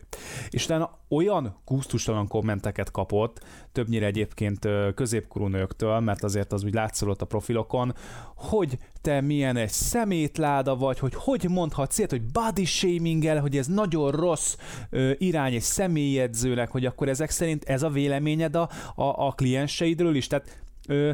És 0.50 0.66
utána 0.66 1.00
olyan 1.10 1.62
gusztustalan 1.66 2.28
kommenteket 2.28 2.92
kapott, 2.92 3.44
többnyire 3.72 4.06
egyébként 4.06 4.68
középkorú 4.96 5.48
nőktől, 5.48 6.00
mert 6.00 6.24
azért 6.24 6.54
az 6.54 6.64
úgy 6.64 6.74
látszolott 6.74 7.22
a 7.22 7.26
profilokon, 7.26 7.94
hogy 8.36 8.78
te 9.02 9.22
milyen 9.22 9.58
egy 9.58 9.70
szemétláda 9.70 10.76
vagy, 10.76 11.00
hogy 11.00 11.14
hogy 11.16 11.50
mondhatsz 11.50 11.98
ilyet, 11.98 12.12
hogy 12.12 12.32
body 12.32 12.66
shaming 12.66 13.26
hogy 13.40 13.58
ez 13.58 13.68
nagyon 13.68 14.12
rossz 14.12 14.56
ö, 14.90 15.12
irány 15.18 15.54
egy 15.54 15.62
személyedzőnek, 15.62 16.70
hogy 16.70 16.86
akkor 16.86 17.10
ezek 17.10 17.30
szerint 17.30 17.64
ez 17.64 17.84
a 17.84 17.90
véleményed 17.90 18.56
a, 18.56 18.70
a, 18.96 19.28
a 19.28 19.32
klienseidről 19.32 20.16
is, 20.16 20.28
tehát 20.28 20.62
ö, 20.88 21.12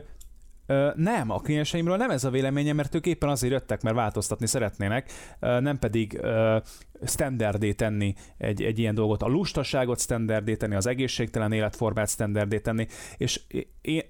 Ö, 0.67 0.91
nem, 0.95 1.29
a 1.29 1.39
klienseimről 1.39 1.97
nem 1.97 2.09
ez 2.09 2.23
a 2.23 2.29
véleménye, 2.29 2.73
mert 2.73 2.95
ők 2.95 3.05
éppen 3.05 3.29
azért 3.29 3.53
jöttek, 3.53 3.81
mert 3.81 3.95
változtatni 3.95 4.47
szeretnének, 4.47 5.11
ö, 5.39 5.59
nem 5.59 5.79
pedig 5.79 6.19
ö, 6.21 6.57
standardé 7.05 7.73
tenni 7.73 8.15
egy, 8.37 8.63
egy 8.63 8.79
ilyen 8.79 8.95
dolgot, 8.95 9.23
a 9.23 9.27
lustaságot 9.27 9.99
standardé 9.99 10.55
tenni, 10.55 10.75
az 10.75 10.85
egészségtelen 10.85 11.51
életformát 11.51 12.09
standardé 12.09 12.59
tenni, 12.59 12.87
és 13.17 13.41
én, 13.81 14.01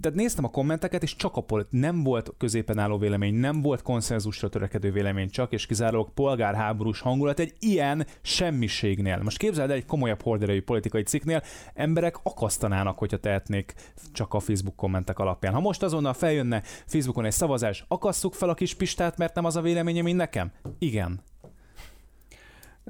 tehát 0.00 0.18
néztem 0.18 0.44
a 0.44 0.50
kommenteket, 0.50 1.02
és 1.02 1.16
csak 1.16 1.36
a 1.36 1.40
polit, 1.40 1.66
nem 1.70 2.02
volt 2.02 2.34
középen 2.38 2.78
álló 2.78 2.98
vélemény, 2.98 3.34
nem 3.34 3.62
volt 3.62 3.82
konszenzusra 3.82 4.48
törekedő 4.48 4.92
vélemény, 4.92 5.30
csak 5.30 5.52
és 5.52 5.66
kizárólag 5.66 6.12
polgárháborús 6.14 7.00
hangulat 7.00 7.38
egy 7.38 7.54
ilyen 7.58 8.06
semmiségnél. 8.22 9.20
Most 9.22 9.38
képzeld 9.38 9.70
el 9.70 9.76
egy 9.76 9.86
komolyabb 9.86 10.22
horderejű 10.22 10.62
politikai 10.62 11.02
cikknél, 11.02 11.42
emberek 11.74 12.16
akasztanának, 12.22 12.98
hogyha 12.98 13.16
tehetnék 13.16 13.74
csak 14.12 14.34
a 14.34 14.40
Facebook 14.40 14.76
kommentek 14.76 15.18
alapján. 15.18 15.54
Ha 15.54 15.60
most 15.60 15.82
azonnal 15.82 16.12
feljönne 16.12 16.62
Facebookon 16.86 17.24
egy 17.24 17.32
szavazás, 17.32 17.84
akasszuk 17.88 18.34
fel 18.34 18.48
a 18.48 18.54
kis 18.54 18.74
pistát, 18.74 19.16
mert 19.16 19.34
nem 19.34 19.44
az 19.44 19.56
a 19.56 19.60
véleménye, 19.60 20.02
mint 20.02 20.16
nekem? 20.16 20.52
Igen. 20.78 21.20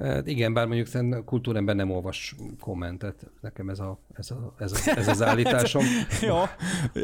Hát 0.01 0.27
igen, 0.27 0.53
bár 0.53 0.67
mondjuk 0.67 1.25
kultúrember 1.25 1.75
nem 1.75 1.91
olvas 1.91 2.35
kommentet. 2.61 3.27
Nekem 3.41 3.69
ez, 3.69 3.79
a, 3.79 3.99
ez, 4.15 4.31
a, 4.31 4.55
ez, 4.59 4.73
a, 4.73 4.91
ez 4.97 5.09
az 5.09 5.23
állításom. 5.31 5.85
Jó, 6.23 6.37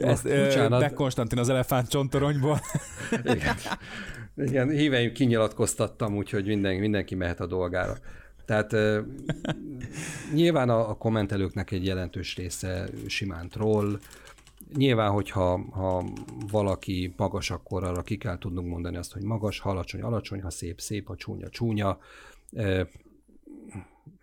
ez, 0.01 0.23
de 0.23 0.91
Konstantin 0.95 1.39
az 1.39 1.49
elefánt 1.49 1.89
csontoronyból. 1.89 2.61
igen. 3.25 3.57
igen, 4.37 4.69
híveim 4.69 5.13
kinyilatkoztattam, 5.13 6.17
úgyhogy 6.17 6.47
minden, 6.47 6.75
mindenki 6.75 7.15
mehet 7.15 7.41
a 7.41 7.47
dolgára. 7.47 7.97
Tehát 8.45 8.77
nyilván 10.35 10.69
a, 10.69 10.91
a 10.91 10.95
kommentelőknek 10.95 11.71
egy 11.71 11.85
jelentős 11.85 12.37
része 12.37 12.89
simán 13.07 13.49
troll, 13.49 13.99
Nyilván, 14.77 15.11
hogyha 15.11 15.65
ha 15.71 16.05
valaki 16.51 17.15
magas, 17.17 17.51
akkor 17.51 17.85
arra 17.85 18.03
ki 18.03 18.17
kell 18.17 18.39
tudnunk 18.39 18.69
mondani 18.69 18.97
azt, 18.97 19.13
hogy 19.13 19.23
magas, 19.23 19.59
ha 19.59 19.71
alacsony, 19.71 20.01
alacsony, 20.01 20.43
ha 20.43 20.51
szép, 20.51 20.81
szép, 20.81 21.07
ha 21.07 21.17
csúnya, 21.17 21.49
csúnya. 21.49 21.99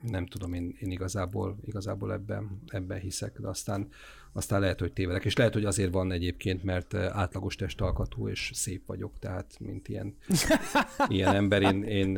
Nem 0.01 0.25
tudom, 0.25 0.53
én, 0.53 0.75
én 0.79 0.91
igazából, 0.91 1.57
igazából 1.65 2.13
ebben, 2.13 2.61
ebben 2.67 2.99
hiszek, 2.99 3.39
de 3.39 3.47
aztán, 3.47 3.87
aztán 4.33 4.59
lehet, 4.59 4.79
hogy 4.79 4.93
tévedek. 4.93 5.25
És 5.25 5.35
lehet, 5.35 5.53
hogy 5.53 5.65
azért 5.65 5.91
van 5.91 6.11
egyébként, 6.11 6.63
mert 6.63 6.93
átlagos 6.93 7.55
testalkatú 7.55 8.27
és 8.27 8.51
szép 8.53 8.85
vagyok, 8.85 9.19
tehát 9.19 9.55
mint 9.59 9.87
ilyen, 9.87 10.15
ilyen 11.07 11.35
ember, 11.35 11.61
én, 11.61 11.83
én 11.83 12.13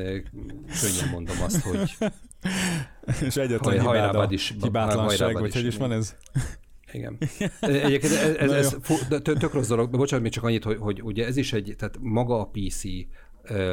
könnyen 0.82 1.10
mondom 1.12 1.42
azt, 1.42 1.62
hogy 1.62 1.98
és 3.28 3.36
egyetlen 3.36 3.80
hibád 3.80 4.32
is, 4.32 4.56
hibátlanság, 4.62 5.40
vagy 5.40 5.54
hogy 5.54 5.66
is 5.66 5.78
van 5.78 5.92
ez? 5.92 6.16
Igen. 6.94 7.18
Egyébként 7.60 8.14
ez, 8.14 8.36
ez, 8.36 8.52
ez 8.52 8.78
tök 9.22 9.54
rossz 9.54 9.68
dolog, 9.68 9.90
bocsánat, 9.90 10.24
még 10.24 10.34
csak 10.34 10.44
annyit, 10.44 10.64
hogy, 10.64 10.78
hogy 10.78 11.02
ugye 11.04 11.26
ez 11.26 11.38
is 11.38 11.54
egy, 11.54 11.76
tehát 11.78 11.98
maga 12.00 12.40
a 12.40 12.50
PC 12.52 12.84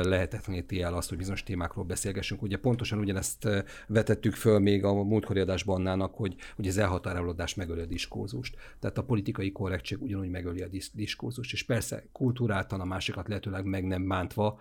lehetetleníti 0.02 0.82
el 0.82 0.94
azt, 0.94 1.08
hogy 1.08 1.18
bizonyos 1.18 1.42
témákról 1.42 1.84
beszélgessünk. 1.84 2.42
Ugye 2.42 2.56
pontosan 2.56 2.98
ugyanezt 2.98 3.48
vetettük 3.86 4.34
föl 4.34 4.58
még 4.58 4.84
a 4.84 4.92
múltkori 4.92 5.40
adásban 5.40 5.76
annának, 5.76 6.14
hogy, 6.14 6.34
hogy 6.56 6.68
az 6.68 6.78
elhatárolódás 6.78 7.54
megöli 7.54 7.80
a 7.80 7.86
diskózust. 7.86 8.56
Tehát 8.80 8.98
a 8.98 9.04
politikai 9.04 9.52
korrektség 9.52 10.02
ugyanúgy 10.02 10.30
megöli 10.30 10.62
a 10.62 10.68
diskózust, 10.92 11.52
és 11.52 11.62
persze 11.62 12.04
kultúráltan 12.12 12.80
a 12.80 12.84
másikat 12.84 13.28
lehetőleg 13.28 13.64
meg 13.64 13.84
nem 13.84 14.08
bántva, 14.08 14.60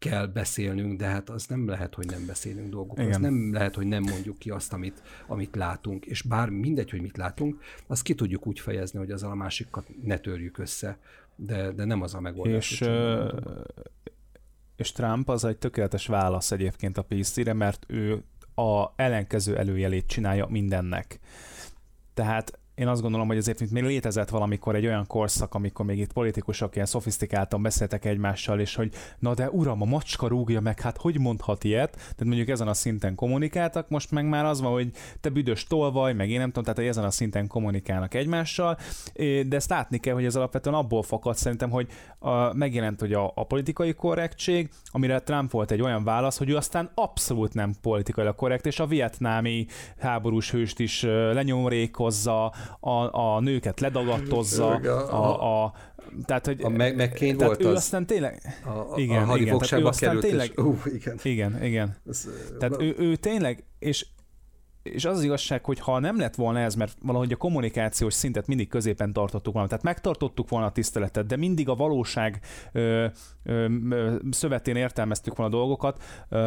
kell 0.00 0.26
beszélnünk, 0.26 0.98
de 0.98 1.06
hát 1.06 1.30
az 1.30 1.46
nem 1.46 1.68
lehet, 1.68 1.94
hogy 1.94 2.06
nem 2.06 2.26
beszélünk 2.26 2.68
dolgokról. 2.70 3.08
Az 3.08 3.16
nem 3.16 3.52
lehet, 3.52 3.74
hogy 3.74 3.86
nem 3.86 4.02
mondjuk 4.02 4.38
ki 4.38 4.50
azt, 4.50 4.72
amit, 4.72 5.02
amit 5.26 5.56
látunk. 5.56 6.06
És 6.06 6.22
bár 6.22 6.48
mindegy, 6.48 6.90
hogy 6.90 7.00
mit 7.00 7.16
látunk, 7.16 7.60
azt 7.86 8.02
ki 8.02 8.14
tudjuk 8.14 8.46
úgy 8.46 8.60
fejezni, 8.60 8.98
hogy 8.98 9.10
azzal 9.10 9.30
a 9.30 9.34
másikat 9.34 9.86
ne 10.02 10.18
törjük 10.18 10.58
össze, 10.58 10.98
de, 11.36 11.72
de 11.72 11.84
nem 11.84 12.02
az 12.02 12.14
a 12.14 12.20
megoldás. 12.20 12.70
És, 12.70 12.88
és 14.80 14.92
Trump 14.92 15.28
az 15.28 15.44
egy 15.44 15.58
tökéletes 15.58 16.06
válasz 16.06 16.50
egyébként 16.50 16.98
a 16.98 17.02
PC-re, 17.02 17.52
mert 17.52 17.84
ő 17.88 18.22
a 18.54 18.92
ellenkező 18.96 19.56
előjelét 19.56 20.06
csinálja 20.06 20.46
mindennek. 20.46 21.18
Tehát 22.14 22.58
én 22.80 22.88
azt 22.88 23.02
gondolom, 23.02 23.26
hogy 23.26 23.36
azért 23.36 23.60
mint 23.60 23.72
még 23.72 23.82
létezett 23.82 24.28
valamikor 24.28 24.74
egy 24.74 24.86
olyan 24.86 25.06
korszak, 25.06 25.54
amikor 25.54 25.84
még 25.84 25.98
itt 25.98 26.12
politikusok 26.12 26.74
ilyen 26.74 26.86
szofisztikáltan 26.86 27.62
beszéltek 27.62 28.04
egymással, 28.04 28.60
és 28.60 28.74
hogy 28.74 28.92
na 29.18 29.34
de 29.34 29.50
uram, 29.50 29.82
a 29.82 29.84
macska 29.84 30.26
rúgja 30.26 30.60
meg, 30.60 30.80
hát 30.80 30.96
hogy 30.96 31.18
mondhat 31.18 31.64
ilyet? 31.64 31.92
Tehát 31.92 32.24
mondjuk 32.24 32.48
ezen 32.48 32.68
a 32.68 32.74
szinten 32.74 33.14
kommunikáltak, 33.14 33.88
most 33.88 34.10
meg 34.10 34.28
már 34.28 34.44
az 34.44 34.60
van, 34.60 34.72
hogy 34.72 34.90
te 35.20 35.28
büdös 35.28 35.64
tolvaj, 35.64 36.12
meg 36.12 36.30
én 36.30 36.38
nem 36.38 36.46
tudom, 36.46 36.62
tehát 36.62 36.78
hogy 36.78 36.88
ezen 36.88 37.04
a 37.04 37.10
szinten 37.10 37.46
kommunikálnak 37.46 38.14
egymással, 38.14 38.78
de 39.46 39.56
ezt 39.56 39.70
látni 39.70 39.98
kell, 39.98 40.14
hogy 40.14 40.24
ez 40.24 40.36
alapvetően 40.36 40.74
abból 40.74 41.02
fakad 41.02 41.36
szerintem, 41.36 41.70
hogy 41.70 41.88
a, 42.18 42.54
megjelent, 42.54 43.00
hogy 43.00 43.12
a, 43.12 43.32
a 43.34 43.44
politikai 43.46 43.94
korrektség, 43.94 44.68
amire 44.86 45.20
Trump 45.20 45.50
volt 45.50 45.70
egy 45.70 45.82
olyan 45.82 46.04
válasz, 46.04 46.38
hogy 46.38 46.50
ő 46.50 46.56
aztán 46.56 46.90
abszolút 46.94 47.54
nem 47.54 47.74
politikailag 47.82 48.34
korrekt, 48.34 48.66
és 48.66 48.80
a 48.80 48.86
vietnámi 48.86 49.66
háborús 49.98 50.50
hőst 50.50 50.78
is 50.78 51.02
lenyomrékozza, 51.32 52.52
a, 52.80 53.34
a 53.34 53.40
nőket 53.40 53.80
ledagadtozza, 53.80 54.74
a, 54.74 55.64
a, 55.64 55.72
tehát, 56.24 56.46
hogy, 56.46 56.62
a 56.62 56.68
McCain 56.68 57.36
tehát 57.36 57.38
volt 57.38 57.62
ő 57.62 57.68
az, 57.68 57.76
aztán 57.76 58.06
tényleg, 58.06 58.40
a, 58.64 59.00
igen, 59.00 59.28
a 59.28 59.36
igen, 59.36 59.58
tehát 59.58 59.84
ő 59.84 59.86
aztán 59.86 60.20
tényleg, 60.20 60.52
és, 60.56 60.62
uh, 60.64 60.76
igen. 60.94 61.18
igen, 61.22 61.64
igen. 61.64 61.96
Ez, 62.08 62.28
tehát 62.58 62.82
ő, 62.82 62.94
ő 62.98 63.16
tényleg, 63.16 63.64
és 63.78 64.06
és 64.82 65.04
az 65.04 65.16
az 65.16 65.24
igazság, 65.24 65.64
hogy 65.64 65.78
ha 65.78 65.98
nem 65.98 66.18
lett 66.18 66.34
volna 66.34 66.58
ez, 66.58 66.74
mert 66.74 66.96
valahogy 67.02 67.32
a 67.32 67.36
kommunikációs 67.36 68.14
szintet 68.14 68.46
mindig 68.46 68.68
középen 68.68 69.12
tartottuk 69.12 69.52
volna, 69.52 69.68
tehát 69.68 69.84
megtartottuk 69.84 70.48
volna 70.48 70.66
a 70.66 70.72
tiszteletet, 70.72 71.26
de 71.26 71.36
mindig 71.36 71.68
a 71.68 71.74
valóság 71.74 72.40
ö, 72.72 73.06
ö, 73.42 73.66
ö, 73.90 74.14
szövetén 74.30 74.76
értelmeztük 74.76 75.36
volna 75.36 75.56
a 75.56 75.58
dolgokat, 75.58 76.02
ö, 76.28 76.38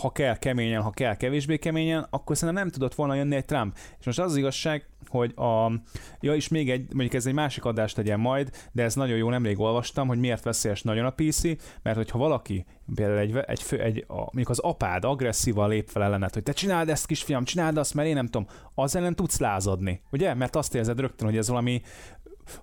ha 0.00 0.12
kell 0.12 0.36
keményen, 0.36 0.82
ha 0.82 0.90
kell 0.90 1.16
kevésbé 1.16 1.56
keményen, 1.56 2.06
akkor 2.10 2.36
szerintem 2.36 2.64
nem 2.64 2.72
tudott 2.72 2.94
volna 2.94 3.14
jönni 3.14 3.36
egy 3.36 3.44
Trump. 3.44 3.76
És 3.98 4.06
most 4.06 4.18
az 4.18 4.30
az 4.30 4.36
igazság, 4.36 4.86
hogy 5.12 5.32
a, 5.36 5.72
ja 6.20 6.34
és 6.34 6.48
még 6.48 6.70
egy, 6.70 6.92
mondjuk 6.92 7.14
ez 7.14 7.26
egy 7.26 7.34
másik 7.34 7.64
adást 7.64 7.94
tegyen 7.94 8.20
majd, 8.20 8.50
de 8.72 8.82
ez 8.82 8.94
nagyon 8.94 9.16
jó, 9.16 9.30
nemrég 9.30 9.60
olvastam, 9.60 10.08
hogy 10.08 10.18
miért 10.18 10.42
veszélyes 10.42 10.82
nagyon 10.82 11.04
a 11.04 11.10
PC, 11.10 11.42
mert 11.82 11.96
hogyha 11.96 12.18
valaki 12.18 12.64
például 12.94 13.18
egy, 13.18 13.36
egy, 13.46 13.62
fő, 13.62 13.80
egy 13.80 14.04
a, 14.08 14.14
mondjuk 14.14 14.48
az 14.48 14.58
apád 14.58 15.04
agresszívan 15.04 15.68
lép 15.68 15.88
fel 15.88 16.02
ellenet, 16.02 16.34
hogy 16.34 16.42
te 16.42 16.52
csináld 16.52 16.88
ezt 16.88 17.06
kisfiam, 17.06 17.44
csináld 17.44 17.76
azt, 17.76 17.94
mert 17.94 18.08
én 18.08 18.14
nem 18.14 18.26
tudom, 18.26 18.46
az 18.74 18.96
ellen 18.96 19.14
tudsz 19.14 19.38
lázadni, 19.38 20.00
ugye? 20.10 20.34
Mert 20.34 20.56
azt 20.56 20.74
érzed 20.74 21.00
rögtön, 21.00 21.28
hogy 21.28 21.36
ez 21.36 21.48
valami 21.48 21.82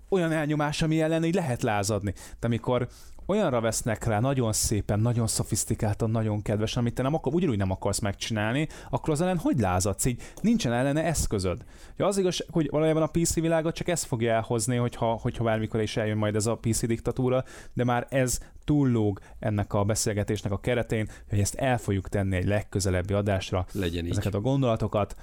olyan 0.10 0.32
elnyomás, 0.32 0.82
ami 0.82 1.02
ellen 1.02 1.24
így 1.24 1.34
lehet 1.34 1.62
lázadni. 1.62 2.14
De 2.40 2.48
amikor 2.48 2.88
olyanra 3.30 3.62
vesznek 3.62 4.04
rá 4.04 4.20
nagyon 4.20 4.54
szépen, 4.54 5.00
nagyon 5.00 5.28
szofisztikáltan, 5.28 6.12
nagyon 6.12 6.42
kedvesen, 6.42 6.82
amit 6.82 6.94
te 6.94 7.02
nem 7.02 7.14
akar, 7.14 7.34
ugyanúgy 7.34 7.58
nem 7.58 7.72
akarsz 7.72 8.00
megcsinálni, 8.00 8.68
akkor 8.90 9.14
az 9.14 9.22
ellen 9.22 9.38
hogy 9.38 9.60
lázadsz? 9.60 10.06
Így 10.06 10.22
nincsen 10.42 10.74
ellene 10.74 11.04
eszközöd. 11.04 11.64
Ja, 11.98 12.06
az 12.06 12.18
igaz, 12.18 12.46
hogy 12.52 12.70
valójában 12.70 13.02
a 13.02 13.08
PC 13.08 13.34
világot 13.34 13.76
csak 13.76 13.88
ez 13.88 14.04
fogja 14.04 14.34
elhozni, 14.34 14.76
hogyha, 14.76 15.06
hogyha 15.06 15.44
bármikor 15.44 15.82
is 15.82 15.98
eljön 15.98 16.18
majd 16.18 16.36
ez 16.36 16.46
a 16.46 16.56
PC 16.56 16.86
diktatúra, 16.86 17.44
de 17.74 17.84
már 17.84 18.08
ez 18.10 18.40
túllóg 18.64 19.20
ennek 19.40 19.74
a 19.74 19.84
beszélgetésnek 19.84 20.52
a 20.52 20.60
keretén, 20.60 21.10
hogy 21.30 21.40
ezt 21.40 21.56
el 21.56 21.78
fogjuk 21.78 22.10
tenni 22.10 22.36
egy 22.36 22.46
legközelebbi 22.46 23.14
adásra. 23.14 23.66
Legyen 23.72 24.06
így. 24.06 24.12
Ezeket 24.12 24.34
a 24.34 24.42
gondolatokat. 24.42 25.16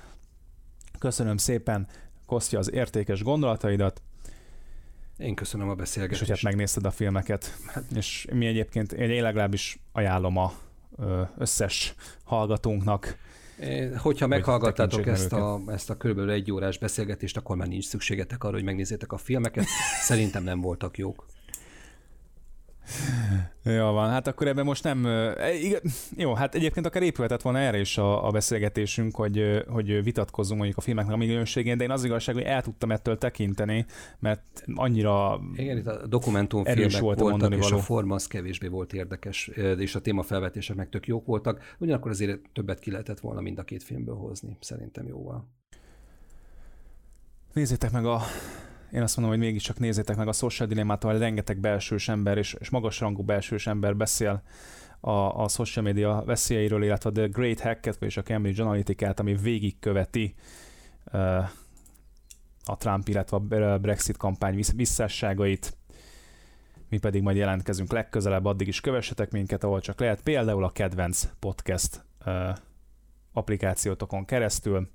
Köszönöm 0.99 1.37
szépen, 1.37 1.87
Kostya, 2.27 2.59
az 2.59 2.73
értékes 2.73 3.23
gondolataidat. 3.23 4.03
Én 5.19 5.35
köszönöm 5.35 5.69
a 5.69 5.75
beszélgetést. 5.75 6.21
És 6.23 6.29
hogy 6.29 6.37
hát 6.37 6.47
megnézted 6.53 6.85
a 6.85 6.91
filmeket. 6.91 7.57
Hát. 7.67 7.85
És 7.95 8.27
mi 8.33 8.47
egyébként, 8.47 8.93
én 8.93 9.23
legalábbis 9.23 9.79
ajánlom 9.93 10.37
a 10.37 10.53
összes 11.39 11.95
hallgatónknak, 12.25 13.19
Hogyha 13.97 14.27
meghallgattátok 14.27 15.07
ezt 15.07 15.33
a, 15.33 15.61
ezt 15.67 15.91
a 15.91 15.97
körülbelül 15.97 16.31
egy 16.31 16.53
órás 16.53 16.79
beszélgetést, 16.79 17.37
akkor 17.37 17.57
már 17.57 17.69
nincs 17.69 17.85
szükségetek 17.85 18.45
arra, 18.45 18.55
hogy 18.55 18.65
megnézzétek 18.65 19.13
a 19.13 19.17
filmeket. 19.17 19.65
Szerintem 20.01 20.45
nem 20.45 20.61
voltak 20.61 20.99
jók. 20.99 21.27
Jó 23.63 23.93
van, 23.93 24.11
hát 24.11 24.27
akkor 24.27 24.47
ebben 24.47 24.65
most 24.65 24.85
nem... 24.85 25.07
Jó, 26.17 26.35
hát 26.35 26.55
egyébként 26.55 26.87
akár 26.87 27.03
épülhetett 27.03 27.43
volna 27.43 27.59
erre 27.59 27.79
is 27.79 27.99
a, 27.99 28.27
a 28.27 28.31
beszélgetésünk, 28.31 29.17
hogy, 29.17 29.65
hogy 29.69 30.03
vitatkozzunk 30.03 30.59
mondjuk 30.59 30.79
a 30.79 30.83
filmeknek 30.83 31.15
a 31.15 31.19
minőségén, 31.19 31.77
de 31.77 31.85
én 31.85 31.91
az 31.91 32.05
igazság, 32.05 32.35
hogy 32.35 32.45
el 32.45 32.63
tudtam 32.63 32.91
ettől 32.91 33.19
tekinteni, 33.19 33.87
mert 34.19 34.65
annyira 34.75 35.41
Igen, 35.55 35.77
itt 35.77 35.87
a 35.87 36.07
dokumentumfilmek 36.07 36.99
volt 36.99 37.19
voltak, 37.19 37.53
a 37.53 37.55
és 37.55 37.69
való. 37.69 37.77
a 37.77 37.83
forma 37.83 38.15
az 38.15 38.27
kevésbé 38.27 38.67
volt 38.67 38.93
érdekes, 38.93 39.51
és 39.79 39.95
a 39.95 40.01
témafelvetések 40.01 40.77
meg 40.77 40.89
tök 40.89 41.07
jók 41.07 41.27
voltak, 41.27 41.75
ugyanakkor 41.79 42.11
azért 42.11 42.41
többet 42.53 42.79
ki 42.79 42.91
lehetett 42.91 43.21
volna 43.21 43.41
mind 43.41 43.59
a 43.59 43.63
két 43.63 43.83
filmből 43.83 44.17
hozni, 44.17 44.57
szerintem 44.61 45.07
jóval. 45.07 45.49
Nézzétek 47.53 47.91
meg 47.91 48.05
a 48.05 48.21
én 48.97 49.03
azt 49.03 49.17
mondom, 49.17 49.37
hogy 49.37 49.45
mégiscsak 49.45 49.79
nézzétek 49.79 50.17
meg 50.17 50.29
a 50.29 50.33
Social 50.33 50.69
Dilemmát, 50.69 51.05
ahol 51.05 51.19
rengeteg 51.19 51.59
belsős 51.59 52.09
ember 52.09 52.39
és, 52.39 52.57
és 52.59 52.71
magas 52.71 53.03
belsős 53.25 53.67
ember 53.67 53.97
beszél 53.97 54.43
a, 55.01 55.11
a 55.43 55.49
social 55.49 55.85
media 55.85 56.23
veszélyeiről, 56.27 56.83
illetve 56.83 57.11
a 57.11 57.13
The 57.13 57.27
Great 57.27 57.61
Hacket, 57.61 57.99
vagyis 57.99 58.17
a 58.17 58.23
Cambridge 58.23 58.63
Analytica-t, 58.63 59.21
ami 59.21 59.35
végigköveti 59.35 60.35
uh, 61.13 61.49
a 62.65 62.77
Trump, 62.79 63.09
illetve 63.09 63.37
a 63.37 63.79
Brexit 63.79 64.17
kampány 64.17 64.65
visszásságait. 64.75 65.77
Mi 66.89 66.99
pedig 66.99 67.23
majd 67.23 67.37
jelentkezünk 67.37 67.93
legközelebb, 67.93 68.45
addig 68.45 68.67
is 68.67 68.81
kövessetek 68.81 69.31
minket, 69.31 69.65
ahol 69.65 69.81
csak 69.81 70.01
lehet, 70.01 70.23
például 70.23 70.65
a 70.65 70.71
kedvenc 70.71 71.29
podcast 71.39 72.05
uh, 72.27 72.57
applikációtokon 73.33 74.25
keresztül. 74.25 74.89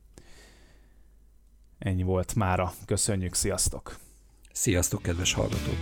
Ennyi 1.83 2.03
volt 2.03 2.35
mára. 2.35 2.73
Köszönjük, 2.85 3.33
sziasztok! 3.33 3.97
Sziasztok, 4.51 5.01
kedves 5.01 5.33
hallgatók! 5.33 5.77